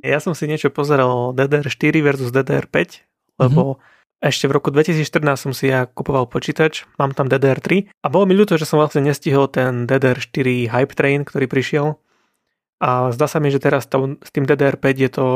Ja 0.00 0.18
som 0.18 0.34
si 0.34 0.50
niečo 0.50 0.74
pozeral 0.74 1.36
DDR4 1.38 1.94
versus 2.02 2.34
DDR5, 2.34 3.06
lebo 3.40 3.80
mm-hmm 3.80 3.98
ešte 4.20 4.44
v 4.44 4.60
roku 4.60 4.68
2014 4.68 5.48
som 5.48 5.52
si 5.56 5.72
ja 5.72 5.88
kupoval 5.88 6.28
počítač, 6.28 6.84
mám 7.00 7.16
tam 7.16 7.24
DDR3 7.24 7.88
a 8.04 8.06
bolo 8.12 8.28
mi 8.28 8.36
ľúto, 8.36 8.60
že 8.60 8.68
som 8.68 8.76
vlastne 8.76 9.00
nestihol 9.00 9.48
ten 9.48 9.88
DDR4 9.88 10.68
Hype 10.68 10.92
Train, 10.92 11.24
ktorý 11.24 11.48
prišiel. 11.48 11.96
A 12.84 13.12
zdá 13.16 13.24
sa 13.28 13.40
mi, 13.40 13.48
že 13.48 13.60
teraz 13.60 13.88
s 13.88 14.30
tým 14.32 14.44
DDR5 14.44 14.84
je 14.92 15.10
to 15.12 15.26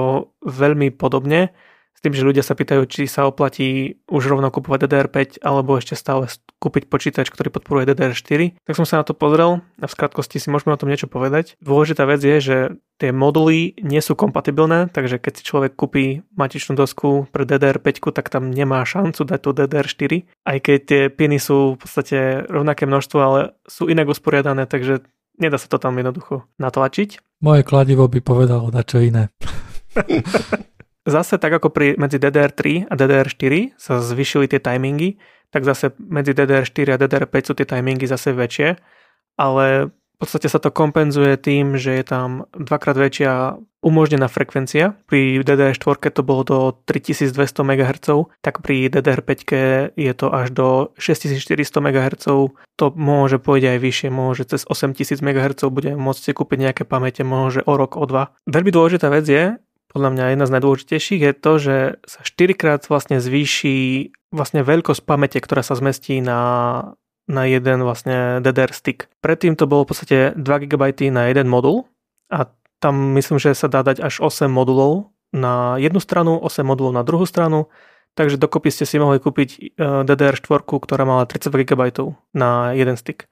veľmi 0.44 0.92
podobne, 0.92 1.56
s 1.96 2.00
tým, 2.04 2.12
že 2.12 2.28
ľudia 2.28 2.44
sa 2.44 2.52
pýtajú, 2.52 2.84
či 2.84 3.08
sa 3.08 3.24
oplatí 3.24 4.00
už 4.04 4.28
rovno 4.28 4.52
kupovať 4.52 4.84
DDR5 4.84 5.40
alebo 5.40 5.80
ešte 5.80 5.96
stále 5.96 6.28
kúpiť 6.64 6.88
počítač, 6.88 7.28
ktorý 7.28 7.52
podporuje 7.52 7.92
DDR4. 7.92 8.64
Tak 8.64 8.74
som 8.80 8.88
sa 8.88 9.00
na 9.00 9.04
to 9.04 9.12
pozrel 9.12 9.60
a 9.76 9.84
v 9.84 9.92
skratkosti 9.92 10.40
si 10.40 10.48
môžeme 10.48 10.72
o 10.72 10.80
tom 10.80 10.88
niečo 10.88 11.04
povedať. 11.04 11.60
Dôležitá 11.60 12.08
vec 12.08 12.24
je, 12.24 12.36
že 12.40 12.56
tie 12.96 13.12
moduly 13.12 13.76
nie 13.84 14.00
sú 14.00 14.16
kompatibilné, 14.16 14.88
takže 14.88 15.20
keď 15.20 15.32
si 15.36 15.42
človek 15.44 15.76
kúpi 15.76 16.24
matičnú 16.32 16.72
dosku 16.72 17.28
pre 17.28 17.44
DDR5, 17.44 18.00
tak 18.16 18.32
tam 18.32 18.48
nemá 18.48 18.80
šancu 18.88 19.28
dať 19.28 19.40
tú 19.44 19.50
DDR4, 19.52 20.12
aj 20.48 20.58
keď 20.64 20.78
tie 20.88 21.02
piny 21.12 21.36
sú 21.36 21.76
v 21.76 21.78
podstate 21.84 22.48
rovnaké 22.48 22.88
množstvo, 22.88 23.18
ale 23.20 23.40
sú 23.68 23.92
inak 23.92 24.08
usporiadané, 24.08 24.64
takže 24.64 25.04
nedá 25.36 25.58
sa 25.58 25.68
to 25.68 25.76
tam 25.76 25.98
jednoducho 25.98 26.46
natlačiť. 26.56 27.20
Moje 27.42 27.66
kladivo 27.66 28.08
by 28.08 28.20
povedalo 28.24 28.72
dať 28.72 28.84
čo 28.88 28.98
iné. 29.04 29.28
Zase 31.04 31.36
tak 31.36 31.52
ako 31.52 31.68
pri, 31.68 32.00
medzi 32.00 32.16
DDR3 32.16 32.88
a 32.88 32.94
DDR4 32.96 33.76
sa 33.76 34.00
zvyšili 34.00 34.48
tie 34.48 34.56
timingy, 34.56 35.20
tak 35.50 35.66
zase 35.66 35.92
medzi 35.98 36.32
DDR4 36.32 36.94
a 36.94 37.00
DDR5 37.00 37.34
sú 37.44 37.52
tie 37.58 37.66
timingy 37.68 38.06
zase 38.06 38.32
väčšie, 38.32 38.78
ale 39.36 39.90
v 40.14 40.18
podstate 40.22 40.46
sa 40.46 40.62
to 40.62 40.70
kompenzuje 40.70 41.34
tým, 41.36 41.74
že 41.74 41.98
je 41.98 42.04
tam 42.06 42.46
dvakrát 42.54 42.94
väčšia 42.94 43.58
umožnená 43.84 44.30
frekvencia. 44.30 44.96
Pri 45.10 45.42
DDR4 45.42 46.00
to 46.14 46.22
bolo 46.22 46.42
do 46.46 46.58
3200 46.86 47.34
MHz, 47.60 48.08
tak 48.40 48.62
pri 48.62 48.88
DDR5 48.88 49.42
je 49.92 50.12
to 50.14 50.26
až 50.32 50.46
do 50.54 50.68
6400 50.96 51.82
MHz. 51.82 52.24
To 52.78 52.84
môže 52.94 53.42
pôjde 53.42 53.76
aj 53.76 53.78
vyššie, 53.82 54.08
môže 54.08 54.48
cez 54.48 54.64
8000 54.64 55.20
MHz 55.20 55.60
bude 55.68 55.92
môcť 55.98 56.22
si 56.24 56.32
kúpiť 56.32 56.58
nejaké 56.70 56.82
pamäte, 56.86 57.26
môže 57.26 57.60
o 57.66 57.74
rok, 57.74 57.98
o 57.98 58.06
dva. 58.06 58.32
Veľmi 58.46 58.70
dôležitá 58.70 59.10
vec 59.12 59.26
je, 59.26 59.58
podľa 59.94 60.10
mňa 60.10 60.24
jedna 60.34 60.46
z 60.50 60.54
najdôležitejších 60.58 61.22
je 61.22 61.32
to, 61.38 61.52
že 61.62 61.76
sa 62.02 62.20
4 62.26 62.58
krát 62.58 62.82
vlastne 62.90 63.22
zvýši 63.22 64.10
vlastne 64.34 64.66
veľkosť 64.66 65.06
pamäte, 65.06 65.38
ktorá 65.38 65.62
sa 65.62 65.78
zmestí 65.78 66.18
na, 66.18 66.40
na 67.30 67.46
jeden 67.46 67.86
vlastne 67.86 68.42
DDR 68.42 68.74
stick. 68.74 69.06
Predtým 69.22 69.54
to 69.54 69.70
bolo 69.70 69.86
v 69.86 69.94
podstate 69.94 70.18
2 70.34 70.42
GB 70.42 71.14
na 71.14 71.30
jeden 71.30 71.46
modul 71.46 71.86
a 72.26 72.50
tam 72.82 73.14
myslím, 73.14 73.38
že 73.38 73.54
sa 73.54 73.70
dá 73.70 73.86
dať 73.86 74.02
až 74.02 74.18
8 74.18 74.50
modulov 74.50 75.14
na 75.30 75.78
jednu 75.78 76.02
stranu, 76.02 76.42
8 76.42 76.66
modulov 76.66 76.90
na 76.90 77.06
druhú 77.06 77.22
stranu, 77.22 77.70
takže 78.18 78.34
dokopy 78.34 78.74
ste 78.74 78.84
si 78.90 78.98
mohli 78.98 79.22
kúpiť 79.22 79.48
e, 79.54 79.58
DDR4, 80.02 80.62
ktorá 80.66 81.02
mala 81.06 81.24
32 81.30 81.70
GB 81.70 81.82
na 82.34 82.74
jeden 82.74 82.98
stick. 82.98 83.30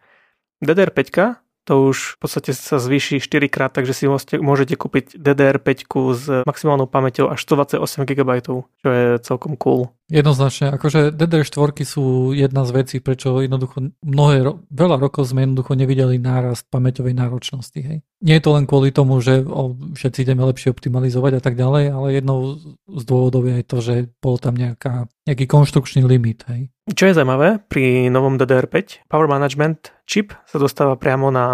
DDR5 0.62 1.42
to 1.62 1.94
už 1.94 2.18
v 2.18 2.26
podstate 2.26 2.50
sa 2.52 2.82
zvýši 2.82 3.22
4 3.22 3.46
krát, 3.46 3.70
takže 3.70 3.94
si 3.94 4.04
môžete 4.38 4.74
kúpiť 4.74 5.14
DDR5 5.14 5.70
s 6.14 6.24
maximálnou 6.42 6.90
pamäťou 6.90 7.30
až 7.30 7.38
128 7.46 8.02
GB, 8.02 8.30
čo 8.42 8.66
je 8.82 9.22
celkom 9.22 9.54
cool. 9.54 9.94
Jednoznačne, 10.12 10.76
akože 10.76 11.16
DDR4 11.16 11.72
sú 11.88 12.36
jedna 12.36 12.68
z 12.68 12.70
vecí, 12.76 12.96
prečo 13.00 13.40
jednoducho 13.40 13.96
mnohé, 14.04 14.44
veľa 14.68 15.00
rokov 15.00 15.32
sme 15.32 15.48
jednoducho 15.48 15.72
nevideli 15.72 16.20
nárast 16.20 16.68
pamäťovej 16.68 17.16
náročnosti. 17.16 17.80
Hej. 17.80 17.98
Nie 18.20 18.36
je 18.36 18.44
to 18.44 18.52
len 18.52 18.68
kvôli 18.68 18.92
tomu, 18.92 19.24
že 19.24 19.40
o, 19.40 19.72
všetci 19.72 20.28
ideme 20.28 20.44
lepšie 20.44 20.68
optimalizovať 20.68 21.40
a 21.40 21.42
tak 21.42 21.56
ďalej, 21.56 21.84
ale 21.96 22.06
jednou 22.12 22.60
z 22.92 23.02
dôvodov 23.08 23.48
je 23.48 23.54
aj 23.56 23.64
to, 23.64 23.78
že 23.80 23.94
bol 24.20 24.36
tam 24.36 24.52
nejaká, 24.52 25.08
nejaký 25.24 25.48
konštrukčný 25.48 26.04
limit. 26.04 26.44
Hej. 26.44 26.68
Čo 26.92 27.08
je 27.08 27.16
zaujímavé 27.16 27.64
pri 27.72 28.12
novom 28.12 28.36
DDR5, 28.36 29.08
Power 29.08 29.32
Management 29.32 29.96
chip 30.04 30.36
sa 30.44 30.60
dostáva 30.60 31.00
priamo 31.00 31.32
na, 31.32 31.46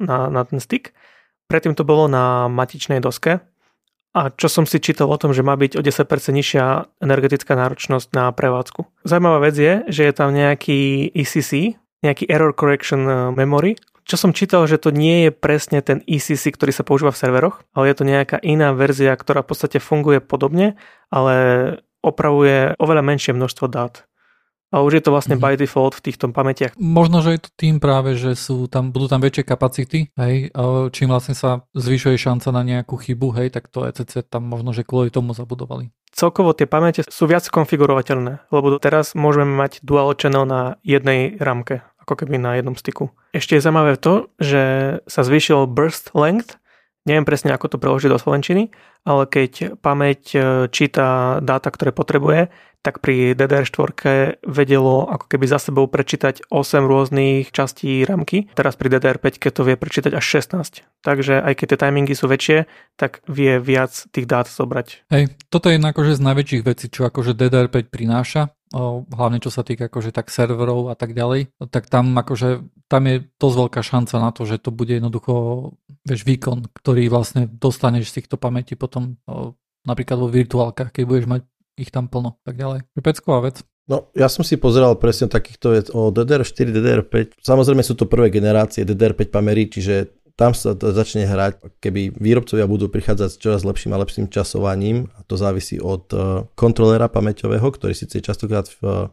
na, 0.00 0.32
na 0.32 0.40
ten 0.48 0.56
stick. 0.56 0.96
Predtým 1.52 1.76
to 1.76 1.84
bolo 1.84 2.08
na 2.08 2.48
matičnej 2.48 3.04
doske. 3.04 3.44
A 4.10 4.34
čo 4.34 4.50
som 4.50 4.66
si 4.66 4.82
čítal 4.82 5.06
o 5.06 5.20
tom, 5.20 5.30
že 5.30 5.46
má 5.46 5.54
byť 5.54 5.78
o 5.78 5.82
10% 5.86 6.02
nižšia 6.34 6.64
energetická 6.98 7.54
náročnosť 7.54 8.10
na 8.10 8.34
prevádzku. 8.34 9.06
Zaujímavá 9.06 9.46
vec 9.46 9.54
je, 9.54 9.74
že 9.86 10.02
je 10.10 10.12
tam 10.12 10.34
nejaký 10.34 11.14
ECC, 11.14 11.78
nejaký 12.02 12.26
Error 12.26 12.50
Correction 12.50 13.02
eh, 13.06 13.16
Memory, 13.30 13.78
čo 14.10 14.18
som 14.18 14.34
čítal, 14.34 14.66
že 14.66 14.82
to 14.82 14.90
nie 14.90 15.28
je 15.28 15.30
presne 15.30 15.78
ten 15.86 16.02
ECC, 16.02 16.50
ktorý 16.50 16.74
sa 16.74 16.82
používa 16.82 17.14
v 17.14 17.20
serveroch, 17.22 17.62
ale 17.70 17.94
je 17.94 17.96
to 18.02 18.02
nejaká 18.02 18.42
iná 18.42 18.74
verzia, 18.74 19.14
ktorá 19.14 19.46
v 19.46 19.54
podstate 19.54 19.78
funguje 19.78 20.18
podobne, 20.18 20.74
ale 21.14 21.34
opravuje 22.02 22.74
oveľa 22.82 23.06
menšie 23.06 23.32
množstvo 23.38 23.70
dát. 23.70 24.09
A 24.70 24.86
už 24.86 24.98
je 24.98 25.02
to 25.02 25.10
vlastne 25.10 25.34
mm-hmm. 25.34 25.58
by 25.58 25.58
default 25.58 25.98
v 25.98 26.04
týchto 26.06 26.30
pamätiach. 26.30 26.78
Možno, 26.78 27.26
že 27.26 27.34
je 27.34 27.40
to 27.42 27.50
tým 27.58 27.82
práve, 27.82 28.14
že 28.14 28.38
sú 28.38 28.70
tam, 28.70 28.94
budú 28.94 29.10
tam 29.10 29.18
väčšie 29.18 29.42
kapacity, 29.42 30.00
hej, 30.14 30.54
čím 30.94 31.10
vlastne 31.10 31.34
sa 31.34 31.66
zvyšuje 31.74 32.14
šanca 32.14 32.48
na 32.54 32.62
nejakú 32.62 32.94
chybu, 32.94 33.34
hej, 33.34 33.50
tak 33.50 33.66
to 33.66 33.82
ECC 33.82 34.22
tam 34.30 34.46
možno, 34.46 34.70
že 34.70 34.86
kvôli 34.86 35.10
tomu 35.10 35.34
zabudovali. 35.34 35.90
Celkovo 36.10 36.54
tie 36.54 36.66
pamäte 36.66 37.06
sú 37.06 37.26
viac 37.26 37.46
konfigurovateľné, 37.46 38.50
lebo 38.50 38.78
teraz 38.82 39.14
môžeme 39.14 39.50
mať 39.54 39.82
dual 39.82 40.14
channel 40.18 40.46
na 40.46 40.78
jednej 40.82 41.38
ramke, 41.38 41.86
ako 42.02 42.18
keby 42.18 42.38
na 42.38 42.58
jednom 42.58 42.74
styku. 42.74 43.14
Ešte 43.30 43.54
je 43.58 43.62
zaujímavé 43.62 43.94
to, 43.98 44.30
že 44.42 44.62
sa 45.06 45.22
zvýšil 45.22 45.70
burst 45.70 46.10
length, 46.14 46.58
neviem 47.06 47.24
presne 47.24 47.54
ako 47.54 47.74
to 47.74 47.80
preložiť 47.80 48.10
do 48.10 48.18
slovenčiny, 48.18 48.74
ale 49.06 49.24
keď 49.24 49.80
pamäť 49.80 50.20
e, 50.34 50.38
číta 50.68 51.38
dáta, 51.40 51.72
ktoré 51.72 51.94
potrebuje, 51.94 52.52
tak 52.80 53.04
pri 53.04 53.36
DDR4 53.36 54.40
vedelo 54.44 55.04
ako 55.04 55.28
keby 55.28 55.44
za 55.44 55.60
sebou 55.60 55.84
prečítať 55.84 56.48
8 56.48 56.88
rôznych 56.88 57.52
častí 57.52 58.02
ramky. 58.08 58.48
Teraz 58.56 58.74
pri 58.80 58.96
DDR5 58.96 59.52
to 59.52 59.62
vie 59.68 59.76
prečítať 59.76 60.16
až 60.16 60.24
16. 60.40 60.82
Takže 61.04 61.44
aj 61.44 61.52
keď 61.60 61.66
tie 61.76 61.78
timingy 61.80 62.16
sú 62.16 62.28
väčšie, 62.28 62.64
tak 62.96 63.20
vie 63.28 63.60
viac 63.60 63.92
tých 64.12 64.24
dát 64.24 64.48
zobrať. 64.48 65.08
Hej, 65.12 65.36
toto 65.52 65.68
je 65.68 65.76
jedna 65.76 65.92
akože 65.92 66.16
z 66.16 66.22
najväčších 66.24 66.62
vecí, 66.64 66.86
čo 66.88 67.04
akože 67.08 67.36
DDR5 67.36 67.92
prináša, 67.92 68.52
hlavne 69.12 69.42
čo 69.42 69.50
sa 69.52 69.60
týka 69.66 69.92
akože 69.92 70.14
tak 70.14 70.32
serverov 70.32 70.88
a 70.88 70.96
tak 70.96 71.12
ďalej, 71.12 71.52
tak 71.68 71.90
tam 71.90 72.16
akože 72.16 72.64
tam 72.86 73.02
je 73.06 73.28
dosť 73.38 73.56
veľká 73.60 73.80
šanca 73.82 74.14
na 74.22 74.30
to, 74.30 74.46
že 74.46 74.62
to 74.62 74.70
bude 74.70 74.90
jednoducho 74.94 75.32
vieš, 76.06 76.22
výkon, 76.22 76.70
ktorý 76.70 77.10
vlastne 77.10 77.50
dostaneš 77.50 78.14
z 78.14 78.22
týchto 78.22 78.38
pamätí 78.38 78.78
potom 78.78 79.18
napríklad 79.84 80.18
vo 80.20 80.28
virtuálkach, 80.30 80.94
keď 80.94 81.04
budeš 81.08 81.26
mať 81.26 81.42
ich 81.78 81.90
tam 81.92 82.10
plno, 82.10 82.38
tak 82.42 82.58
ďalej. 82.58 82.86
Pecková 83.02 83.50
vec. 83.50 83.62
No, 83.90 84.06
ja 84.14 84.30
som 84.30 84.46
si 84.46 84.54
pozeral 84.54 84.94
presne 85.02 85.26
takýchto 85.26 85.74
vec 85.74 85.86
o 85.90 86.14
DDR4, 86.14 86.70
DDR5. 86.70 87.42
Samozrejme 87.42 87.82
sú 87.82 87.98
to 87.98 88.06
prvé 88.06 88.30
generácie 88.30 88.86
DDR5 88.86 89.34
pamery, 89.34 89.66
čiže 89.66 90.14
tam 90.38 90.54
sa 90.54 90.72
začne 90.72 91.26
hrať, 91.26 91.82
keby 91.82 92.16
výrobcovia 92.16 92.64
budú 92.70 92.88
prichádzať 92.88 93.28
s 93.28 93.36
čoraz 93.36 93.60
lepším 93.60 93.92
a 93.92 94.00
lepším 94.00 94.32
časovaním, 94.32 95.10
a 95.18 95.26
to 95.26 95.36
závisí 95.36 95.76
od 95.76 96.08
e, 96.16 96.48
kontrolera 96.56 97.12
pamäťového, 97.12 97.66
ktorý 97.66 97.92
síce 97.92 98.22
je 98.22 98.28
častokrát 98.30 98.64
v, 98.80 99.12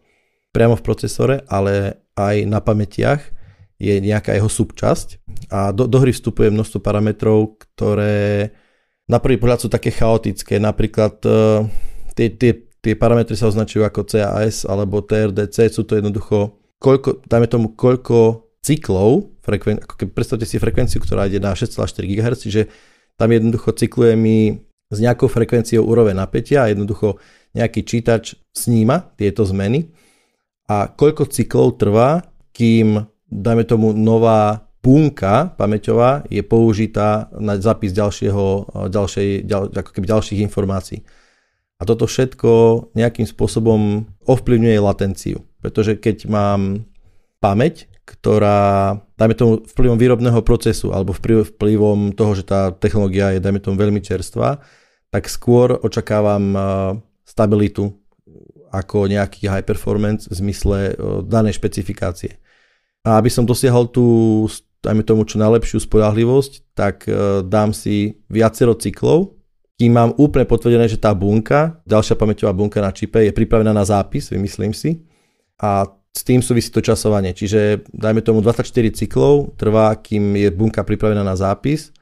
priamo 0.56 0.80
v 0.80 0.86
procesore, 0.86 1.44
ale 1.52 2.06
aj 2.16 2.48
na 2.48 2.64
pamätiach 2.64 3.34
je 3.76 4.00
nejaká 4.00 4.40
jeho 4.40 4.48
subčasť 4.48 5.20
a 5.52 5.76
do, 5.76 5.86
do 5.86 6.00
hry 6.00 6.16
vstupuje 6.16 6.48
množstvo 6.48 6.80
parametrov, 6.80 7.60
ktoré 7.62 8.56
na 9.06 9.20
prvý 9.20 9.36
pohľad 9.36 9.64
sú 9.64 9.70
také 9.70 9.94
chaotické, 9.94 10.58
napríklad 10.58 11.22
uh, 11.24 11.64
tie, 12.18 12.34
tie, 12.34 12.66
tie 12.82 12.94
parametry 12.98 13.38
sa 13.38 13.54
označujú 13.54 13.86
ako 13.86 14.10
CAS 14.10 14.66
alebo 14.66 15.06
TRDC, 15.06 15.70
sú 15.70 15.86
to 15.86 16.02
jednoducho, 16.02 16.58
koľko, 16.82 17.22
dajme 17.30 17.48
tomu, 17.48 17.68
koľko 17.78 18.50
cyklov, 18.66 19.38
frekven, 19.46 19.78
ako 19.86 19.94
keď 19.94 20.08
predstavte 20.12 20.46
si 20.50 20.58
frekvenciu, 20.58 20.98
ktorá 20.98 21.30
ide 21.30 21.38
na 21.38 21.54
6,4 21.54 22.04
GHz, 22.04 22.40
čiže 22.42 22.62
tam 23.16 23.30
jednoducho 23.30 23.78
cykluje 23.78 24.18
mi 24.18 24.58
s 24.90 24.98
nejakou 24.98 25.30
frekvenciou 25.30 25.86
úroveň 25.86 26.18
napätia 26.18 26.66
a 26.66 26.72
jednoducho 26.74 27.22
nejaký 27.54 27.86
čítač 27.86 28.36
sníma 28.52 29.14
tieto 29.16 29.46
zmeny 29.46 29.94
a 30.68 30.92
koľko 30.92 31.32
cyklov 31.32 31.80
trvá, 31.80 32.28
kým, 32.52 33.00
dajme 33.32 33.64
tomu, 33.64 33.96
nová 33.96 34.68
bunka 34.84 35.56
pamäťová 35.56 36.28
je 36.32 36.44
použitá 36.44 37.32
na 37.36 37.60
zápis 37.60 37.92
ďalšieho, 37.92 38.46
ďalšej, 38.92 39.48
ďal, 39.48 39.64
ako 39.72 39.92
keby 39.92 40.06
ďalších 40.08 40.40
informácií. 40.44 41.04
A 41.78 41.86
toto 41.86 42.10
všetko 42.10 42.50
nejakým 42.98 43.30
spôsobom 43.30 44.10
ovplyvňuje 44.26 44.78
latenciu. 44.82 45.46
Pretože 45.62 45.94
keď 45.94 46.26
mám 46.26 46.90
pamäť, 47.38 47.86
ktorá, 48.08 48.98
dajme 49.20 49.36
tomu, 49.38 49.52
vplyvom 49.62 50.00
výrobného 50.00 50.42
procesu 50.42 50.90
alebo 50.90 51.14
vplyvom 51.14 52.18
toho, 52.18 52.32
že 52.34 52.50
tá 52.50 52.74
technológia 52.74 53.38
je, 53.38 53.44
dajme 53.44 53.62
tomu, 53.62 53.78
veľmi 53.78 54.02
čerstvá, 54.02 54.64
tak 55.14 55.30
skôr 55.30 55.78
očakávam 55.78 56.56
stabilitu 57.28 57.94
ako 58.74 59.06
nejaký 59.08 59.46
high 59.48 59.64
performance 59.64 60.26
v 60.28 60.34
zmysle 60.34 60.78
danej 61.30 61.62
špecifikácie. 61.62 62.42
A 63.06 63.22
aby 63.22 63.30
som 63.30 63.46
dosiahol 63.46 63.88
tú, 63.88 64.44
dajme 64.82 65.06
tomu, 65.06 65.24
čo 65.24 65.40
najlepšiu 65.40 65.80
spolahlivosť, 65.86 66.74
tak 66.74 67.06
dám 67.48 67.72
si 67.72 68.18
viacero 68.28 68.76
cyklov, 68.76 69.37
kým 69.78 69.94
mám 69.94 70.12
úplne 70.18 70.50
potvrdené, 70.50 70.90
že 70.90 70.98
tá 70.98 71.14
bunka, 71.14 71.78
ďalšia 71.86 72.18
pamäťová 72.18 72.50
bunka 72.50 72.82
na 72.82 72.90
čipe 72.90 73.22
je 73.22 73.30
pripravená 73.30 73.70
na 73.70 73.86
zápis, 73.86 74.34
vymyslím 74.34 74.74
si. 74.74 75.06
A 75.62 75.86
s 76.18 76.26
tým 76.26 76.42
súvisí 76.42 76.74
to 76.74 76.82
časovanie. 76.82 77.38
Čiže 77.38 77.86
dajme 77.94 78.26
tomu 78.26 78.42
24 78.42 78.66
cyklov 78.98 79.54
trvá, 79.54 79.94
kým 80.02 80.34
je 80.34 80.50
bunka 80.50 80.82
pripravená 80.82 81.22
na 81.22 81.38
zápis 81.38 81.94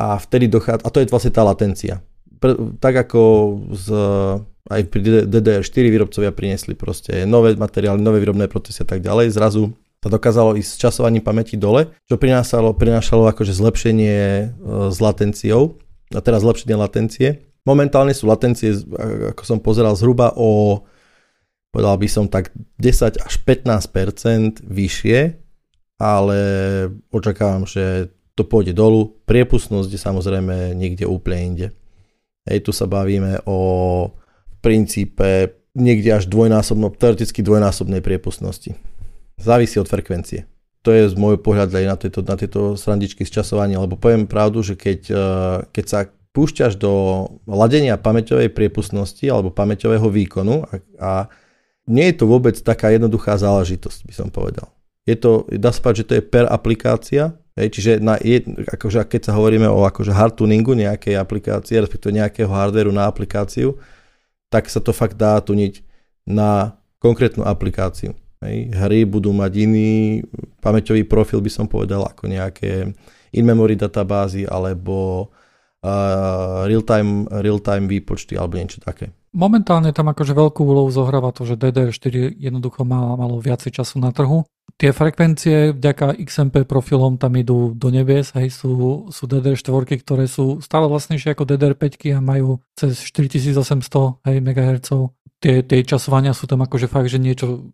a 0.00 0.16
vtedy 0.16 0.48
dochádza, 0.48 0.80
a 0.80 0.88
to 0.88 1.04
je 1.04 1.10
vlastne 1.12 1.32
tá 1.36 1.44
latencia. 1.44 2.00
Pre, 2.40 2.80
tak 2.80 2.96
ako 2.96 3.20
z, 3.76 3.86
aj 4.72 4.80
pri 4.88 5.28
DDR4 5.28 5.84
výrobcovia 5.92 6.32
priniesli 6.32 6.72
proste 6.72 7.28
nové 7.28 7.52
materiály, 7.60 8.00
nové 8.00 8.24
výrobné 8.24 8.48
procesy 8.48 8.86
a 8.86 8.88
tak 8.88 9.04
ďalej, 9.04 9.36
zrazu 9.36 9.76
sa 9.98 10.08
dokázalo 10.08 10.54
ísť 10.54 10.70
s 10.70 10.80
časovaním 10.80 11.26
pamäti 11.26 11.58
dole, 11.58 11.90
čo 12.06 12.16
prinášalo, 12.16 12.72
prinášalo 12.78 13.26
akože 13.34 13.50
zlepšenie 13.50 14.18
e, 14.22 14.44
s 14.94 14.96
latenciou, 15.02 15.74
a 16.14 16.20
teraz 16.24 16.44
zlepšenie 16.44 16.76
latencie. 16.76 17.44
Momentálne 17.68 18.16
sú 18.16 18.28
latencie, 18.30 18.72
ako 19.34 19.42
som 19.44 19.58
pozeral, 19.60 19.92
zhruba 19.92 20.32
o 20.36 20.80
povedal 21.68 22.00
by 22.00 22.08
som 22.08 22.26
tak 22.32 22.50
10 22.80 23.20
až 23.20 23.34
15% 23.44 24.64
vyššie, 24.64 25.18
ale 26.00 26.38
očakávam, 27.12 27.68
že 27.68 28.08
to 28.32 28.46
pôjde 28.46 28.72
dolu. 28.72 29.18
Priepustnosť 29.26 29.90
je 29.90 30.00
samozrejme 30.00 30.72
niekde 30.72 31.04
úplne 31.04 31.40
inde. 31.44 31.66
Hej, 32.48 32.64
tu 32.64 32.72
sa 32.72 32.88
bavíme 32.88 33.44
o 33.44 33.58
princípe 34.64 35.60
niekde 35.76 36.16
až 36.16 36.26
dvojnásobno, 36.26 36.94
teoreticky 36.96 37.44
dvojnásobnej 37.44 38.00
priepustnosti. 38.00 38.74
Závisí 39.38 39.78
od 39.78 39.86
frekvencie. 39.86 40.48
To 40.88 40.96
je 40.96 41.04
z 41.04 41.20
môjho 41.20 41.36
pohľadu 41.36 41.76
aj 41.76 41.84
na 41.84 41.96
tieto, 42.00 42.24
na 42.24 42.32
tieto 42.40 42.72
srandičky 42.72 43.28
z 43.28 43.44
časovania, 43.44 43.76
lebo 43.76 44.00
poviem 44.00 44.24
pravdu, 44.24 44.64
že 44.64 44.72
keď, 44.72 45.00
eh, 45.12 45.20
keď 45.68 45.84
sa 45.84 46.00
púšťaš 46.32 46.80
do 46.80 47.26
ladenia 47.44 48.00
pamäťovej 48.00 48.48
priepustnosti 48.56 49.20
alebo 49.28 49.52
pamäťového 49.52 50.08
výkonu 50.08 50.64
a, 50.64 50.72
a 50.96 51.10
nie 51.84 52.08
je 52.08 52.16
to 52.20 52.24
vôbec 52.24 52.56
taká 52.56 52.88
jednoduchá 52.88 53.36
záležitosť, 53.36 54.08
by 54.08 54.14
som 54.16 54.28
povedal. 54.32 54.72
Je 55.04 55.12
to, 55.12 55.44
dá 55.60 55.76
sa 55.76 55.92
že 55.92 56.08
to 56.08 56.16
je 56.16 56.24
per 56.24 56.48
aplikácia, 56.48 57.36
hej, 57.52 57.68
čiže 57.68 57.92
na, 58.00 58.16
je, 58.16 58.44
akože 58.64 59.04
keď 59.04 59.28
sa 59.28 59.36
hovoríme 59.36 59.68
o 59.68 59.84
akože 59.84 60.12
hard 60.12 60.40
tuningu 60.40 60.72
nejakej 60.72 61.20
aplikácie, 61.20 61.84
respektíve 61.84 62.16
nejakého 62.16 62.48
hardwareu 62.48 62.96
na 62.96 63.04
aplikáciu, 63.04 63.76
tak 64.48 64.72
sa 64.72 64.80
to 64.80 64.96
fakt 64.96 65.20
dá 65.20 65.36
tuniť 65.40 65.84
na 66.24 66.80
konkrétnu 67.00 67.44
aplikáciu. 67.44 68.16
Hej. 68.44 68.70
Hry 68.70 69.02
budú 69.02 69.34
mať 69.34 69.52
iný 69.66 70.22
pamäťový 70.62 71.06
profil, 71.10 71.42
by 71.42 71.50
som 71.50 71.66
povedal, 71.66 72.06
ako 72.06 72.30
nejaké 72.30 72.94
in-memory 73.34 73.74
databázy 73.74 74.46
alebo 74.46 75.28
uh, 75.82 76.64
real-time, 76.64 77.26
real-time 77.28 77.86
výpočty 77.90 78.38
alebo 78.38 78.56
niečo 78.58 78.78
také. 78.78 79.10
Momentálne 79.28 79.92
tam 79.92 80.08
akože 80.08 80.32
veľkú 80.32 80.64
úlohu 80.64 80.88
zohráva 80.88 81.36
to, 81.36 81.44
že 81.44 81.60
DDR4 81.60 82.40
jednoducho 82.40 82.88
má, 82.88 83.12
malo 83.12 83.36
viacej 83.38 83.76
času 83.76 84.00
na 84.00 84.08
trhu. 84.08 84.48
Tie 84.78 84.94
frekvencie 84.94 85.74
vďaka 85.74 86.16
XMP 86.22 86.62
profilom 86.62 87.18
tam 87.18 87.34
idú 87.34 87.74
do 87.74 87.88
nebies, 87.90 88.30
hej, 88.36 88.52
sú, 88.52 89.04
sú 89.10 89.24
DDR4, 89.26 90.00
ktoré 90.00 90.24
sú 90.30 90.62
stále 90.64 90.86
vlastnejšie 90.86 91.34
ako 91.34 91.44
DDR5 91.44 92.14
a 92.14 92.20
majú 92.22 92.62
cez 92.78 93.00
4800 93.04 94.22
hej, 94.28 94.36
MHz. 94.38 94.88
Tie, 95.38 95.62
tie 95.62 95.86
časovania 95.86 96.34
sú 96.34 96.50
tam 96.50 96.66
akože 96.66 96.90
fakt, 96.90 97.06
že 97.06 97.22
niečo 97.22 97.70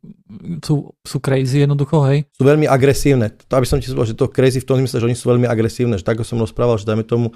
sú, 0.61 0.92
sú 1.00 1.16
crazy 1.16 1.64
jednoducho, 1.64 2.05
hej. 2.12 2.29
Sú 2.37 2.44
veľmi 2.44 2.68
agresívne. 2.68 3.33
To, 3.48 3.57
aby 3.57 3.64
som 3.64 3.81
ti 3.81 3.88
povedal, 3.88 4.12
že 4.12 4.20
to 4.20 4.29
crazy 4.29 4.61
v 4.61 4.68
tom 4.68 4.77
zmysle, 4.85 5.00
že 5.00 5.09
oni 5.09 5.16
sú 5.16 5.33
veľmi 5.33 5.48
agresívne, 5.48 5.96
že 5.96 6.05
tak 6.05 6.20
som 6.29 6.37
rozprával, 6.37 6.77
že 6.77 6.85
dajme 6.85 7.09
tomu 7.09 7.33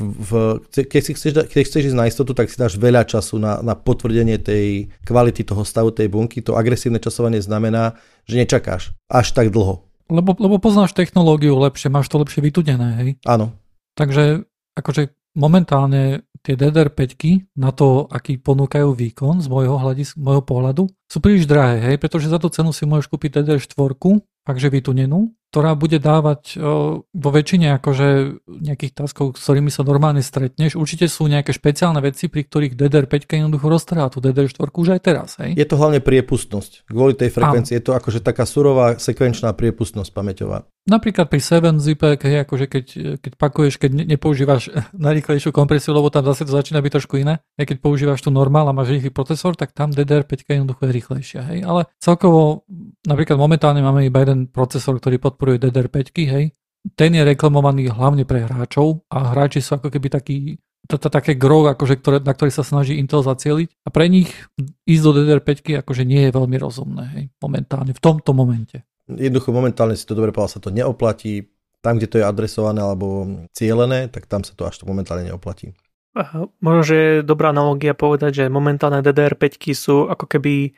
v, 0.00 0.58
keď, 0.72 1.02
si 1.04 1.12
chceš, 1.12 1.32
keď 1.52 1.62
chceš 1.68 1.82
ísť 1.92 1.98
na 1.98 2.08
istotu, 2.08 2.32
tak 2.32 2.48
si 2.48 2.56
dáš 2.56 2.80
veľa 2.80 3.04
času 3.04 3.36
na, 3.36 3.60
na 3.60 3.76
potvrdenie 3.76 4.40
tej 4.40 4.88
kvality 5.04 5.44
toho 5.44 5.62
stavu 5.62 5.92
tej 5.92 6.08
bunky. 6.08 6.40
To 6.42 6.56
agresívne 6.56 6.96
časovanie 6.96 7.38
znamená, 7.44 7.94
že 8.24 8.40
nečakáš 8.40 8.96
až 9.12 9.36
tak 9.36 9.52
dlho. 9.52 9.84
Lebo, 10.08 10.34
lebo 10.36 10.56
poznáš 10.58 10.96
technológiu 10.96 11.56
lepšie, 11.60 11.92
máš 11.92 12.08
to 12.08 12.20
lepšie 12.20 12.40
vytudené, 12.40 12.88
hej? 13.04 13.10
Áno. 13.28 13.52
Takže 13.96 14.44
akože 14.76 15.12
momentálne 15.36 16.24
tie 16.42 16.58
DDR5 16.58 17.54
na 17.54 17.70
to, 17.70 18.10
aký 18.10 18.38
ponúkajú 18.38 18.92
výkon 18.92 19.38
z 19.40 19.46
môjho, 19.46 19.78
hľadis, 19.78 20.18
môjho 20.18 20.42
pohľadu, 20.42 20.82
sú 21.06 21.18
príliš 21.22 21.46
drahé, 21.46 21.94
hej? 21.94 21.96
pretože 22.02 22.26
za 22.26 22.42
tú 22.42 22.50
cenu 22.50 22.74
si 22.74 22.82
môžeš 22.82 23.06
kúpiť 23.06 23.40
DDR4, 23.40 23.94
takže 24.42 24.68
vytunenú, 24.68 25.30
ktorá 25.52 25.76
bude 25.76 26.00
dávať 26.00 26.56
o, 26.56 27.04
vo 27.04 27.30
väčšine 27.30 27.76
akože 27.76 28.40
nejakých 28.48 28.96
taskov, 28.96 29.36
s 29.36 29.44
ktorými 29.44 29.68
sa 29.68 29.84
normálne 29.84 30.24
stretneš. 30.24 30.80
Určite 30.80 31.12
sú 31.12 31.28
nejaké 31.28 31.52
špeciálne 31.52 32.00
veci, 32.00 32.32
pri 32.32 32.48
ktorých 32.48 32.72
DDR5 32.72 33.28
jednoducho 33.28 33.68
roztrhá 33.68 34.08
tú 34.08 34.24
DDR4 34.24 34.72
už 34.72 34.88
aj 34.96 35.00
teraz. 35.04 35.36
Hej? 35.36 35.60
Je 35.60 35.68
to 35.68 35.76
hlavne 35.76 36.00
priepustnosť. 36.00 36.88
Kvôli 36.88 37.12
tej 37.12 37.28
frekvencii 37.28 37.76
je 37.76 37.84
to 37.84 37.92
akože 37.92 38.24
taká 38.24 38.48
surová 38.48 38.96
sekvenčná 38.96 39.52
priepustnosť 39.52 40.08
pamäťová. 40.08 40.64
Napríklad 40.82 41.30
pri 41.30 41.38
7 41.38 41.78
zipek, 41.78 42.18
hej, 42.26 42.42
akože 42.42 42.66
keď, 42.66 42.86
keď 43.22 43.32
pakuješ, 43.38 43.78
keď 43.78 44.02
ne, 44.02 44.04
nepoužívaš 44.16 44.66
najrýchlejšiu 45.06 45.54
kompresiu, 45.54 45.94
lebo 45.94 46.10
tam 46.10 46.26
zase 46.26 46.42
to 46.42 46.50
začína 46.50 46.82
byť 46.82 46.92
trošku 46.98 47.22
iné. 47.22 47.38
Aj 47.54 47.66
keď 47.68 47.78
používaš 47.78 48.24
tu 48.24 48.34
normál 48.34 48.66
a 48.66 48.74
máš 48.74 48.98
rýchly 48.98 49.14
procesor, 49.14 49.54
tak 49.54 49.70
tam 49.70 49.94
DDR5 49.94 50.42
jednoducho 50.42 50.82
je 50.82 50.90
rýchlejšia. 50.90 51.40
Hej. 51.54 51.58
Ale 51.62 51.86
celkovo, 52.02 52.66
napríklad 53.06 53.38
momentálne 53.38 53.78
máme 53.78 54.02
iba 54.10 54.26
jeden 54.26 54.50
procesor, 54.50 54.98
ktorý 54.98 55.22
pod 55.22 55.38
podporuje 55.42 55.58
DDR5, 55.58 55.98
hej. 56.30 56.54
Ten 56.94 57.10
je 57.18 57.22
reklamovaný 57.26 57.90
hlavne 57.90 58.22
pre 58.22 58.46
hráčov 58.46 59.02
a 59.10 59.34
hráči 59.34 59.58
sú 59.58 59.74
ako 59.78 59.90
keby 59.90 60.08
taký 60.10 60.36
toto 60.86 61.06
také 61.06 61.38
gro, 61.38 61.62
akože, 61.70 61.94
ktoré, 62.02 62.18
na 62.18 62.34
ktorý 62.34 62.50
sa 62.50 62.66
snaží 62.66 62.98
Intel 62.98 63.22
zacieliť 63.22 63.86
a 63.86 63.88
pre 63.94 64.10
nich 64.10 64.34
ísť 64.82 65.02
do 65.06 65.10
DDR5 65.14 65.78
akože 65.86 66.02
nie 66.02 66.26
je 66.26 66.34
veľmi 66.34 66.58
rozumné 66.58 67.04
hej, 67.14 67.24
momentálne, 67.38 67.94
v 67.94 68.02
tomto 68.02 68.34
momente. 68.34 68.82
Jednoducho 69.06 69.54
momentálne 69.54 69.94
si 69.94 70.02
to 70.02 70.18
dobre 70.18 70.34
povedal, 70.34 70.58
sa 70.58 70.62
to 70.62 70.74
neoplatí. 70.74 71.46
Tam, 71.82 71.98
kde 71.98 72.10
to 72.10 72.18
je 72.18 72.26
adresované 72.26 72.82
alebo 72.82 73.26
cielené, 73.54 74.10
tak 74.10 74.26
tam 74.26 74.42
sa 74.42 74.58
to 74.58 74.66
až 74.66 74.82
to 74.82 74.86
momentálne 74.90 75.26
neoplatí. 75.26 75.70
Možno, 76.58 76.82
že 76.82 76.94
je 76.98 77.12
dobrá 77.22 77.54
analogia 77.54 77.94
povedať, 77.94 78.42
že 78.42 78.44
momentálne 78.50 79.06
DDR5 79.06 79.54
sú 79.74 79.96
ako 80.10 80.26
keby 80.26 80.54
e, 80.66 80.70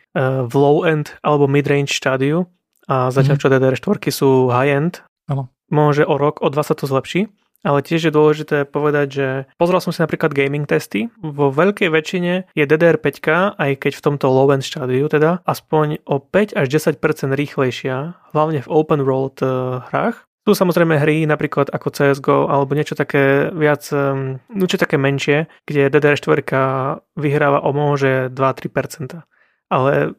v 0.47 0.53
low-end 0.53 1.17
alebo 1.25 1.49
mid-range 1.49 1.97
štádiu 1.97 2.45
a 2.89 3.09
zatiaľ, 3.09 3.37
mhm. 3.37 3.43
čo 3.43 3.53
DDR4 3.53 3.97
sú 4.13 4.31
high-end, 4.53 5.05
ano. 5.29 5.53
možno, 5.73 6.03
že 6.03 6.05
o 6.05 6.15
rok, 6.21 6.45
o 6.45 6.49
dva 6.53 6.63
sa 6.63 6.77
to 6.77 6.85
zlepší. 6.85 7.33
Ale 7.65 7.81
tiež 7.81 8.13
je 8.13 8.13
dôležité 8.13 8.69
povedať, 8.69 9.07
že 9.09 9.29
pozrel 9.57 9.81
som 9.81 9.89
si 9.89 10.05
napríklad 10.05 10.37
gaming 10.37 10.69
testy. 10.69 11.09
Vo 11.25 11.49
veľkej 11.49 11.89
väčšine 11.89 12.53
je 12.53 12.65
DDR5, 12.69 13.09
aj 13.57 13.71
keď 13.81 13.93
v 13.97 14.05
tomto 14.05 14.29
low-end 14.29 14.61
štádiu 14.61 15.09
teda, 15.09 15.41
aspoň 15.49 16.05
o 16.05 16.21
5 16.21 16.61
až 16.61 16.67
10% 16.69 17.01
rýchlejšia, 17.33 18.21
hlavne 18.37 18.61
v 18.61 18.69
open 18.69 19.01
world 19.09 19.41
uh, 19.41 19.81
hrách. 19.89 20.29
Sú 20.45 20.53
samozrejme 20.53 21.01
hry 21.01 21.25
napríklad 21.25 21.73
ako 21.73 21.89
CSGO 21.89 22.53
alebo 22.53 22.77
niečo 22.77 22.93
také 22.93 23.49
viac, 23.57 23.89
um, 23.97 24.45
niečo 24.53 24.77
také 24.77 25.01
menšie, 25.01 25.49
kde 25.65 25.89
DDR4 25.89 26.45
vyhráva 27.17 27.65
o 27.65 27.73
môže 27.73 28.29
2-3%. 28.29 29.25
Ale 29.73 30.13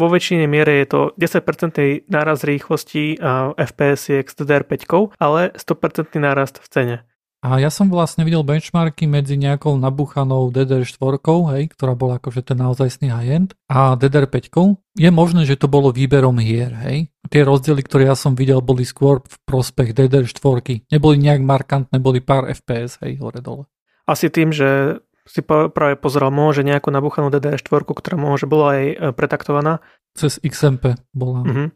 vo 0.00 0.08
väčšine 0.08 0.48
miere 0.48 0.80
je 0.80 0.86
to 0.88 1.00
10% 1.20 2.08
nárast 2.08 2.48
rýchlosti 2.48 3.20
a 3.20 3.52
FPS 3.52 4.24
s 4.24 4.32
DDR5, 4.32 4.88
ale 5.20 5.52
100% 5.52 6.16
nárast 6.16 6.56
v 6.64 6.68
cene. 6.72 6.96
A 7.40 7.56
ja 7.56 7.72
som 7.72 7.88
vlastne 7.88 8.20
videl 8.20 8.44
benchmarky 8.44 9.08
medzi 9.08 9.40
nejakou 9.40 9.72
nabuchanou 9.80 10.52
DDR4, 10.52 11.24
hej, 11.56 11.72
ktorá 11.72 11.96
bola 11.96 12.20
akože 12.20 12.44
ten 12.44 12.60
naozajstný 12.60 13.08
high-end, 13.08 13.56
a 13.64 13.96
DDR5. 13.96 14.76
Je 15.00 15.08
možné, 15.08 15.48
že 15.48 15.56
to 15.56 15.64
bolo 15.64 15.88
výberom 15.88 16.36
hier, 16.36 16.68
hej. 16.84 17.08
Tie 17.32 17.40
rozdiely, 17.40 17.80
ktoré 17.80 18.12
ja 18.12 18.16
som 18.16 18.36
videl, 18.36 18.60
boli 18.60 18.84
skôr 18.84 19.24
v 19.24 19.36
prospech 19.48 19.96
DDR4. 19.96 20.92
Neboli 20.92 21.16
nejak 21.16 21.40
markantné, 21.40 21.96
boli 21.96 22.20
pár 22.20 22.44
FPS, 22.52 23.00
hej, 23.00 23.16
hore 23.24 23.40
dole. 23.40 23.64
Asi 24.04 24.28
tým, 24.28 24.52
že 24.52 25.00
si 25.28 25.40
práve 25.46 25.94
pozeral, 26.00 26.32
môže 26.32 26.64
nejakú 26.64 26.88
nabuchanú 26.88 27.28
DDR4, 27.28 27.82
ktorá 27.84 28.16
môže 28.16 28.48
bola 28.48 28.76
aj 28.76 28.84
e, 28.84 28.94
pretaktovaná. 29.14 29.84
Cez 30.16 30.42
XMP 30.42 30.98
bola. 31.14 31.40
Uh-huh. 31.46 31.68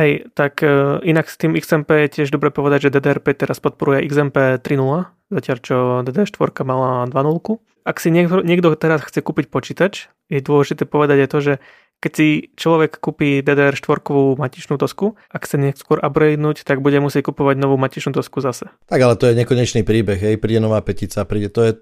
Hej, 0.00 0.32
tak 0.32 0.64
uh, 0.64 0.96
inak 1.04 1.28
s 1.28 1.36
tým 1.36 1.52
XMP 1.52 2.08
je 2.08 2.08
tiež 2.20 2.32
dobre 2.32 2.48
povedať, 2.48 2.88
že 2.88 2.96
DDR5 2.96 3.26
teraz 3.36 3.60
podporuje 3.60 4.00
XMP 4.08 4.56
3.0, 4.64 4.80
zatiaľ 5.28 5.56
čo 5.60 5.76
DDR4 6.00 6.64
mala 6.64 7.04
2.0. 7.04 7.60
Ak 7.84 7.96
si 8.00 8.08
niekto, 8.08 8.40
niekto 8.40 8.72
teraz 8.80 9.04
chce 9.04 9.20
kúpiť 9.20 9.52
počítač, 9.52 10.08
je 10.32 10.40
dôležité 10.40 10.88
povedať 10.88 11.26
aj 11.26 11.28
to, 11.28 11.38
že 11.40 11.54
keď 12.00 12.12
si 12.16 12.28
človek 12.56 12.96
kúpi 12.96 13.44
DDR4 13.44 14.00
matičnú 14.40 14.80
dosku, 14.80 15.20
ak 15.28 15.44
chce 15.44 15.60
neskôr 15.60 16.00
upgradenúť, 16.00 16.64
tak 16.64 16.80
bude 16.80 16.96
musieť 16.96 17.28
kupovať 17.28 17.60
novú 17.60 17.76
matičnú 17.76 18.16
dosku 18.16 18.40
zase. 18.40 18.72
Tak 18.88 19.00
ale 19.00 19.20
to 19.20 19.28
je 19.28 19.36
nekonečný 19.36 19.84
príbeh, 19.84 20.16
hej, 20.16 20.40
príde 20.40 20.64
nová 20.64 20.80
petica, 20.80 21.28
príde, 21.28 21.52
to 21.52 21.60
je, 21.68 21.72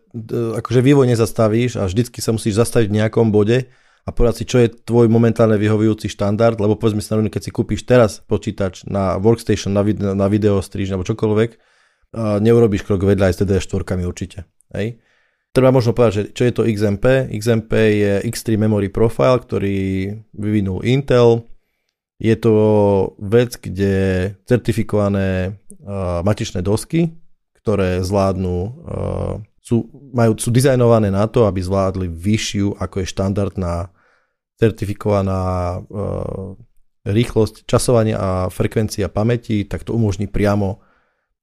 akože 0.59 0.83
vývoj 0.83 1.07
nezastavíš 1.15 1.79
a 1.79 1.87
vždycky 1.87 2.19
sa 2.19 2.35
musíš 2.35 2.59
zastaviť 2.59 2.91
v 2.91 2.99
nejakom 2.99 3.31
bode 3.31 3.71
a 4.03 4.09
povedať 4.11 4.43
si, 4.43 4.45
čo 4.51 4.59
je 4.59 4.75
tvoj 4.75 5.07
momentálne 5.07 5.55
vyhovujúci 5.55 6.11
štandard, 6.11 6.59
lebo 6.59 6.75
povedzme 6.75 6.99
si 6.99 7.15
na 7.15 7.31
keď 7.31 7.43
si 7.47 7.51
kúpiš 7.55 7.87
teraz 7.87 8.19
počítač 8.25 8.91
na 8.91 9.23
workstation, 9.23 9.71
na, 9.71 9.87
video, 9.87 10.19
na 10.19 10.27
video 10.27 10.59
striž 10.59 10.91
alebo 10.97 11.07
čokoľvek, 11.07 11.51
neurobíš 12.41 12.89
krok 12.89 13.05
vedľa 13.05 13.31
aj 13.31 13.35
s 13.37 13.39
DDR4 13.45 13.85
určite. 14.09 14.49
Hej? 14.73 14.99
Treba 15.59 15.75
možno 15.75 15.91
povedať, 15.91 16.15
že 16.15 16.25
čo 16.39 16.43
je 16.47 16.55
to 16.55 16.63
XMP. 16.71 17.35
XMP 17.35 17.73
je 17.75 18.13
X3 18.31 18.55
Memory 18.55 18.95
Profile, 18.95 19.43
ktorý 19.43 19.79
vyvinul 20.31 20.87
Intel. 20.87 21.51
Je 22.23 22.31
to 22.39 22.55
vec, 23.19 23.59
kde 23.59 24.39
certifikované 24.47 25.59
uh, 25.83 26.23
matičné 26.23 26.63
dosky, 26.63 27.11
ktoré 27.59 28.07
zvládnu, 28.07 28.55
uh, 28.55 29.43
sú, 29.59 29.91
majú, 30.15 30.39
sú 30.39 30.55
dizajnované 30.55 31.11
na 31.11 31.27
to, 31.27 31.43
aby 31.51 31.59
zvládli 31.59 32.07
vyššiu, 32.07 32.79
ako 32.79 33.03
je 33.03 33.11
štandardná 33.19 33.91
certifikovaná 34.63 35.43
uh, 35.83 36.55
rýchlosť 37.03 37.67
časovania 37.67 38.15
a 38.15 38.31
frekvencia 38.47 39.11
pamäti, 39.11 39.67
tak 39.67 39.83
to 39.83 39.91
umožní 39.91 40.31
priamo, 40.31 40.87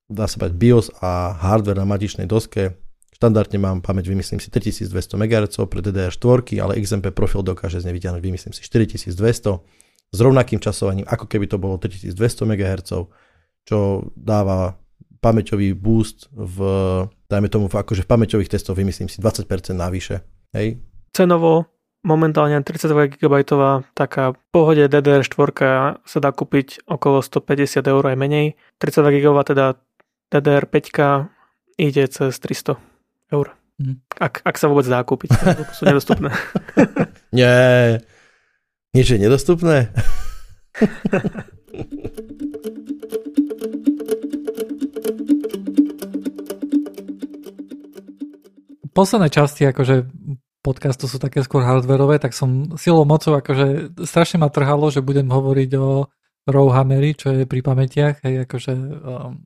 dá 0.07 0.23
sa 0.23 0.39
povedať, 0.39 0.55
BIOS 0.55 0.87
a 1.03 1.35
hardware 1.35 1.83
na 1.83 1.83
matičnej 1.83 2.31
doske 2.31 2.84
Štandardne 3.15 3.55
mám 3.63 3.79
pamäť, 3.79 4.11
vymyslím 4.11 4.43
si 4.43 4.51
3200 4.51 4.91
MHz 5.15 5.55
pre 5.71 5.79
DDR4, 5.79 6.59
ale 6.59 6.75
XMP 6.83 7.15
profil 7.15 7.47
dokáže 7.47 7.79
z 7.79 7.87
nej 7.87 7.95
vymyslím 7.95 8.51
si 8.51 8.59
4200 8.59 9.15
s 10.11 10.17
rovnakým 10.19 10.59
časovaním, 10.59 11.07
ako 11.07 11.23
keby 11.23 11.47
to 11.47 11.55
bolo 11.55 11.79
3200 11.79 12.11
MHz, 12.43 12.91
čo 13.63 13.77
dáva 14.19 14.75
pamäťový 15.23 15.71
boost 15.79 16.27
v, 16.35 16.57
dajme 17.31 17.47
tomu, 17.47 17.71
akože 17.71 18.03
v 18.03 18.11
pamäťových 18.11 18.51
testoch 18.51 18.75
vymyslím 18.75 19.07
si 19.07 19.23
20% 19.23 19.47
navyše. 19.71 20.19
Hej? 20.51 20.83
Cenovo 21.15 21.71
momentálne 22.03 22.59
32 22.59 23.15
GB 23.15 23.35
taká 23.95 24.35
pohode 24.51 24.85
DDR4 24.91 25.49
sa 26.03 26.17
dá 26.19 26.29
kúpiť 26.35 26.83
okolo 26.83 27.23
150 27.23 27.79
eur 27.79 28.03
aj 28.03 28.15
menej. 28.19 28.59
32 28.83 29.23
GB 29.23 29.37
teda 29.55 29.79
DDR5 30.35 30.79
ide 31.79 32.03
cez 32.11 32.35
300 32.43 32.94
eur. 33.31 33.55
Mm. 33.75 33.99
Ak, 34.21 34.39
ak 34.47 34.55
sa 34.55 34.71
vôbec 34.71 34.87
dá 34.87 35.03
kúpiť, 35.03 35.35
sú 35.75 35.83
nedostupné. 35.83 36.31
Nie, 37.35 37.99
nič 38.95 39.11
je 39.11 39.19
nedostupné. 39.19 39.91
Posledné 48.95 49.27
časti 49.27 49.67
akože 49.67 50.07
podcastu 50.63 51.11
sú 51.11 51.19
také 51.19 51.43
skôr 51.43 51.67
hardwareové, 51.67 52.15
tak 52.17 52.31
som 52.31 52.79
silou 52.79 53.03
mocou 53.03 53.35
akože 53.35 53.99
strašne 54.07 54.39
ma 54.39 54.47
trhalo, 54.47 54.87
že 54.87 55.03
budem 55.03 55.27
hovoriť 55.27 55.71
o 55.75 56.07
Rowhammery, 56.47 57.11
čo 57.19 57.35
je 57.35 57.43
pri 57.43 57.59
pamätiach, 57.59 58.23
hej, 58.23 58.47
akože 58.47 58.73
um, 58.73 59.43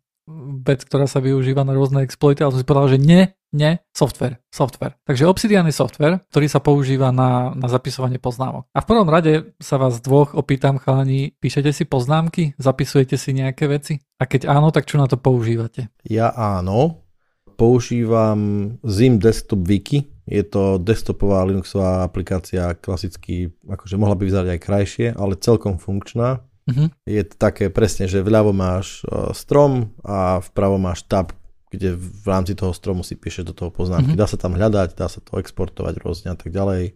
vec, 0.63 0.85
ktorá 0.85 1.09
sa 1.09 1.19
využíva 1.19 1.65
na 1.65 1.73
rôzne 1.73 2.05
exploity, 2.05 2.45
ale 2.45 2.53
som 2.53 2.61
si 2.61 2.67
povedal, 2.67 2.93
že 2.93 2.99
nie, 3.01 3.21
nie, 3.49 3.81
software, 3.89 4.37
software. 4.53 4.93
Takže 5.09 5.25
Obsidian 5.25 5.65
je 5.65 5.73
software, 5.73 6.21
ktorý 6.29 6.45
sa 6.45 6.61
používa 6.61 7.09
na, 7.09 7.51
na 7.57 7.65
zapisovanie 7.65 8.21
poznámok. 8.21 8.69
A 8.77 8.85
v 8.85 8.89
prvom 8.89 9.09
rade 9.09 9.57
sa 9.57 9.81
vás 9.81 9.97
dvoch 9.99 10.37
opýtam, 10.37 10.77
chalani, 10.77 11.33
píšete 11.41 11.73
si 11.73 11.83
poznámky, 11.89 12.53
zapisujete 12.61 13.17
si 13.17 13.33
nejaké 13.33 13.65
veci? 13.65 13.97
A 14.21 14.29
keď 14.29 14.45
áno, 14.53 14.69
tak 14.69 14.85
čo 14.85 15.01
na 15.01 15.09
to 15.09 15.17
používate? 15.17 15.89
Ja 16.05 16.29
áno, 16.29 17.09
používam 17.57 18.77
Zim 18.85 19.17
Desktop 19.17 19.65
Wiki, 19.65 20.07
je 20.29 20.45
to 20.45 20.77
desktopová 20.77 21.41
Linuxová 21.41 22.05
aplikácia, 22.05 22.77
klasicky, 22.77 23.49
akože 23.65 23.97
mohla 23.97 24.13
by 24.13 24.29
vyzerať 24.29 24.49
aj 24.53 24.61
krajšie, 24.61 25.07
ale 25.17 25.41
celkom 25.41 25.81
funkčná. 25.81 26.45
Uh-huh. 26.69 26.87
Je 27.09 27.25
to 27.25 27.35
také 27.35 27.73
presne, 27.73 28.05
že 28.05 28.21
vľavo 28.21 28.53
máš 28.53 29.01
uh, 29.09 29.33
strom 29.33 29.97
a 30.05 30.39
vpravo 30.39 30.77
máš 30.77 31.03
tab, 31.09 31.33
kde 31.73 31.97
v 31.97 32.25
rámci 32.25 32.53
toho 32.53 32.73
stromu 32.73 33.01
si 33.01 33.17
píšeš 33.17 33.49
do 33.49 33.53
toho 33.57 33.73
poznámky. 33.73 34.13
Uh-huh. 34.13 34.21
Dá 34.21 34.29
sa 34.29 34.37
tam 34.37 34.53
hľadať, 34.53 34.93
dá 34.93 35.09
sa 35.09 35.19
to 35.19 35.41
exportovať 35.41 35.97
rôzne 36.01 36.33
a 36.33 36.37
tak 36.37 36.53
ďalej. 36.53 36.93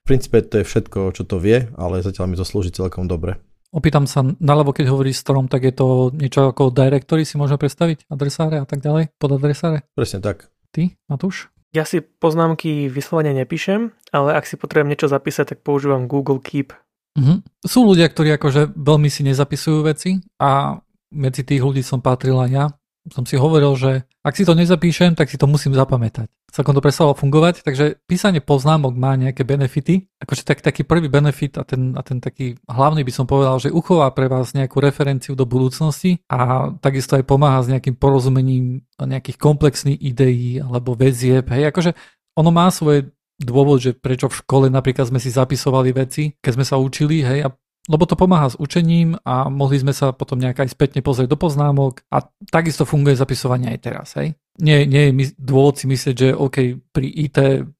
V 0.00 0.04
princípe 0.08 0.40
to 0.40 0.60
je 0.60 0.64
všetko, 0.64 1.12
čo 1.12 1.22
to 1.28 1.36
vie, 1.36 1.68
ale 1.76 2.00
zatiaľ 2.00 2.32
mi 2.32 2.40
to 2.40 2.48
slúži 2.48 2.72
celkom 2.72 3.04
dobre. 3.04 3.36
Opýtam 3.70 4.10
sa, 4.10 4.26
naľavo 4.26 4.74
keď 4.74 4.90
hovoríš 4.90 5.22
strom, 5.22 5.46
tak 5.46 5.62
je 5.62 5.70
to 5.70 6.10
niečo 6.10 6.50
ako 6.50 6.74
directory 6.74 7.22
si 7.22 7.38
môžeme 7.38 7.62
predstaviť? 7.62 8.10
Adresáre 8.10 8.58
a 8.58 8.66
tak 8.66 8.82
ďalej? 8.82 9.14
Pod 9.14 9.30
adresáre? 9.30 9.86
Presne 9.94 10.18
tak. 10.18 10.50
Ty, 10.74 10.90
Matúš? 11.06 11.54
Ja 11.70 11.86
si 11.86 12.02
poznámky 12.02 12.90
vyslovene 12.90 13.30
nepíšem, 13.30 13.94
ale 14.10 14.34
ak 14.34 14.42
si 14.50 14.58
potrebujem 14.58 14.90
niečo 14.90 15.06
zapísať, 15.06 15.54
tak 15.54 15.58
používam 15.62 16.10
Google 16.10 16.42
Keep. 16.42 16.74
Uh-huh. 17.18 17.42
Sú 17.66 17.82
ľudia, 17.82 18.06
ktorí 18.06 18.34
akože 18.38 18.76
veľmi 18.76 19.10
si 19.10 19.26
nezapisujú 19.26 19.82
veci 19.82 20.22
a 20.38 20.78
medzi 21.10 21.42
tých 21.42 21.58
ľudí 21.58 21.82
som 21.82 21.98
patril 21.98 22.38
aj 22.38 22.50
ja 22.50 22.66
som 23.08 23.24
si 23.24 23.40
hovoril, 23.40 23.72
že 23.80 24.04
ak 24.20 24.36
si 24.36 24.44
to 24.44 24.52
nezapíšem, 24.52 25.16
tak 25.16 25.32
si 25.32 25.40
to 25.40 25.48
musím 25.48 25.72
zapamätať. 25.72 26.28
Celkom 26.52 26.76
to 26.76 26.84
prestalo 26.84 27.16
fungovať, 27.16 27.64
takže 27.64 27.96
písanie 28.04 28.44
poznámok 28.44 28.92
má 28.92 29.16
nejaké 29.16 29.46
benefity. 29.46 30.10
Akože 30.20 30.44
tak, 30.44 30.60
taký 30.60 30.84
prvý 30.84 31.08
benefit 31.08 31.56
a 31.56 31.64
ten, 31.64 31.96
a 31.96 32.02
ten 32.04 32.20
taký 32.20 32.60
hlavný 32.68 33.06
by 33.06 33.12
som 33.14 33.24
povedal, 33.24 33.56
že 33.56 33.72
uchová 33.72 34.10
pre 34.12 34.28
vás 34.28 34.52
nejakú 34.52 34.82
referenciu 34.82 35.32
do 35.32 35.48
budúcnosti 35.48 36.20
a 36.28 36.68
takisto 36.76 37.16
aj 37.16 37.24
pomáha 37.24 37.64
s 37.64 37.70
nejakým 37.72 37.96
porozumením 37.96 38.84
nejakých 39.00 39.40
komplexných 39.40 39.96
ideí 39.96 40.60
alebo 40.60 40.92
väzieb. 40.92 41.48
Hej, 41.48 41.72
akože 41.72 41.90
ono 42.36 42.50
má 42.52 42.68
svoje 42.68 43.08
dôvod, 43.40 43.80
že 43.80 43.96
prečo 43.96 44.28
v 44.28 44.38
škole 44.44 44.66
napríklad 44.68 45.08
sme 45.08 45.18
si 45.18 45.32
zapisovali 45.32 45.90
veci, 45.96 46.36
keď 46.38 46.52
sme 46.54 46.64
sa 46.68 46.76
učili, 46.76 47.24
hej, 47.24 47.48
a 47.48 47.50
lebo 47.88 48.04
to 48.04 48.14
pomáha 48.14 48.52
s 48.52 48.60
učením 48.60 49.16
a 49.24 49.48
mohli 49.48 49.80
sme 49.80 49.96
sa 49.96 50.12
potom 50.12 50.36
nejak 50.36 50.62
aj 50.62 50.76
spätne 50.76 51.00
pozrieť 51.00 51.32
do 51.32 51.40
poznámok 51.40 52.04
a 52.12 52.22
takisto 52.52 52.84
funguje 52.84 53.16
zapisovanie 53.16 53.72
aj 53.72 53.78
teraz. 53.80 54.08
Hej. 54.14 54.36
Nie, 54.60 54.84
nie 54.84 55.08
je 55.08 55.32
dôvod 55.40 55.80
si 55.80 55.88
myslieť, 55.88 56.14
že 56.14 56.28
OK, 56.36 56.76
pri 56.92 57.08
IT 57.08 57.38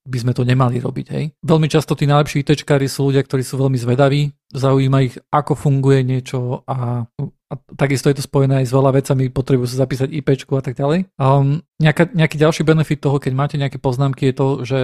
by 0.09 0.19
sme 0.19 0.33
to 0.33 0.49
nemali 0.49 0.81
robiť. 0.81 1.07
Hej. 1.13 1.25
Veľmi 1.45 1.69
často 1.69 1.93
tí 1.93 2.09
najlepší 2.09 2.41
ITčkári 2.41 2.89
sú 2.89 3.13
ľudia, 3.13 3.21
ktorí 3.21 3.45
sú 3.45 3.61
veľmi 3.61 3.77
zvedaví, 3.77 4.33
zaujíma 4.51 4.99
ich, 5.05 5.15
ako 5.29 5.53
funguje 5.53 6.01
niečo 6.01 6.65
a, 6.65 7.05
a 7.53 7.53
takisto 7.77 8.09
je 8.09 8.19
to 8.19 8.25
spojené 8.25 8.65
aj 8.65 8.73
s 8.73 8.75
veľa 8.75 8.91
vecami, 8.97 9.29
potrebujú 9.29 9.69
sa 9.69 9.85
zapísať 9.85 10.09
IPčku 10.09 10.57
a 10.57 10.63
tak 10.65 10.81
ďalej. 10.81 11.13
Um, 11.21 11.61
nejaká, 11.77 12.09
nejaký 12.17 12.41
ďalší 12.41 12.63
benefit 12.65 13.05
toho, 13.05 13.21
keď 13.21 13.33
máte 13.37 13.61
nejaké 13.61 13.77
poznámky, 13.77 14.33
je 14.33 14.35
to, 14.35 14.47
že 14.65 14.79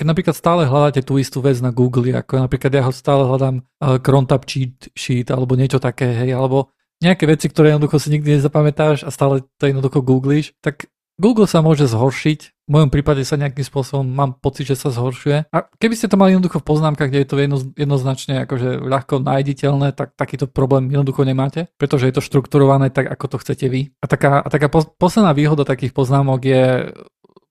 keď 0.00 0.08
napríklad 0.08 0.32
stále 0.32 0.64
hľadáte 0.64 1.04
tú 1.04 1.20
istú 1.20 1.44
vec 1.44 1.60
na 1.60 1.68
Google, 1.68 2.16
ako 2.16 2.40
napríklad 2.40 2.72
ja 2.72 2.88
ho 2.88 2.92
stále 2.96 3.28
hľadám 3.28 3.60
uh, 3.60 4.00
Crontab 4.00 4.48
cheat 4.48 4.88
sheet 4.96 5.28
alebo 5.28 5.60
niečo 5.60 5.76
také, 5.76 6.08
hej, 6.24 6.32
alebo 6.32 6.72
nejaké 7.04 7.28
veci, 7.28 7.52
ktoré 7.52 7.76
jednoducho 7.76 8.00
si 8.00 8.08
nikdy 8.08 8.40
nezapamätáš 8.40 9.04
a 9.04 9.12
stále 9.12 9.44
to 9.60 9.68
jednoducho 9.68 10.00
googlíš, 10.00 10.56
tak 10.64 10.88
Google 11.20 11.44
sa 11.44 11.60
môže 11.60 11.84
zhoršiť, 11.84 12.64
v 12.64 12.70
mojom 12.72 12.88
prípade 12.88 13.20
sa 13.28 13.36
nejakým 13.36 13.60
spôsobom 13.60 14.08
mám 14.08 14.40
pocit, 14.40 14.72
že 14.72 14.80
sa 14.80 14.88
zhoršuje. 14.88 15.52
A 15.52 15.68
keby 15.76 15.92
ste 15.92 16.08
to 16.08 16.16
mali 16.16 16.32
jednoducho 16.32 16.64
v 16.64 16.68
poznámkach, 16.72 17.12
kde 17.12 17.20
je 17.20 17.28
to 17.28 17.36
jedno, 17.36 17.58
jednoznačne 17.76 18.48
akože 18.48 18.80
ľahko 18.80 19.20
nájditeľné, 19.20 19.92
tak 19.92 20.16
takýto 20.16 20.48
problém 20.48 20.88
jednoducho 20.88 21.28
nemáte, 21.28 21.68
pretože 21.76 22.08
je 22.08 22.16
to 22.16 22.24
štrukturované 22.24 22.88
tak, 22.88 23.04
ako 23.04 23.36
to 23.36 23.40
chcete 23.44 23.68
vy. 23.68 23.92
A 24.00 24.08
taká, 24.08 24.40
a 24.40 24.48
taká 24.48 24.72
posledná 24.72 25.36
výhoda 25.36 25.68
takých 25.68 25.92
poznámok 25.92 26.40
je 26.40 26.88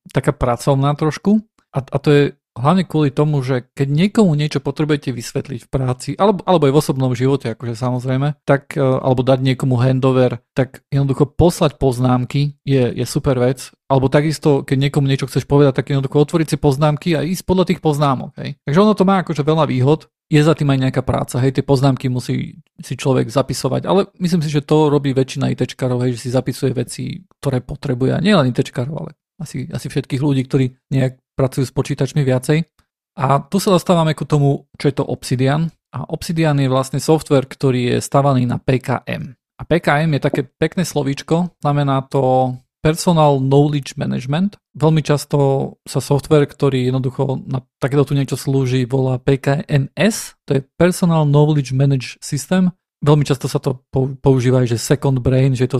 taká 0.10 0.34
pracovná 0.34 0.98
trošku, 0.98 1.46
a, 1.70 1.80
a 1.86 1.98
to 2.02 2.10
je 2.10 2.24
hlavne 2.60 2.84
kvôli 2.84 3.10
tomu, 3.10 3.40
že 3.42 3.72
keď 3.74 3.88
niekomu 3.88 4.36
niečo 4.36 4.60
potrebujete 4.60 5.16
vysvetliť 5.16 5.60
v 5.66 5.70
práci, 5.72 6.10
alebo, 6.20 6.44
alebo 6.44 6.68
aj 6.68 6.74
v 6.76 6.82
osobnom 6.84 7.12
živote, 7.16 7.56
akože 7.56 7.74
samozrejme, 7.74 8.38
tak, 8.44 8.76
e, 8.76 8.84
alebo 8.84 9.24
dať 9.24 9.40
niekomu 9.40 9.80
handover, 9.80 10.44
tak 10.54 10.84
jednoducho 10.92 11.32
poslať 11.34 11.80
poznámky 11.80 12.60
je, 12.68 12.92
je 12.94 13.06
super 13.08 13.40
vec. 13.40 13.72
Alebo 13.90 14.06
takisto, 14.06 14.62
keď 14.62 14.78
niekomu 14.78 15.10
niečo 15.10 15.26
chceš 15.26 15.50
povedať, 15.50 15.82
tak 15.82 15.90
jednoducho 15.90 16.22
otvoriť 16.22 16.48
si 16.54 16.58
poznámky 16.62 17.18
a 17.18 17.26
ísť 17.26 17.44
podľa 17.48 17.66
tých 17.74 17.82
poznámok. 17.82 18.38
Hej. 18.38 18.62
Takže 18.62 18.80
ono 18.86 18.94
to 18.94 19.08
má 19.08 19.26
akože 19.26 19.42
veľa 19.42 19.66
výhod. 19.66 20.06
Je 20.30 20.38
za 20.46 20.54
tým 20.54 20.70
aj 20.70 20.80
nejaká 20.86 21.02
práca, 21.02 21.42
hej, 21.42 21.58
tie 21.58 21.66
poznámky 21.66 22.06
musí 22.06 22.62
si 22.78 22.94
človek 22.94 23.34
zapisovať, 23.34 23.90
ale 23.90 24.14
myslím 24.22 24.46
si, 24.46 24.54
že 24.54 24.62
to 24.62 24.94
robí 24.94 25.10
väčšina 25.10 25.50
ITčkarov, 25.58 26.06
hej, 26.06 26.22
že 26.22 26.30
si 26.30 26.30
zapisuje 26.30 26.70
veci, 26.78 27.26
ktoré 27.42 27.66
potrebuje, 27.66 28.14
a 28.14 28.22
nielen 28.22 28.54
ITčkarov, 28.54 28.94
ale 28.94 29.18
asi, 29.40 29.66
asi 29.72 29.88
všetkých 29.88 30.22
ľudí, 30.22 30.46
ktorí 30.46 30.66
nejak 30.92 31.18
pracujú 31.40 31.64
s 31.64 31.72
počítačmi 31.72 32.28
viacej. 32.28 32.68
A 33.16 33.40
tu 33.48 33.64
sa 33.64 33.72
dostávame 33.72 34.12
ku 34.12 34.28
tomu, 34.28 34.68
čo 34.76 34.92
je 34.92 34.96
to 35.00 35.08
Obsidian. 35.08 35.72
A 35.96 36.04
Obsidian 36.12 36.60
je 36.60 36.68
vlastne 36.68 37.00
software, 37.00 37.48
ktorý 37.48 37.96
je 37.96 37.98
stavaný 38.04 38.44
na 38.44 38.60
PKM. 38.60 39.40
A 39.60 39.62
PKM 39.64 40.12
je 40.16 40.22
také 40.24 40.42
pekné 40.44 40.84
slovíčko, 40.88 41.52
znamená 41.60 42.04
to 42.08 42.56
Personal 42.80 43.44
Knowledge 43.44 44.00
Management. 44.00 44.56
Veľmi 44.72 45.04
často 45.04 45.76
sa 45.84 46.00
software, 46.00 46.48
ktorý 46.48 46.88
jednoducho 46.88 47.44
na 47.44 47.60
takéto 47.76 48.08
tu 48.08 48.16
niečo 48.16 48.40
slúži, 48.40 48.88
volá 48.88 49.20
PKNS, 49.20 50.40
to 50.48 50.60
je 50.60 50.62
Personal 50.80 51.28
Knowledge 51.28 51.76
Manage 51.76 52.16
System. 52.24 52.72
Veľmi 53.04 53.28
často 53.28 53.52
sa 53.52 53.60
to 53.60 53.84
používa 54.24 54.64
že 54.64 54.80
second 54.80 55.20
brain, 55.20 55.56
že 55.60 55.68
je 55.68 55.72
to 55.76 55.80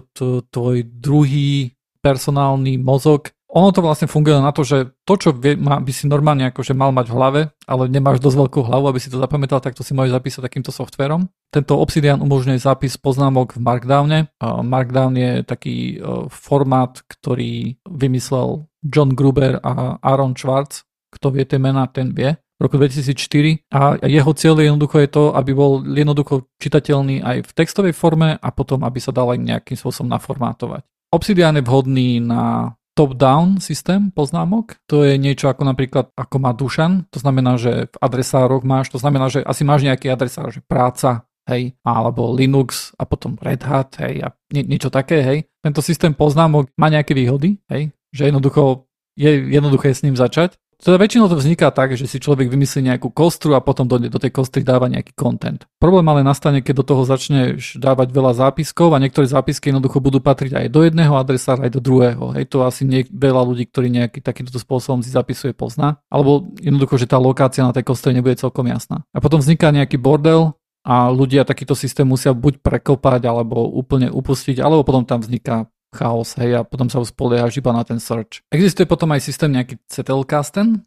tvoj 0.52 0.84
druhý 0.84 1.72
personálny 2.04 2.76
mozog, 2.80 3.32
ono 3.50 3.74
to 3.74 3.82
vlastne 3.82 4.06
funguje 4.06 4.38
na 4.38 4.54
to, 4.54 4.62
že 4.62 4.94
to, 5.10 5.14
čo 5.18 5.30
vie, 5.34 5.58
má, 5.58 5.82
by 5.82 5.90
si 5.90 6.06
normálne 6.06 6.54
akože 6.54 6.78
mal 6.78 6.94
mať 6.94 7.10
v 7.10 7.16
hlave, 7.18 7.42
ale 7.66 7.90
nemáš 7.90 8.22
dosť 8.22 8.38
veľkú 8.46 8.60
hlavu, 8.62 8.86
aby 8.94 9.02
si 9.02 9.10
to 9.10 9.18
zapamätal, 9.18 9.58
tak 9.58 9.74
to 9.74 9.82
si 9.82 9.98
môžeš 9.98 10.14
zapísať 10.14 10.42
takýmto 10.46 10.70
softverom. 10.70 11.26
Tento 11.50 11.74
Obsidian 11.82 12.22
umožňuje 12.22 12.62
zápis 12.62 12.94
poznámok 13.02 13.58
v 13.58 13.66
Markdowne. 13.66 14.20
Markdown 14.42 15.18
je 15.18 15.32
taký 15.42 15.98
e, 15.98 16.30
formát, 16.30 17.02
ktorý 17.10 17.82
vymyslel 17.90 18.70
John 18.86 19.18
Gruber 19.18 19.58
a 19.66 19.98
Aaron 19.98 20.38
Schwartz. 20.38 20.86
Kto 21.10 21.34
vie 21.34 21.42
tie 21.42 21.58
mená, 21.58 21.90
ten 21.90 22.14
vie 22.14 22.38
v 22.60 22.68
roku 22.68 22.78
2004 22.78 23.72
a 23.72 23.98
jeho 24.04 24.32
cieľ 24.36 24.62
jednoducho 24.62 25.00
je 25.00 25.10
to, 25.10 25.24
aby 25.32 25.56
bol 25.56 25.82
jednoducho 25.82 26.46
čitateľný 26.60 27.24
aj 27.24 27.38
v 27.48 27.52
textovej 27.56 27.96
forme 27.96 28.36
a 28.36 28.50
potom, 28.52 28.84
aby 28.84 29.00
sa 29.00 29.16
dal 29.16 29.32
aj 29.32 29.40
nejakým 29.40 29.80
spôsobom 29.80 30.12
naformátovať. 30.12 30.84
Obsidian 31.10 31.58
je 31.58 31.66
vhodný 31.66 32.22
na 32.22 32.76
top-down 33.00 33.64
systém 33.64 34.12
poznámok. 34.12 34.76
To 34.92 35.08
je 35.08 35.16
niečo 35.16 35.48
ako 35.48 35.64
napríklad, 35.64 36.12
ako 36.20 36.36
má 36.44 36.52
Dušan. 36.52 37.08
To 37.16 37.24
znamená, 37.24 37.56
že 37.56 37.88
v 37.88 37.96
adresároch 38.04 38.68
máš, 38.68 38.92
to 38.92 39.00
znamená, 39.00 39.32
že 39.32 39.40
asi 39.40 39.64
máš 39.64 39.88
nejaký 39.88 40.12
adresár, 40.12 40.52
že 40.52 40.60
práca, 40.60 41.24
hej, 41.48 41.80
alebo 41.88 42.36
Linux 42.36 42.92
a 43.00 43.08
potom 43.08 43.40
Red 43.40 43.64
Hat, 43.64 43.96
hej, 44.04 44.28
a 44.28 44.36
nie, 44.52 44.68
niečo 44.68 44.92
také, 44.92 45.24
hej. 45.24 45.48
Tento 45.64 45.80
systém 45.80 46.12
poznámok 46.12 46.68
má 46.76 46.92
nejaké 46.92 47.16
výhody, 47.16 47.64
hej, 47.72 47.96
že 48.12 48.28
jednoducho 48.28 48.84
je 49.16 49.48
jednoduché 49.48 49.96
s 49.96 50.04
ním 50.04 50.20
začať. 50.20 50.60
Teda 50.80 50.96
väčšinou 50.96 51.28
to 51.28 51.36
vzniká 51.36 51.76
tak, 51.76 52.00
že 52.00 52.08
si 52.08 52.24
človek 52.24 52.48
vymyslí 52.48 52.88
nejakú 52.88 53.12
kostru 53.12 53.52
a 53.52 53.60
potom 53.60 53.84
do, 53.84 54.00
do 54.00 54.16
tej 54.16 54.32
kostry 54.32 54.64
dáva 54.64 54.88
nejaký 54.88 55.12
content. 55.12 55.68
Problém 55.76 56.08
ale 56.08 56.24
nastane, 56.24 56.64
keď 56.64 56.74
do 56.80 56.86
toho 56.88 57.04
začneš 57.04 57.76
dávať 57.76 58.16
veľa 58.16 58.32
zápiskov 58.40 58.96
a 58.96 59.02
niektoré 59.04 59.28
zápisky 59.28 59.76
jednoducho 59.76 60.00
budú 60.00 60.24
patriť 60.24 60.56
aj 60.56 60.66
do 60.72 60.88
jedného 60.88 61.20
adresára, 61.20 61.68
aj 61.68 61.76
do 61.76 61.84
druhého. 61.84 62.32
Hej, 62.40 62.48
to 62.48 62.64
asi 62.64 62.88
nie, 62.88 63.04
veľa 63.12 63.44
ľudí, 63.44 63.68
ktorí 63.68 63.92
nejaký 63.92 64.24
takýmto 64.24 64.56
spôsobom 64.56 65.04
si 65.04 65.12
zapisuje, 65.12 65.52
pozná. 65.52 66.00
Alebo 66.08 66.48
jednoducho, 66.64 66.96
že 66.96 67.12
tá 67.12 67.20
lokácia 67.20 67.68
na 67.68 67.76
tej 67.76 67.84
kostre 67.84 68.16
nebude 68.16 68.40
celkom 68.40 68.64
jasná. 68.72 69.04
A 69.12 69.20
potom 69.20 69.44
vzniká 69.44 69.76
nejaký 69.76 70.00
bordel, 70.00 70.56
a 70.80 71.12
ľudia 71.12 71.44
takýto 71.44 71.76
systém 71.76 72.08
musia 72.08 72.32
buď 72.32 72.64
prekopať, 72.64 73.28
alebo 73.28 73.68
úplne 73.68 74.08
upustiť, 74.10 74.64
alebo 74.64 74.88
potom 74.88 75.04
tam 75.04 75.20
vzniká 75.20 75.68
chaos, 75.90 76.38
hej, 76.38 76.62
a 76.62 76.62
potom 76.62 76.90
sa 76.90 77.02
spoliehaš 77.02 77.58
iba 77.58 77.74
na 77.74 77.82
ten 77.82 77.98
search. 77.98 78.46
Existuje 78.54 78.86
potom 78.86 79.10
aj 79.14 79.26
systém 79.26 79.50
nejaký 79.50 79.82
Zettelkasten, 79.90 80.86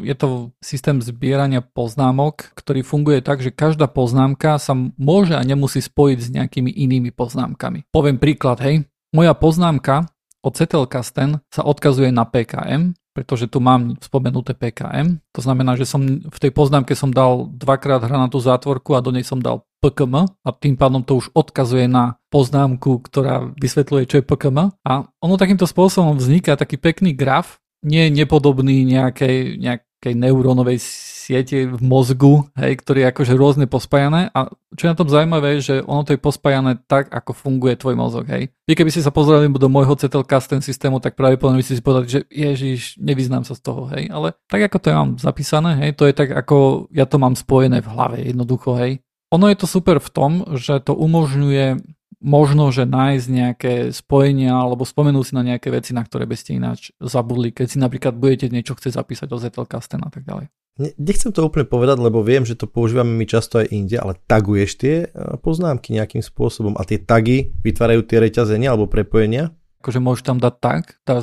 je 0.00 0.14
to 0.16 0.56
systém 0.64 1.04
zbierania 1.04 1.60
poznámok, 1.60 2.56
ktorý 2.56 2.80
funguje 2.80 3.20
tak, 3.20 3.44
že 3.44 3.52
každá 3.52 3.92
poznámka 3.92 4.56
sa 4.56 4.72
môže 4.96 5.36
a 5.36 5.42
nemusí 5.44 5.84
spojiť 5.84 6.18
s 6.18 6.28
nejakými 6.32 6.72
inými 6.72 7.12
poznámkami. 7.12 7.84
Poviem 7.92 8.16
príklad, 8.16 8.58
hej, 8.64 8.88
moja 9.12 9.36
poznámka 9.36 10.08
od 10.40 10.56
Zettelkasten 10.56 11.44
sa 11.52 11.62
odkazuje 11.68 12.08
na 12.08 12.24
PKM, 12.24 12.96
pretože 13.10 13.50
tu 13.50 13.58
mám 13.58 13.98
spomenuté 13.98 14.54
PKM. 14.54 15.18
To 15.34 15.40
znamená, 15.42 15.74
že 15.74 15.86
som 15.86 16.02
v 16.06 16.38
tej 16.38 16.54
poznámke 16.54 16.94
som 16.94 17.10
dal 17.10 17.50
dvakrát 17.50 18.06
hranatú 18.06 18.38
zátvorku 18.38 18.94
a 18.94 19.02
do 19.02 19.10
nej 19.10 19.26
som 19.26 19.42
dal 19.42 19.66
PKM 19.82 20.28
a 20.28 20.48
tým 20.54 20.76
pádom 20.76 21.02
to 21.02 21.18
už 21.18 21.32
odkazuje 21.32 21.88
na 21.88 22.20
poznámku, 22.28 23.02
ktorá 23.02 23.50
vysvetľuje, 23.56 24.02
čo 24.06 24.16
je 24.20 24.28
PKM. 24.28 24.70
A 24.84 24.92
ono 25.18 25.34
takýmto 25.40 25.66
spôsobom 25.66 26.14
vzniká 26.14 26.54
taký 26.54 26.76
pekný 26.78 27.16
graf, 27.16 27.58
nie 27.80 28.12
nepodobný 28.12 28.84
nejakej, 28.84 29.56
nejakej 30.00 30.16
neurónovej 30.16 30.80
siete 30.80 31.68
v 31.68 31.76
mozgu, 31.84 32.48
hej, 32.56 32.80
ktorý 32.80 33.04
je 33.04 33.10
akože 33.12 33.36
rôzne 33.36 33.68
pospájané 33.68 34.32
a 34.32 34.48
čo 34.72 34.88
je 34.88 34.92
na 34.96 34.96
tom 34.96 35.12
zaujímavé, 35.12 35.60
že 35.60 35.84
ono 35.84 36.08
to 36.08 36.16
je 36.16 36.24
pospájané 36.24 36.80
tak, 36.88 37.12
ako 37.12 37.36
funguje 37.36 37.76
tvoj 37.76 38.00
mozog, 38.00 38.24
hej. 38.32 38.48
Vy 38.64 38.80
keby 38.80 38.88
ste 38.88 39.04
sa 39.04 39.12
pozreli 39.12 39.44
do 39.52 39.68
môjho 39.68 39.92
CTLcast 39.92 40.56
ten 40.56 40.64
systému, 40.64 41.04
tak 41.04 41.20
pravdepodobne 41.20 41.60
by 41.60 41.66
ste 41.68 41.76
si 41.76 41.84
povedali, 41.84 42.08
že 42.08 42.20
ježiš, 42.32 42.96
nevyznám 42.96 43.44
sa 43.44 43.52
z 43.52 43.60
toho, 43.60 43.92
hej, 43.92 44.08
ale 44.08 44.32
tak 44.48 44.72
ako 44.72 44.76
to 44.80 44.86
ja 44.88 44.96
mám 44.96 45.12
zapísané, 45.20 45.70
hej, 45.84 45.90
to 45.92 46.08
je 46.08 46.16
tak, 46.16 46.32
ako 46.32 46.88
ja 46.96 47.04
to 47.04 47.20
mám 47.20 47.36
spojené 47.36 47.84
v 47.84 47.92
hlave, 47.92 48.24
jednoducho, 48.24 48.80
hej. 48.80 49.04
Ono 49.36 49.52
je 49.52 49.60
to 49.60 49.68
super 49.68 50.00
v 50.00 50.10
tom, 50.16 50.32
že 50.56 50.80
to 50.80 50.96
umožňuje 50.96 51.76
možno, 52.20 52.68
že 52.70 52.84
nájsť 52.84 53.26
nejaké 53.26 53.72
spojenia 53.90 54.52
alebo 54.52 54.84
spomenúť 54.84 55.24
si 55.24 55.34
na 55.34 55.42
nejaké 55.44 55.72
veci, 55.72 55.96
na 55.96 56.04
ktoré 56.04 56.28
by 56.28 56.36
ste 56.36 56.60
ináč 56.60 56.92
zabudli, 57.00 57.50
keď 57.50 57.66
si 57.66 57.78
napríklad 57.80 58.16
budete 58.16 58.52
niečo 58.52 58.76
chcieť 58.76 59.00
zapísať 59.00 59.28
o 59.32 59.40
Zettelkasten 59.40 60.04
a 60.04 60.12
tak 60.12 60.28
ďalej. 60.28 60.52
Nechcem 60.96 61.28
to 61.28 61.44
úplne 61.44 61.68
povedať, 61.68 62.00
lebo 62.00 62.24
viem, 62.24 62.48
že 62.48 62.56
to 62.56 62.64
používame 62.64 63.12
my 63.12 63.26
často 63.28 63.60
aj 63.60 63.68
inde, 63.68 64.00
ale 64.00 64.16
taguješ 64.24 64.70
tie 64.80 64.94
e, 65.04 65.06
poznámky 65.36 65.92
nejakým 65.92 66.24
spôsobom 66.24 66.72
a 66.80 66.88
tie 66.88 66.96
tagy 66.96 67.52
vytvárajú 67.60 68.00
tie 68.08 68.16
reťazenia 68.16 68.72
alebo 68.72 68.88
prepojenia? 68.88 69.52
Akože 69.84 70.00
môžeš 70.00 70.24
tam 70.24 70.38
dať 70.40 70.54
tag, 70.60 70.82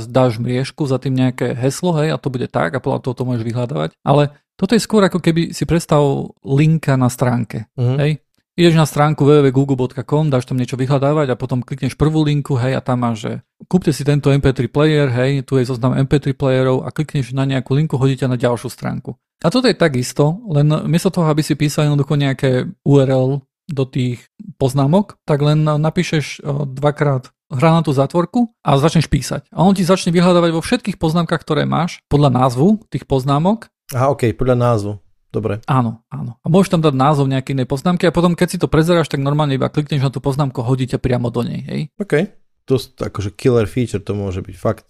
dáš 0.10 0.38
mriežku, 0.38 0.86
za 0.86 1.02
tým 1.02 1.18
nejaké 1.18 1.58
heslo, 1.58 1.94
hej, 1.98 2.14
a 2.14 2.22
to 2.22 2.30
bude 2.30 2.50
tak 2.54 2.74
a 2.78 2.82
podľa 2.82 3.02
toho 3.06 3.14
to 3.18 3.24
môžeš 3.26 3.46
vyhľadávať. 3.46 3.90
Ale 4.02 4.34
toto 4.58 4.74
je 4.74 4.82
skôr 4.82 5.06
ako 5.06 5.22
keby 5.22 5.54
si 5.54 5.66
predstav 5.70 6.02
linka 6.42 6.98
na 6.98 7.10
stránke. 7.10 7.70
Uh-huh. 7.78 7.98
Hej? 8.02 8.26
Ideš 8.58 8.74
na 8.74 8.90
stránku 8.90 9.22
www.google.com, 9.22 10.34
dáš 10.34 10.50
tam 10.50 10.58
niečo 10.58 10.82
vyhľadávať 10.82 11.30
a 11.30 11.38
potom 11.38 11.62
klikneš 11.62 11.94
prvú 11.94 12.26
linku, 12.26 12.58
hej, 12.58 12.74
a 12.74 12.82
tam 12.82 13.06
máš, 13.06 13.22
že 13.22 13.32
kúpte 13.70 13.94
si 13.94 14.02
tento 14.02 14.34
MP3 14.34 14.66
player, 14.66 15.14
hej, 15.14 15.46
tu 15.46 15.62
je 15.62 15.70
zoznam 15.70 15.94
MP3 15.94 16.34
playerov 16.34 16.82
a 16.82 16.90
klikneš 16.90 17.38
na 17.38 17.46
nejakú 17.46 17.78
linku, 17.78 18.02
hodíte 18.02 18.26
na 18.26 18.34
ďalšiu 18.34 18.74
stránku. 18.74 19.14
A 19.46 19.54
toto 19.54 19.70
je 19.70 19.78
takisto, 19.78 20.42
len 20.50 20.74
miesto 20.90 21.14
toho, 21.14 21.30
aby 21.30 21.46
si 21.46 21.54
písal 21.54 21.86
jednoducho 21.86 22.18
nejaké 22.18 22.66
URL 22.82 23.46
do 23.70 23.84
tých 23.86 24.26
poznámok, 24.58 25.22
tak 25.22 25.38
len 25.46 25.62
napíšeš 25.62 26.42
dvakrát 26.82 27.30
hranatú 27.54 27.94
zátvorku 27.94 28.58
a 28.66 28.82
začneš 28.82 29.06
písať. 29.06 29.54
A 29.54 29.70
on 29.70 29.78
ti 29.78 29.86
začne 29.86 30.10
vyhľadávať 30.10 30.52
vo 30.58 30.66
všetkých 30.66 30.98
poznámkach, 30.98 31.46
ktoré 31.46 31.70
máš, 31.70 32.02
podľa 32.10 32.34
názvu 32.34 32.82
tých 32.90 33.06
poznámok 33.06 33.70
Aha, 33.96 34.12
ok, 34.12 34.36
podľa 34.36 34.58
názvu. 34.60 34.92
Dobre. 35.28 35.60
Áno, 35.68 36.08
áno. 36.08 36.40
A 36.40 36.48
môžeš 36.48 36.78
tam 36.78 36.82
dať 36.82 36.96
názov 36.96 37.28
nejakej 37.28 37.54
inej 37.60 37.68
poznámky 37.68 38.08
a 38.08 38.16
potom, 38.16 38.32
keď 38.32 38.48
si 38.48 38.58
to 38.58 38.72
prezeráš, 38.72 39.12
tak 39.12 39.20
normálne 39.20 39.60
iba 39.60 39.68
klikneš 39.68 40.08
na 40.08 40.12
tú 40.12 40.24
poznámku, 40.24 40.64
hodí 40.64 40.88
ťa 40.88 41.04
priamo 41.04 41.28
do 41.28 41.44
nej, 41.44 41.62
hej? 41.68 41.82
OK. 42.00 42.32
To 42.68 42.76
akože 42.80 43.36
killer 43.36 43.68
feature 43.68 44.04
to 44.04 44.16
môže 44.16 44.44
byť, 44.44 44.56
fakt. 44.56 44.88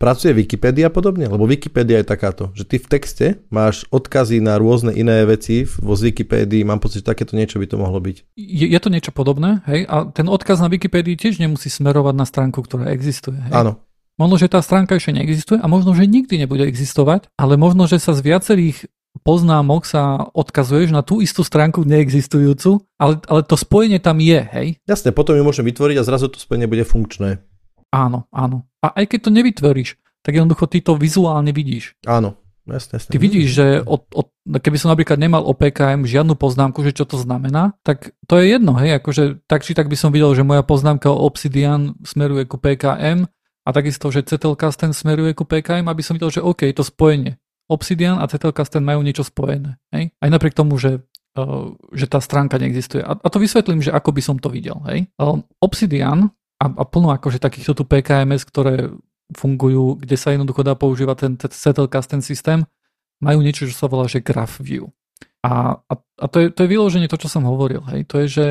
Pracuje 0.00 0.32
Wikipedia 0.32 0.88
podobne? 0.88 1.28
Lebo 1.28 1.44
Wikipedia 1.44 2.00
je 2.00 2.08
takáto, 2.08 2.48
že 2.56 2.64
ty 2.64 2.80
v 2.80 2.88
texte 2.88 3.26
máš 3.52 3.84
odkazy 3.92 4.40
na 4.40 4.56
rôzne 4.56 4.96
iné 4.96 5.28
veci 5.28 5.68
vo 5.68 5.92
z 5.92 6.08
Wikipédii, 6.08 6.64
mám 6.64 6.80
pocit, 6.80 7.04
že 7.04 7.12
takéto 7.12 7.36
niečo 7.36 7.60
by 7.60 7.68
to 7.68 7.76
mohlo 7.76 8.00
byť. 8.00 8.32
Je, 8.32 8.64
je 8.64 8.80
to 8.80 8.88
niečo 8.88 9.12
podobné, 9.12 9.60
hej? 9.68 9.84
A 9.84 10.08
ten 10.08 10.24
odkaz 10.32 10.64
na 10.64 10.72
Wikipédii 10.72 11.20
tiež 11.20 11.36
nemusí 11.36 11.68
smerovať 11.68 12.16
na 12.16 12.24
stránku, 12.24 12.64
ktorá 12.64 12.88
existuje, 12.88 13.36
hej? 13.36 13.52
Áno, 13.52 13.84
Možno, 14.20 14.36
že 14.36 14.52
tá 14.52 14.60
stránka 14.60 15.00
ešte 15.00 15.16
neexistuje 15.16 15.64
a 15.64 15.64
možno, 15.64 15.96
že 15.96 16.04
nikdy 16.04 16.44
nebude 16.44 16.68
existovať, 16.68 17.32
ale 17.40 17.56
možno, 17.56 17.88
že 17.88 17.96
sa 17.96 18.12
z 18.12 18.20
viacerých 18.20 18.84
poznámok 19.26 19.84
sa 19.84 20.30
odkazuješ 20.32 20.94
na 20.94 21.02
tú 21.02 21.18
istú 21.20 21.42
stránku 21.42 21.82
neexistujúcu, 21.82 22.80
ale, 22.96 23.18
ale 23.26 23.40
to 23.42 23.58
spojenie 23.58 23.98
tam 23.98 24.22
je, 24.22 24.40
hej? 24.40 24.68
Jasne, 24.86 25.10
potom 25.10 25.34
ju 25.34 25.42
môžem 25.42 25.66
vytvoriť 25.66 25.96
a 26.00 26.06
zrazu 26.06 26.30
to 26.30 26.38
spojenie 26.38 26.70
bude 26.70 26.86
funkčné. 26.86 27.42
Áno, 27.90 28.30
áno. 28.30 28.70
A 28.80 28.94
aj 29.02 29.10
keď 29.10 29.28
to 29.28 29.30
nevytvoríš, 29.34 29.98
tak 30.22 30.38
jednoducho 30.38 30.70
ty 30.70 30.78
to 30.80 30.94
vizuálne 30.94 31.50
vidíš. 31.50 31.98
Áno, 32.06 32.38
jasne, 32.70 33.02
jasne. 33.02 33.10
Ty 33.10 33.18
vidíš, 33.18 33.46
že 33.50 33.66
od, 33.82 34.06
od, 34.14 34.30
keby 34.46 34.76
som 34.78 34.94
napríklad 34.94 35.18
nemal 35.18 35.42
o 35.42 35.52
PKM 35.52 36.06
žiadnu 36.06 36.38
poznámku, 36.38 36.86
že 36.86 36.94
čo 36.94 37.04
to 37.04 37.18
znamená, 37.18 37.74
tak 37.82 38.14
to 38.30 38.38
je 38.38 38.54
jedno, 38.56 38.78
hej, 38.78 39.02
akože 39.02 39.42
tak 39.50 39.66
či 39.66 39.74
tak 39.74 39.90
by 39.90 39.98
som 39.98 40.14
videl, 40.14 40.30
že 40.38 40.46
moja 40.46 40.62
poznámka 40.62 41.10
o 41.10 41.26
Obsidian 41.26 41.98
smeruje 42.06 42.46
ku 42.46 42.56
PKM, 42.56 43.26
a 43.60 43.76
takisto, 43.76 44.08
že 44.08 44.24
Zettelkasten 44.24 44.96
smeruje 44.96 45.36
ku 45.36 45.44
PKM, 45.44 45.84
aby 45.86 46.02
som 46.02 46.16
videl, 46.16 46.32
že 46.32 46.40
OK, 46.40 46.64
to 46.72 46.80
spojenie. 46.80 47.36
Obsidian 47.70 48.18
a 48.18 48.26
Zettelkasten 48.26 48.82
majú 48.82 49.00
niečo 49.06 49.22
spojené. 49.22 49.78
Hej? 49.94 50.10
Aj 50.18 50.28
napriek 50.28 50.58
tomu, 50.58 50.74
že, 50.76 51.06
uh, 51.38 51.70
že 51.94 52.10
tá 52.10 52.18
stránka 52.18 52.58
neexistuje. 52.58 53.06
A, 53.06 53.14
to 53.30 53.38
vysvetlím, 53.38 53.78
že 53.78 53.94
ako 53.94 54.10
by 54.10 54.22
som 54.22 54.36
to 54.42 54.50
videl. 54.50 54.82
Hej? 54.90 55.06
Uh, 55.14 55.38
Obsidian 55.62 56.34
a, 56.58 56.66
a 56.66 56.82
plno 56.82 57.14
akože 57.14 57.38
takýchto 57.38 57.78
tu 57.78 57.86
PKMS, 57.86 58.42
ktoré 58.50 58.90
fungujú, 59.30 60.02
kde 60.02 60.16
sa 60.18 60.34
jednoducho 60.34 60.66
dá 60.66 60.74
používať 60.74 61.16
ten, 61.16 61.32
ten 61.38 61.50
Zettelkasten 61.54 62.20
systém, 62.26 62.66
majú 63.22 63.38
niečo, 63.46 63.70
čo 63.70 63.76
sa 63.76 63.86
volá, 63.86 64.10
že 64.10 64.18
Graph 64.18 64.58
View. 64.58 64.90
A, 65.40 65.78
a, 65.78 65.94
a 65.96 66.26
to, 66.28 66.42
je, 66.42 66.46
to 66.52 66.66
je 66.66 66.72
vyloženie 66.74 67.08
to, 67.08 67.16
čo 67.16 67.30
som 67.30 67.46
hovoril. 67.46 67.80
Hej? 67.94 68.10
To 68.10 68.20
je, 68.20 68.26
že 68.28 68.46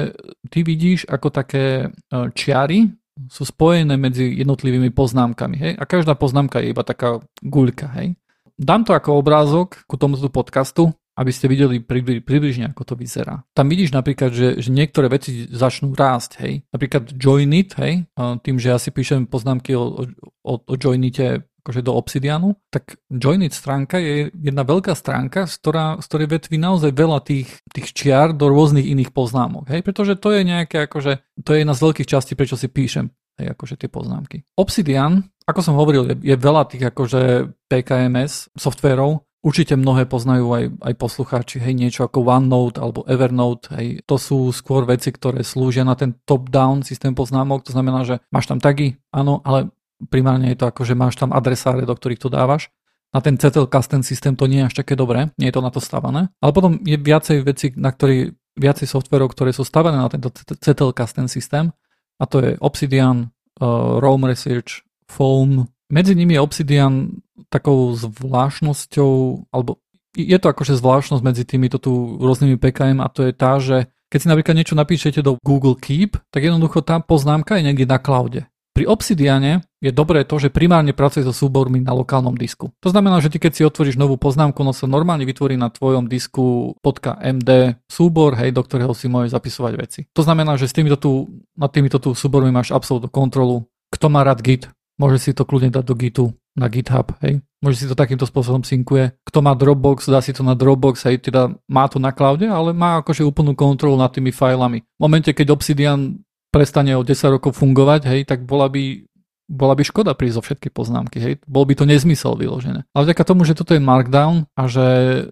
ty 0.48 0.64
vidíš 0.64 1.06
ako 1.06 1.28
také 1.30 1.92
čiary 2.34 2.90
sú 3.28 3.44
spojené 3.44 4.00
medzi 4.00 4.32
jednotlivými 4.40 4.96
poznámkami. 4.96 5.56
Hej? 5.60 5.74
A 5.76 5.84
každá 5.84 6.16
poznámka 6.16 6.64
je 6.64 6.72
iba 6.72 6.88
taká 6.88 7.20
guľka. 7.44 7.92
Hej? 8.00 8.16
Dám 8.60 8.84
to 8.84 8.92
ako 8.92 9.24
obrázok 9.24 9.88
ku 9.88 9.96
tomuto 9.96 10.28
podcastu, 10.28 10.92
aby 11.16 11.32
ste 11.32 11.48
videli 11.48 11.80
približne, 12.20 12.76
ako 12.76 12.84
to 12.92 12.96
vyzerá. 13.00 13.48
Tam 13.56 13.72
vidíš 13.72 13.96
napríklad, 13.96 14.36
že, 14.36 14.60
že 14.60 14.68
niektoré 14.72 15.08
veci 15.08 15.48
začnú 15.48 15.96
rásť, 15.96 16.44
hej. 16.44 16.54
Napríklad 16.76 17.16
Joinit, 17.16 17.80
hej, 17.80 18.04
tým, 18.44 18.60
že 18.60 18.72
ja 18.72 18.80
si 18.80 18.92
píšem 18.92 19.32
poznámky 19.32 19.76
o, 19.80 20.04
o, 20.44 20.54
o 20.60 20.74
Joinite 20.76 21.48
akože 21.64 21.84
do 21.84 21.96
Obsidianu, 21.96 22.56
tak 22.72 23.00
Joinit 23.12 23.52
stránka 23.52 24.00
je 24.00 24.32
jedna 24.32 24.64
veľká 24.64 24.96
stránka, 24.96 25.44
z, 25.48 25.60
ktorá, 25.60 25.86
z 26.00 26.06
ktorej 26.08 26.28
vetví 26.40 26.56
naozaj 26.56 26.92
veľa 26.96 27.20
tých, 27.20 27.52
tých 27.72 27.92
čiar 27.92 28.32
do 28.32 28.48
rôznych 28.48 28.88
iných 28.88 29.12
poznámok, 29.12 29.68
hej, 29.72 29.84
pretože 29.84 30.16
to 30.16 30.32
je 30.32 30.48
nejaké 30.48 30.88
akože, 30.88 31.20
to 31.44 31.50
je 31.52 31.64
jedna 31.64 31.76
z 31.76 31.84
veľkých 31.84 32.08
častí, 32.08 32.36
prečo 32.36 32.56
si 32.56 32.72
píšem 32.72 33.12
hej, 33.40 33.56
akože 33.56 33.76
tie 33.80 33.90
poznámky. 33.90 34.44
Obsidian, 34.60 35.26
ako 35.48 35.60
som 35.64 35.80
hovoril, 35.80 36.14
je, 36.14 36.16
je 36.22 36.36
veľa 36.36 36.68
tých 36.70 36.92
akože 36.92 37.50
PKMS 37.72 38.54
softverov, 38.54 39.24
Určite 39.40 39.80
mnohé 39.80 40.04
poznajú 40.04 40.52
aj, 40.52 40.64
aj 40.84 40.94
poslucháči, 41.00 41.64
hej, 41.64 41.72
niečo 41.72 42.04
ako 42.04 42.28
OneNote 42.28 42.76
alebo 42.76 43.08
Evernote, 43.08 43.72
hej, 43.72 44.04
to 44.04 44.20
sú 44.20 44.52
skôr 44.52 44.84
veci, 44.84 45.16
ktoré 45.16 45.48
slúžia 45.48 45.88
na 45.88 45.96
ten 45.96 46.12
top-down 46.28 46.84
systém 46.84 47.16
poznámok, 47.16 47.64
to 47.64 47.72
znamená, 47.72 48.04
že 48.04 48.20
máš 48.36 48.52
tam 48.52 48.60
tagy, 48.60 49.00
áno, 49.16 49.40
ale 49.48 49.72
primárne 50.12 50.52
je 50.52 50.60
to 50.60 50.68
ako, 50.68 50.84
že 50.84 50.92
máš 50.92 51.16
tam 51.16 51.32
adresáre, 51.32 51.88
do 51.88 51.96
ktorých 51.96 52.20
to 52.20 52.28
dávaš. 52.28 52.68
Na 53.16 53.24
ten 53.24 53.40
CTL 53.40 53.72
custom 53.72 54.04
systém 54.04 54.36
to 54.36 54.44
nie 54.44 54.60
je 54.60 54.68
až 54.68 54.76
také 54.84 55.00
dobré, 55.00 55.32
nie 55.40 55.48
je 55.48 55.56
to 55.56 55.64
na 55.64 55.72
to 55.72 55.80
stavané, 55.80 56.28
ale 56.44 56.52
potom 56.52 56.76
je 56.84 57.00
viacej 57.00 57.40
veci, 57.48 57.72
na 57.80 57.96
ktorý, 57.96 58.36
viacej 58.60 58.92
softverov, 58.92 59.32
ktoré 59.32 59.56
sú 59.56 59.64
stavané 59.64 60.04
na 60.04 60.12
tento 60.12 60.36
CTL 60.36 60.92
custom 60.92 61.32
systém 61.32 61.72
a 62.20 62.24
to 62.28 62.44
je 62.44 62.52
Obsidian, 62.60 63.32
uh, 63.64 63.98
Roam 64.04 64.28
Research, 64.28 64.84
Foam, 65.08 65.72
medzi 65.90 66.14
nimi 66.14 66.38
je 66.38 66.44
Obsidian 66.44 67.24
takou 67.50 67.98
zvláštnosťou, 67.98 69.14
alebo 69.50 69.82
je 70.14 70.38
to 70.38 70.48
akože 70.52 70.78
zvláštnosť 70.78 71.24
medzi 71.26 71.44
týmito 71.48 71.82
tu 71.82 72.18
rôznymi 72.22 72.62
PKM 72.62 73.00
a 73.02 73.10
to 73.10 73.26
je 73.26 73.34
tá, 73.34 73.58
že 73.58 73.90
keď 74.10 74.20
si 74.22 74.28
napríklad 74.30 74.56
niečo 74.58 74.76
napíšete 74.78 75.22
do 75.22 75.38
Google 75.42 75.78
Keep, 75.78 76.18
tak 76.34 76.42
jednoducho 76.42 76.82
tá 76.82 76.98
poznámka 76.98 77.58
je 77.58 77.66
niekde 77.70 77.86
na 77.86 78.02
cloude. 78.02 78.46
Pri 78.74 78.90
Obsidiane 78.90 79.69
je 79.80 79.92
dobré 79.96 80.28
to, 80.28 80.36
že 80.40 80.52
primárne 80.52 80.92
pracuje 80.92 81.24
so 81.24 81.32
súbormi 81.32 81.80
na 81.80 81.96
lokálnom 81.96 82.36
disku. 82.36 82.72
To 82.84 82.90
znamená, 82.92 83.24
že 83.24 83.32
ty 83.32 83.40
keď 83.40 83.52
si 83.56 83.64
otvoríš 83.64 83.96
novú 83.96 84.20
poznámku, 84.20 84.60
no 84.64 84.76
sa 84.76 84.86
normálne 84.86 85.24
vytvorí 85.24 85.56
na 85.56 85.72
tvojom 85.72 86.12
disku 86.12 86.76
.md 86.84 87.80
súbor, 87.88 88.36
hej, 88.36 88.52
do 88.52 88.62
ktorého 88.62 88.92
si 88.92 89.08
môžeš 89.08 89.36
zapisovať 89.36 89.74
veci. 89.80 90.00
To 90.12 90.22
znamená, 90.22 90.60
že 90.60 90.68
s 90.68 90.76
týmito 90.76 91.00
tu, 91.00 91.32
nad 91.56 91.72
týmito 91.72 91.98
tu 91.98 92.12
súbormi 92.12 92.52
máš 92.52 92.76
absolútnu 92.76 93.08
kontrolu. 93.08 93.64
Kto 93.90 94.12
má 94.12 94.22
rád 94.22 94.46
Git, 94.46 94.70
Môže 95.00 95.18
si 95.24 95.32
to 95.32 95.48
kľudne 95.48 95.72
dať 95.72 95.84
do 95.88 95.96
Gitu 95.96 96.26
na 96.60 96.68
GitHub, 96.68 97.16
hej. 97.24 97.40
Môže 97.64 97.80
si 97.80 97.88
to 97.88 97.96
takýmto 97.96 98.28
spôsobom 98.28 98.68
synkuje. 98.68 99.16
Kto 99.24 99.40
má 99.40 99.56
Dropbox, 99.56 100.12
dá 100.12 100.20
si 100.20 100.36
to 100.36 100.44
na 100.44 100.60
Dropbox, 100.60 101.08
hej, 101.08 101.24
teda 101.24 101.56
má 101.72 101.88
to 101.88 102.04
na 102.04 102.12
cloude, 102.12 102.44
ale 102.44 102.76
má 102.76 103.00
akože 103.00 103.24
úplnú 103.24 103.56
kontrolu 103.56 103.96
nad 103.96 104.12
tými 104.12 104.36
filami. 104.36 104.84
V 104.84 105.00
momente, 105.00 105.32
keď 105.32 105.56
Obsidian 105.56 106.20
prestane 106.52 107.00
o 107.00 107.08
10 107.08 107.16
rokov 107.40 107.56
fungovať, 107.56 108.12
hej, 108.12 108.28
tak 108.28 108.44
bola 108.44 108.68
by 108.68 109.08
bola 109.50 109.74
by 109.74 109.82
škoda 109.82 110.14
prísť 110.14 110.38
zo 110.38 110.44
všetky 110.46 110.70
poznámky, 110.70 111.18
hej. 111.18 111.34
Bol 111.50 111.66
by 111.66 111.74
to 111.74 111.90
nezmysel 111.90 112.38
vyložené. 112.38 112.86
Ale 112.94 113.10
vďaka 113.10 113.24
tomu, 113.26 113.44
že 113.50 113.58
toto 113.58 113.74
je 113.74 113.82
Markdown 113.82 114.46
a 114.54 114.64
že 114.70 114.86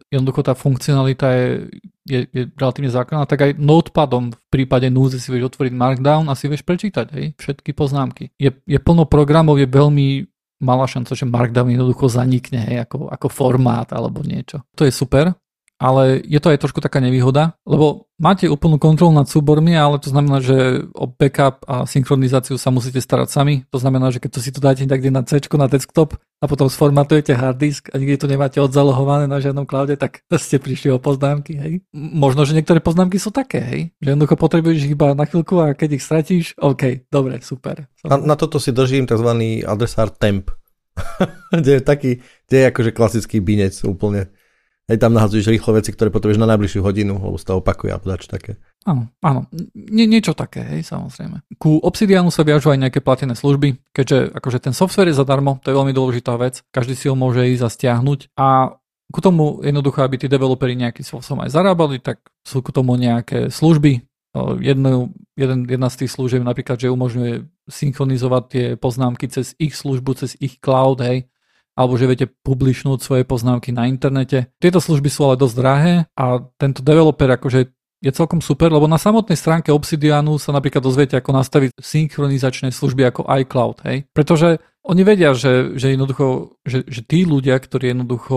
jednoducho 0.09 0.41
tá 0.41 0.57
funkcionalita 0.57 1.27
je, 1.37 1.47
je, 2.09 2.19
je 2.33 2.43
relatívne 2.57 2.89
základná, 2.89 3.29
tak 3.29 3.45
aj 3.45 3.51
notepadom 3.61 4.33
v 4.33 4.37
prípade 4.49 4.89
núzy 4.89 5.21
si 5.21 5.29
vieš 5.29 5.53
otvoriť 5.53 5.73
Markdown 5.77 6.25
a 6.27 6.33
si 6.33 6.49
vieš 6.49 6.65
prečítať, 6.65 7.07
hej, 7.13 7.25
všetky 7.37 7.77
poznámky. 7.77 8.33
Je, 8.41 8.49
je 8.65 8.79
plno 8.81 9.05
programov, 9.05 9.61
je 9.61 9.69
veľmi 9.69 10.25
malá 10.65 10.89
šanca, 10.89 11.13
že 11.13 11.29
Markdown 11.29 11.69
jednoducho 11.69 12.09
zanikne, 12.09 12.65
hej, 12.65 12.77
ako, 12.89 13.13
ako 13.13 13.27
formát 13.29 13.93
alebo 13.93 14.25
niečo. 14.25 14.65
To 14.73 14.83
je 14.83 14.91
super 14.91 15.37
ale 15.77 16.25
je 16.25 16.41
to 16.41 16.49
aj 16.49 16.61
trošku 16.61 16.81
taká 16.81 16.97
nevýhoda, 16.97 17.53
lebo 17.61 18.09
máte 18.17 18.49
úplnú 18.49 18.81
kontrolu 18.81 19.13
nad 19.13 19.29
súbormi, 19.29 19.77
ale 19.77 20.01
to 20.01 20.09
znamená, 20.09 20.41
že 20.41 20.89
o 20.97 21.05
backup 21.05 21.61
a 21.69 21.85
synchronizáciu 21.85 22.57
sa 22.57 22.73
musíte 22.73 22.97
starať 22.97 23.29
sami. 23.29 23.55
To 23.69 23.77
znamená, 23.77 24.09
že 24.09 24.17
keď 24.17 24.31
to 24.33 24.39
si 24.41 24.49
to 24.49 24.57
dáte 24.57 24.81
niekde 24.89 25.13
na 25.13 25.21
C 25.21 25.37
na 25.37 25.69
desktop 25.69 26.17
a 26.41 26.45
potom 26.49 26.65
sformatujete 26.65 27.37
hard 27.37 27.57
disk 27.61 27.93
a 27.93 28.01
nikde 28.01 28.25
to 28.25 28.27
nemáte 28.29 28.57
odzalohované 28.57 29.29
na 29.29 29.37
žiadnom 29.37 29.69
cloude, 29.69 29.93
tak 29.97 30.25
ste 30.37 30.57
prišli 30.57 30.93
o 30.93 31.01
poznámky, 31.01 31.53
hej. 31.57 31.73
Možno, 31.93 32.45
že 32.45 32.57
niektoré 32.57 32.81
poznámky 32.81 33.21
sú 33.21 33.29
také, 33.29 33.61
hej, 33.61 33.81
že 34.01 34.13
jednoducho 34.13 34.37
potrebuješ 34.37 34.89
iba 34.89 35.13
na 35.13 35.25
chvíľku 35.29 35.61
a 35.61 35.77
keď 35.77 36.01
ich 36.01 36.05
stratíš, 36.05 36.45
OK, 36.57 37.09
dobre, 37.13 37.41
super. 37.45 37.85
Na, 38.01 38.17
na 38.17 38.35
toto 38.37 38.57
si 38.57 38.73
držím 38.73 39.05
tzv. 39.05 39.29
adresár 39.65 40.09
temp, 40.09 40.49
kde 41.53 41.77
je 41.77 41.81
taký, 41.85 42.11
kde 42.49 42.55
je 42.57 42.65
akože 42.69 42.91
klasický 42.93 43.37
binec 43.41 43.77
úplne 43.85 44.33
Hej, 44.87 45.03
tam 45.03 45.11
nahadzuješ 45.11 45.51
rýchlo 45.51 45.75
veci, 45.75 45.91
ktoré 45.91 46.07
potrebuješ 46.07 46.39
na 46.39 46.47
najbližšiu 46.47 46.79
hodinu, 46.79 47.19
lebo 47.19 47.35
sa 47.35 47.51
to 47.51 47.59
opakuje 47.59 47.91
a 47.91 47.99
čo 47.99 48.31
také. 48.31 48.55
Áno, 48.87 49.11
áno. 49.19 49.51
Nie, 49.75 50.07
niečo 50.07 50.31
také, 50.31 50.63
hej, 50.63 50.87
samozrejme. 50.87 51.43
Ku 51.59 51.75
Obsidianu 51.83 52.31
sa 52.31 52.47
viažu 52.47 52.71
aj 52.71 52.79
nejaké 52.87 53.03
platené 53.03 53.35
služby, 53.35 53.83
keďže 53.91 54.31
akože 54.31 54.63
ten 54.63 54.71
software 54.71 55.11
je 55.11 55.19
zadarmo, 55.19 55.59
to 55.59 55.75
je 55.75 55.77
veľmi 55.77 55.91
dôležitá 55.91 56.39
vec, 56.39 56.63
každý 56.71 56.95
si 56.95 57.11
ho 57.11 57.19
môže 57.19 57.43
ísť 57.43 57.63
a 57.67 57.69
stiahnuť 57.69 58.19
a 58.39 58.47
ku 59.11 59.19
tomu 59.19 59.59
jednoducho, 59.59 60.03
aby 60.03 60.23
tí 60.23 60.27
developeri 60.31 60.79
nejakým 60.79 61.03
spôsobom 61.03 61.43
aj 61.43 61.51
zarábali, 61.51 61.99
tak 61.99 62.23
sú 62.47 62.63
ku 62.63 62.71
tomu 62.71 62.95
nejaké 62.95 63.51
služby. 63.51 64.07
Jedno, 64.63 65.15
jeden, 65.39 65.67
jedna 65.67 65.87
z 65.91 66.03
tých 66.03 66.11
služieb 66.15 66.43
napríklad, 66.43 66.79
že 66.79 66.91
umožňuje 66.91 67.47
synchronizovať 67.71 68.43
tie 68.51 68.65
poznámky 68.75 69.31
cez 69.31 69.55
ich 69.57 69.75
službu, 69.75 70.15
cez 70.19 70.35
ich 70.39 70.59
cloud, 70.59 71.03
hej, 71.03 71.27
alebo 71.77 71.93
že 71.93 72.09
viete 72.09 72.25
publishnúť 72.25 73.05
svoje 73.05 73.23
poznámky 73.23 73.69
na 73.69 73.85
internete. 73.85 74.49
Tieto 74.57 74.81
služby 74.81 75.13
sú 75.13 75.29
ale 75.29 75.37
dosť 75.37 75.55
drahé 75.55 75.93
a 76.17 76.41
tento 76.57 76.81
developer 76.81 77.29
akože 77.29 77.69
je 77.97 78.11
celkom 78.13 78.41
super, 78.41 78.69
lebo 78.69 78.85
na 78.85 79.01
samotnej 79.01 79.37
stránke 79.37 79.73
Obsidianu 79.73 80.37
sa 80.37 80.53
napríklad 80.53 80.85
dozviete, 80.85 81.17
ako 81.17 81.33
nastaviť 81.33 81.69
synchronizačné 81.81 82.69
služby 82.69 83.09
ako 83.09 83.25
iCloud, 83.25 83.81
hej? 83.89 84.05
Pretože 84.13 84.61
oni 84.85 85.01
vedia, 85.01 85.33
že, 85.33 85.73
že 85.75 85.97
jednoducho, 85.97 86.57
že, 86.61 86.85
že 86.85 87.01
tí 87.01 87.25
ľudia, 87.25 87.57
ktorí 87.57 87.91
jednoducho 87.91 88.35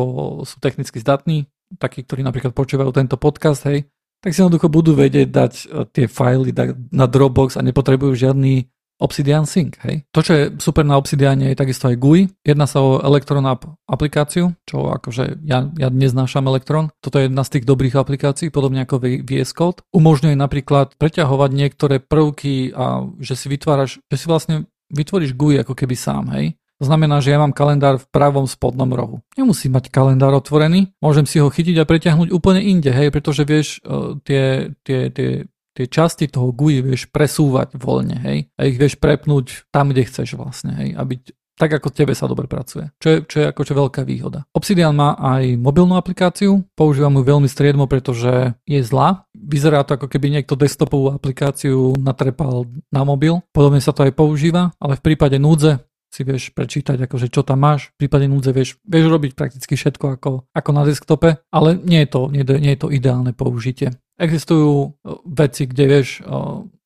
sú 0.48 0.56
technicky 0.64 0.96
zdatní, 0.98 1.46
takí, 1.76 2.02
ktorí 2.02 2.24
napríklad 2.24 2.56
počúvajú 2.56 2.90
tento 2.90 3.20
podcast, 3.20 3.68
hej, 3.68 3.86
tak 4.20 4.36
si 4.36 4.40
jednoducho 4.40 4.68
budú 4.68 4.92
vedieť 4.96 5.28
dať 5.28 5.52
eh, 5.52 5.66
tie 5.92 6.06
fajly 6.08 6.50
na 6.92 7.06
Dropbox 7.08 7.56
a 7.56 7.64
nepotrebujú 7.64 8.16
žiadny 8.16 8.68
Obsidian 9.00 9.48
Sync, 9.48 9.80
hej. 9.82 10.04
To, 10.12 10.20
čo 10.20 10.32
je 10.36 10.42
super 10.60 10.84
na 10.84 11.00
Obsidiane, 11.00 11.50
je 11.50 11.56
takisto 11.56 11.88
aj 11.88 11.96
GUI. 11.96 12.28
Jedná 12.44 12.68
sa 12.68 12.84
o 12.84 13.00
Electron 13.00 13.42
App 13.48 13.64
aplikáciu, 13.88 14.52
čo 14.68 14.92
akože 14.92 15.40
ja, 15.48 15.64
ja 15.74 15.88
neznášam 15.88 16.44
Electron. 16.44 16.92
Toto 17.00 17.16
je 17.16 17.32
jedna 17.32 17.42
z 17.42 17.58
tých 17.58 17.64
dobrých 17.64 17.96
aplikácií, 17.96 18.52
podobne 18.52 18.84
ako 18.84 19.00
VS 19.24 19.56
Code. 19.56 19.80
Umožňuje 19.96 20.36
napríklad 20.36 21.00
preťahovať 21.00 21.50
niektoré 21.56 21.96
prvky 21.98 22.76
a 22.76 23.08
že 23.18 23.34
si 23.34 23.48
vytváraš, 23.48 24.04
že 24.12 24.16
si 24.20 24.26
vlastne 24.28 24.68
vytvoríš 24.92 25.32
GUI 25.32 25.64
ako 25.64 25.72
keby 25.72 25.96
sám, 25.96 26.36
hej. 26.36 26.60
To 26.80 26.88
znamená, 26.88 27.20
že 27.20 27.36
ja 27.36 27.38
mám 27.38 27.52
kalendár 27.52 28.00
v 28.00 28.08
pravom 28.08 28.48
spodnom 28.48 28.88
rohu. 28.88 29.20
Nemusím 29.36 29.76
mať 29.76 29.92
kalendár 29.92 30.32
otvorený, 30.32 30.96
môžem 31.04 31.28
si 31.28 31.36
ho 31.36 31.52
chytiť 31.52 31.76
a 31.76 31.84
preťahnuť 31.84 32.32
úplne 32.32 32.64
inde, 32.64 32.88
hej, 32.88 33.12
pretože 33.12 33.44
vieš, 33.44 33.84
e, 33.84 34.16
tie, 34.24 34.72
tie, 34.80 35.12
tie 35.12 35.44
tie 35.76 35.86
časti 35.86 36.26
toho 36.26 36.50
GUI 36.50 36.82
vieš 36.82 37.10
presúvať 37.10 37.78
voľne, 37.78 38.18
hej, 38.22 38.38
a 38.58 38.60
ich 38.66 38.78
vieš 38.78 38.98
prepnúť 38.98 39.70
tam, 39.70 39.90
kde 39.94 40.06
chceš 40.06 40.34
vlastne, 40.34 40.74
hej, 40.76 40.90
aby 40.98 41.20
tak 41.60 41.76
ako 41.76 41.92
tebe 41.92 42.16
sa 42.16 42.24
dobre 42.24 42.48
pracuje, 42.48 42.88
čo 42.96 43.08
je, 43.12 43.16
čo 43.28 43.36
je 43.44 43.46
akože 43.52 43.76
veľká 43.76 44.00
výhoda. 44.08 44.48
Obsidian 44.56 44.96
má 44.96 45.12
aj 45.20 45.60
mobilnú 45.60 46.00
aplikáciu, 46.00 46.64
používam 46.72 47.20
ju 47.20 47.22
veľmi 47.28 47.52
striedmo, 47.52 47.84
pretože 47.84 48.56
je 48.64 48.80
zlá. 48.80 49.28
Vyzerá 49.36 49.84
to 49.84 50.00
ako 50.00 50.08
keby 50.08 50.32
niekto 50.32 50.56
desktopovú 50.56 51.12
aplikáciu 51.12 52.00
natrepal 52.00 52.64
na 52.88 53.04
mobil. 53.04 53.44
Podobne 53.52 53.84
sa 53.84 53.92
to 53.92 54.08
aj 54.08 54.16
používa, 54.16 54.72
ale 54.80 54.96
v 54.96 55.04
prípade 55.04 55.36
núdze 55.36 55.84
si 56.10 56.26
vieš 56.26 56.50
prečítať, 56.50 57.06
akože 57.06 57.28
čo 57.28 57.46
tam 57.46 57.62
máš. 57.62 57.94
V 57.94 58.08
prípade 58.08 58.26
núdze 58.26 58.50
vieš, 58.50 58.80
vieš 58.82 59.06
robiť 59.12 59.36
prakticky 59.38 59.78
všetko 59.78 60.18
ako, 60.18 60.30
ako 60.50 60.70
na 60.74 60.82
desktope, 60.82 61.44
ale 61.52 61.78
nie 61.78 62.02
je 62.02 62.08
to, 62.08 62.20
nie, 62.32 62.42
nie 62.42 62.72
je 62.74 62.80
to 62.82 62.88
ideálne 62.90 63.30
použitie. 63.36 63.94
Existujú 64.20 64.72
e, 64.84 64.88
veci, 65.24 65.64
kde 65.64 65.84
vieš 65.88 66.20
e, 66.20 66.28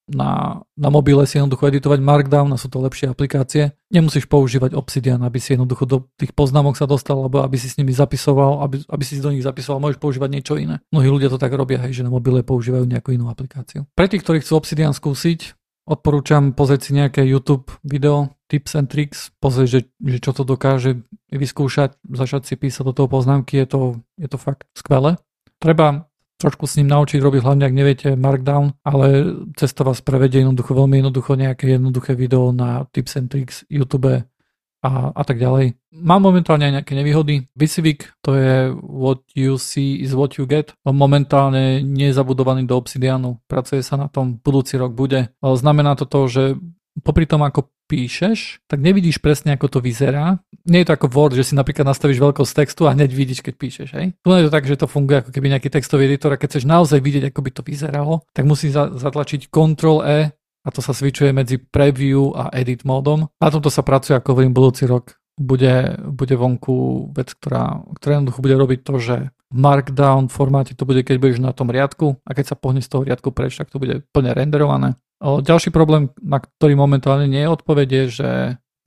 na, 0.04 0.60
na 0.76 0.88
mobile 0.92 1.24
si 1.24 1.40
jednoducho 1.40 1.72
editovať 1.72 1.98
Markdown 1.98 2.52
a 2.52 2.60
sú 2.60 2.68
to 2.68 2.78
lepšie 2.78 3.08
aplikácie. 3.08 3.72
Nemusíš 3.88 4.28
používať 4.28 4.76
Obsidian, 4.76 5.24
aby 5.24 5.40
si 5.40 5.56
jednoducho 5.56 5.88
do 5.88 5.96
tých 6.20 6.36
poznámok 6.36 6.76
sa 6.76 6.84
dostal, 6.84 7.16
alebo 7.18 7.40
aby 7.40 7.56
si 7.56 7.72
s 7.72 7.80
nimi 7.80 7.90
zapisoval, 7.90 8.60
aby, 8.68 8.84
aby 8.84 9.02
si 9.04 9.18
do 9.18 9.32
nich 9.32 9.42
zapisoval, 9.42 9.80
môžeš 9.80 9.98
používať 9.98 10.30
niečo 10.30 10.54
iné. 10.60 10.84
Mnohí 10.92 11.08
ľudia 11.08 11.32
to 11.32 11.40
tak 11.40 11.56
robia, 11.56 11.80
hej, 11.80 12.04
že 12.04 12.06
na 12.06 12.12
mobile 12.12 12.44
používajú 12.44 12.84
nejakú 12.84 13.16
inú 13.16 13.32
aplikáciu. 13.32 13.88
Pre 13.96 14.06
tých, 14.06 14.22
ktorí 14.22 14.44
chcú 14.44 14.60
Obsidian 14.60 14.92
skúsiť, 14.92 15.56
odporúčam 15.88 16.52
pozrieť 16.52 16.80
si 16.84 16.90
nejaké 16.96 17.24
YouTube 17.24 17.72
video, 17.80 18.36
tips 18.52 18.76
and 18.76 18.92
tricks, 18.92 19.32
pozrieť, 19.40 19.68
že, 19.68 19.80
že 20.04 20.18
čo 20.20 20.36
to 20.36 20.44
dokáže 20.44 21.00
vyskúšať, 21.32 21.96
začať 22.04 22.44
si 22.44 22.54
písať 22.60 22.84
do 22.84 22.92
toho 22.92 23.08
poznámky, 23.08 23.56
je 23.56 23.66
to, 23.68 23.80
je 24.20 24.28
to 24.28 24.36
fakt 24.36 24.68
skvelé. 24.76 25.16
Treba 25.60 26.04
trošku 26.38 26.66
s 26.66 26.76
ním 26.76 26.90
naučiť 26.90 27.22
robiť, 27.22 27.40
hlavne 27.42 27.64
ak 27.66 27.74
neviete 27.74 28.08
Markdown, 28.18 28.78
ale 28.82 29.06
cesta 29.54 29.86
vás 29.86 30.02
prevedie 30.02 30.42
jednoducho, 30.42 30.74
veľmi 30.74 31.00
jednoducho 31.00 31.38
nejaké 31.38 31.78
jednoduché 31.78 32.18
video 32.18 32.50
na 32.50 32.84
Tips 32.90 33.16
and 33.16 33.28
Tricks 33.30 33.56
YouTube 33.70 34.26
a, 34.84 34.92
a 35.16 35.22
tak 35.24 35.40
ďalej. 35.40 35.80
Mám 35.96 36.28
momentálne 36.28 36.68
aj 36.68 36.74
nejaké 36.82 36.92
nevýhody. 36.92 37.48
Visivik, 37.56 38.12
to 38.20 38.36
je 38.36 38.76
what 38.84 39.24
you 39.32 39.56
see 39.56 39.96
is 40.04 40.12
what 40.12 40.36
you 40.36 40.44
get. 40.44 40.76
Momentálne 40.84 41.80
nie 41.80 42.12
je 42.12 42.18
zabudovaný 42.18 42.68
do 42.68 42.76
Obsidianu. 42.76 43.40
Pracuje 43.48 43.80
sa 43.80 43.96
na 43.96 44.12
tom, 44.12 44.36
budúci 44.36 44.76
rok 44.76 44.92
bude. 44.92 45.32
Znamená 45.40 45.96
to 45.96 46.04
to, 46.04 46.28
že 46.28 46.42
popri 47.00 47.24
tom, 47.24 47.42
ako 47.42 47.73
píšeš, 47.86 48.64
tak 48.64 48.80
nevidíš 48.80 49.20
presne, 49.20 49.54
ako 49.54 49.66
to 49.68 49.78
vyzerá. 49.84 50.40
Nie 50.64 50.82
je 50.82 50.88
to 50.88 50.96
ako 50.96 51.12
Word, 51.12 51.36
že 51.36 51.52
si 51.52 51.54
napríklad 51.54 51.84
nastavíš 51.84 52.20
veľkosť 52.20 52.52
textu 52.56 52.88
a 52.88 52.96
hneď 52.96 53.10
vidíš, 53.12 53.44
keď 53.44 53.54
píšeš. 53.60 53.88
Hej? 53.96 54.06
Tu 54.16 54.28
je 54.28 54.44
to 54.48 54.52
tak, 54.52 54.64
že 54.64 54.80
to 54.80 54.88
funguje 54.88 55.20
ako 55.20 55.30
keby 55.30 55.52
nejaký 55.52 55.68
textový 55.68 56.08
editor 56.08 56.32
a 56.32 56.40
keď 56.40 56.56
chceš 56.56 56.64
naozaj 56.64 56.98
vidieť, 57.00 57.30
ako 57.30 57.40
by 57.44 57.50
to 57.52 57.62
vyzeralo, 57.64 58.14
tak 58.32 58.48
musíš 58.48 58.76
zatlačiť 58.76 59.52
Ctrl 59.52 59.98
E 60.04 60.18
a 60.64 60.68
to 60.72 60.80
sa 60.80 60.96
switchuje 60.96 61.36
medzi 61.36 61.60
preview 61.60 62.32
a 62.32 62.48
edit 62.56 62.88
módom. 62.88 63.28
Na 63.36 63.52
tomto 63.52 63.68
sa 63.68 63.84
pracuje, 63.84 64.16
ako 64.16 64.32
hovorím, 64.32 64.56
budúci 64.56 64.88
rok 64.88 65.20
bude, 65.34 65.98
bude 65.98 66.34
vonku 66.38 67.10
vec, 67.14 67.34
ktorá, 67.34 67.82
ktorá 67.98 68.18
jednoducho 68.18 68.40
bude 68.42 68.56
robiť 68.56 68.80
to, 68.86 68.94
že 69.02 69.16
v 69.54 69.58
markdown 69.58 70.30
formáte 70.30 70.74
to 70.74 70.86
bude, 70.86 71.02
keď 71.02 71.16
budeš 71.18 71.38
na 71.42 71.54
tom 71.54 71.70
riadku 71.70 72.18
a 72.22 72.30
keď 72.34 72.54
sa 72.54 72.56
pohne 72.58 72.82
z 72.82 72.90
toho 72.90 73.06
riadku 73.06 73.30
preč, 73.30 73.58
tak 73.58 73.70
to 73.70 73.82
bude 73.82 74.06
plne 74.10 74.34
renderované. 74.34 74.98
O, 75.22 75.38
ďalší 75.38 75.70
problém, 75.70 76.10
na 76.22 76.42
ktorý 76.42 76.74
momentálne 76.74 77.30
nie 77.30 77.42
je 77.46 77.54
odpoveď, 77.54 77.88
je, 77.90 78.04
že 78.22 78.30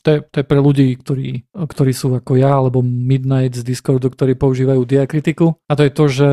to 0.04 0.08
je, 0.12 0.20
to 0.24 0.36
je 0.40 0.46
pre 0.48 0.60
ľudí, 0.60 0.88
ktorí, 0.96 1.52
ktorí 1.52 1.92
sú 1.92 2.16
ako 2.16 2.40
ja, 2.40 2.56
alebo 2.56 2.80
Midnight 2.80 3.60
z 3.60 3.68
Discordu, 3.68 4.08
ktorí 4.08 4.40
používajú 4.40 4.88
diakritiku. 4.88 5.60
A 5.68 5.76
to 5.76 5.84
je 5.84 5.92
to, 5.92 6.06
že 6.08 6.30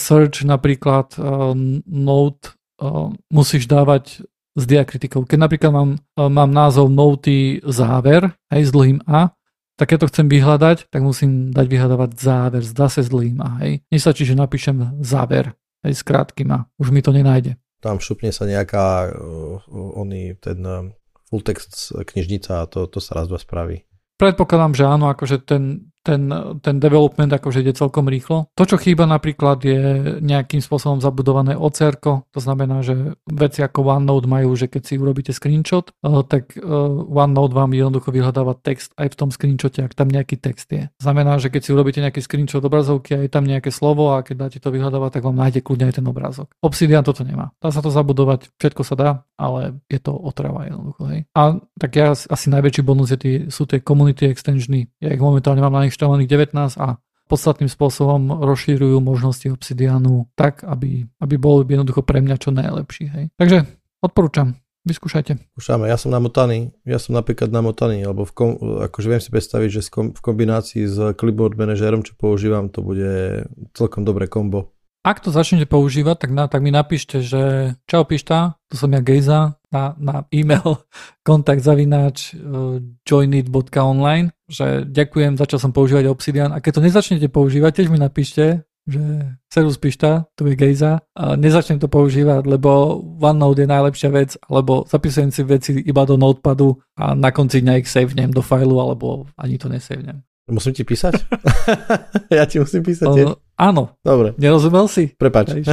search 0.00 0.40
napríklad 0.48 1.12
uh, 1.20 1.52
Note 1.84 2.56
uh, 2.80 3.12
musíš 3.28 3.68
dávať 3.68 4.24
s 4.54 4.62
diakritikou. 4.64 5.26
Keď 5.26 5.38
napríklad 5.38 5.70
mám, 5.74 5.90
mám 6.16 6.50
názov 6.50 6.90
noty 6.90 7.58
záver, 7.66 8.30
aj 8.50 8.60
s 8.62 8.70
dlhým 8.70 9.02
A, 9.10 9.34
tak 9.74 9.90
keď 9.90 10.06
to 10.06 10.10
chcem 10.14 10.26
vyhľadať, 10.30 10.86
tak 10.86 11.02
musím 11.02 11.50
dať 11.50 11.66
vyhľadávať 11.66 12.10
záver, 12.14 12.62
zase 12.62 13.02
s 13.02 13.10
dlhým 13.10 13.42
A. 13.42 13.58
Hej. 13.66 13.82
Nestačí, 13.90 14.22
že 14.22 14.38
napíšem 14.38 15.02
záver, 15.02 15.58
aj 15.82 15.92
s 15.98 16.02
krátkým 16.06 16.54
A. 16.54 16.70
Už 16.78 16.94
mi 16.94 17.02
to 17.02 17.10
nenájde. 17.10 17.58
Tam 17.82 17.98
šupne 17.98 18.30
sa 18.30 18.46
nejaká, 18.46 19.10
uh, 19.12 19.60
oný, 19.98 20.38
ten 20.38 20.62
uh, 20.62 20.88
full 21.26 21.42
text 21.42 21.90
knižnica 21.90 22.62
a 22.62 22.68
to, 22.70 22.86
to 22.86 23.02
sa 23.02 23.18
raz 23.18 23.26
dva 23.26 23.36
spraví. 23.36 23.82
Predpokladám, 24.14 24.78
že 24.78 24.84
áno, 24.86 25.10
akože 25.10 25.42
ten, 25.42 25.90
ten, 26.04 26.28
ten 26.60 26.76
development 26.76 27.32
akože 27.32 27.64
ide 27.64 27.72
celkom 27.72 28.06
rýchlo. 28.06 28.52
To, 28.52 28.64
čo 28.68 28.76
chýba 28.76 29.08
napríklad 29.08 29.64
je 29.64 29.80
nejakým 30.20 30.60
spôsobom 30.60 31.00
zabudované 31.00 31.56
ocr 31.56 31.96
to 32.04 32.40
znamená, 32.42 32.84
že 32.84 33.16
veci 33.24 33.64
ako 33.64 33.96
OneNote 33.96 34.28
majú, 34.28 34.52
že 34.58 34.68
keď 34.68 34.82
si 34.84 34.94
urobíte 35.00 35.32
screenshot, 35.32 35.88
eh, 35.90 36.22
tak 36.28 36.58
eh, 36.58 36.62
OneNote 37.08 37.56
vám 37.56 37.72
jednoducho 37.72 38.12
vyhľadáva 38.12 38.60
text 38.60 38.92
aj 39.00 39.14
v 39.14 39.18
tom 39.18 39.28
screenshote, 39.32 39.80
ak 39.80 39.96
tam 39.96 40.12
nejaký 40.12 40.36
text 40.36 40.68
je. 40.68 40.92
Znamená, 41.00 41.40
že 41.40 41.48
keď 41.48 41.60
si 41.64 41.70
urobíte 41.72 42.04
nejaký 42.04 42.20
screenshot 42.20 42.60
obrazovky 42.60 43.16
a 43.16 43.24
je 43.24 43.30
tam 43.32 43.48
nejaké 43.48 43.72
slovo 43.72 44.12
a 44.12 44.20
keď 44.20 44.48
dáte 44.48 44.58
to 44.60 44.68
vyhľadávať, 44.68 45.20
tak 45.20 45.22
vám 45.24 45.38
nájde 45.38 45.64
kľudne 45.64 45.88
aj 45.88 45.96
ten 46.02 46.06
obrázok. 46.06 46.52
Obsidian 46.60 47.06
toto 47.06 47.24
nemá. 47.24 47.54
Dá 47.62 47.72
sa 47.72 47.80
to 47.80 47.88
zabudovať, 47.88 48.52
všetko 48.60 48.82
sa 48.84 48.94
dá, 48.98 49.10
ale 49.40 49.80
je 49.88 49.98
to 50.02 50.12
otrava 50.12 50.68
jednoducho. 50.68 51.02
Hej. 51.08 51.20
A 51.32 51.56
tak 51.78 51.90
ja 51.96 52.12
asi 52.12 52.46
najväčší 52.50 52.82
bonus 52.84 53.14
je 53.14 53.18
tie, 53.18 53.34
sú 53.48 53.64
tie 53.64 53.80
community 53.80 54.28
extensiony. 54.28 54.90
Ja 55.00 55.14
ich 55.14 55.22
momentálne 55.22 55.62
mám 55.62 55.72
na 55.72 55.86
nich 55.86 55.93
inštalovaných 55.94 56.50
19 56.50 56.82
a 56.82 56.98
podstatným 57.30 57.70
spôsobom 57.70 58.42
rozšírujú 58.42 59.00
možnosti 59.00 59.46
Obsidianu 59.48 60.28
tak, 60.36 60.66
aby, 60.66 61.08
aby 61.22 61.34
bol 61.40 61.64
jednoducho 61.64 62.04
pre 62.04 62.20
mňa 62.20 62.36
čo 62.36 62.50
najlepší. 62.52 63.04
Hej. 63.14 63.24
Takže 63.38 63.64
odporúčam. 64.02 64.58
Vyskúšajte. 64.84 65.40
Skúšame, 65.56 65.88
ja 65.88 65.96
som 65.96 66.12
namotaný, 66.12 66.76
ja 66.84 67.00
som 67.00 67.16
napríklad 67.16 67.48
namotaný, 67.48 68.04
lebo 68.04 68.28
v 68.28 68.32
kom, 68.36 68.50
akože 68.84 69.08
viem 69.08 69.22
si 69.24 69.32
predstaviť, 69.32 69.68
že 69.72 69.80
v 69.88 70.20
kombinácii 70.20 70.84
s 70.84 70.96
clipboard 71.16 71.56
manažerom, 71.56 72.04
čo 72.04 72.12
používam, 72.20 72.68
to 72.68 72.84
bude 72.84 73.48
celkom 73.72 74.04
dobré 74.04 74.28
kombo. 74.28 74.76
Ak 75.00 75.24
to 75.24 75.32
začnete 75.32 75.64
používať, 75.64 76.28
tak, 76.28 76.30
na, 76.36 76.44
tak 76.52 76.60
mi 76.60 76.68
napíšte, 76.68 77.24
že 77.24 77.76
čau 77.88 78.04
Pišta, 78.04 78.60
to 78.68 78.76
som 78.76 78.92
ja 78.92 79.00
Gejza, 79.00 79.56
na, 79.74 79.98
na 79.98 80.16
e-mail 80.30 80.78
kontakt 81.28 81.66
zavináč 81.66 82.38
uh, 82.38 82.78
joinit.online, 83.02 84.30
že 84.46 84.86
ďakujem, 84.86 85.34
začal 85.34 85.58
som 85.58 85.74
používať 85.74 86.06
Obsidian 86.06 86.54
a 86.54 86.62
keď 86.62 86.78
to 86.78 86.84
nezačnete 86.86 87.26
používať, 87.34 87.82
tiež 87.82 87.90
mi 87.90 87.98
napíšte, 87.98 88.62
že 88.84 89.00
Serus 89.48 89.80
Pišta, 89.80 90.28
tu 90.36 90.44
je 90.44 90.54
Gejza, 90.54 91.00
a 91.16 91.40
nezačnem 91.40 91.80
to 91.80 91.88
používať, 91.88 92.44
lebo 92.44 93.00
OneNote 93.16 93.64
je 93.64 93.68
najlepšia 93.68 94.10
vec, 94.12 94.36
alebo 94.44 94.84
zapisujem 94.84 95.32
si 95.32 95.42
veci 95.42 95.72
iba 95.80 96.04
do 96.04 96.20
notepadu 96.20 96.76
a 97.00 97.16
na 97.16 97.32
konci 97.32 97.64
dňa 97.64 97.80
ich 97.80 97.88
savnem 97.88 98.28
do 98.28 98.44
failu, 98.44 98.76
alebo 98.76 99.24
ani 99.40 99.56
to 99.56 99.72
nesavnem. 99.72 100.20
Musím 100.44 100.76
ti 100.76 100.84
písať? 100.84 101.16
ja 102.36 102.44
ti 102.44 102.60
musím 102.60 102.84
písať? 102.84 103.08
Uh, 103.08 103.40
áno. 103.56 103.96
Dobre. 104.04 104.36
Nerozumel 104.36 104.84
si? 104.92 105.16
Prepač. 105.16 105.64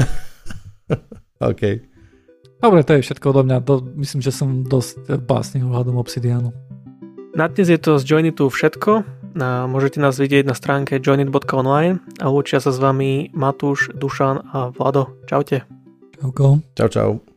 OK. 1.41 1.90
Dobre, 2.61 2.85
to 2.85 2.93
je 2.93 3.05
všetko 3.09 3.25
odo 3.33 3.41
mňa. 3.41 3.57
Do, 3.65 3.81
myslím, 3.97 4.21
že 4.21 4.29
som 4.29 4.61
dosť 4.61 5.17
básny 5.25 5.65
ohľadom 5.65 5.97
Obsidianu. 5.97 6.53
Na 7.33 7.49
dnes 7.49 7.73
je 7.73 7.79
to 7.81 7.97
z 7.97 8.05
Joinitu 8.05 8.45
všetko. 8.53 9.01
A 9.31 9.63
môžete 9.63 10.03
nás 10.03 10.19
vidieť 10.19 10.43
na 10.43 10.51
stránke 10.51 10.99
joinit.online 10.99 12.03
a 12.19 12.27
lúčia 12.27 12.59
sa 12.59 12.75
s 12.75 12.83
vami 12.83 13.31
Matúš, 13.31 13.89
Dušan 13.95 14.43
a 14.51 14.75
Vlado. 14.75 15.15
Čaute. 15.23 15.63
Čauko. 16.19 16.59
Čau, 16.75 16.89
čau. 16.91 17.30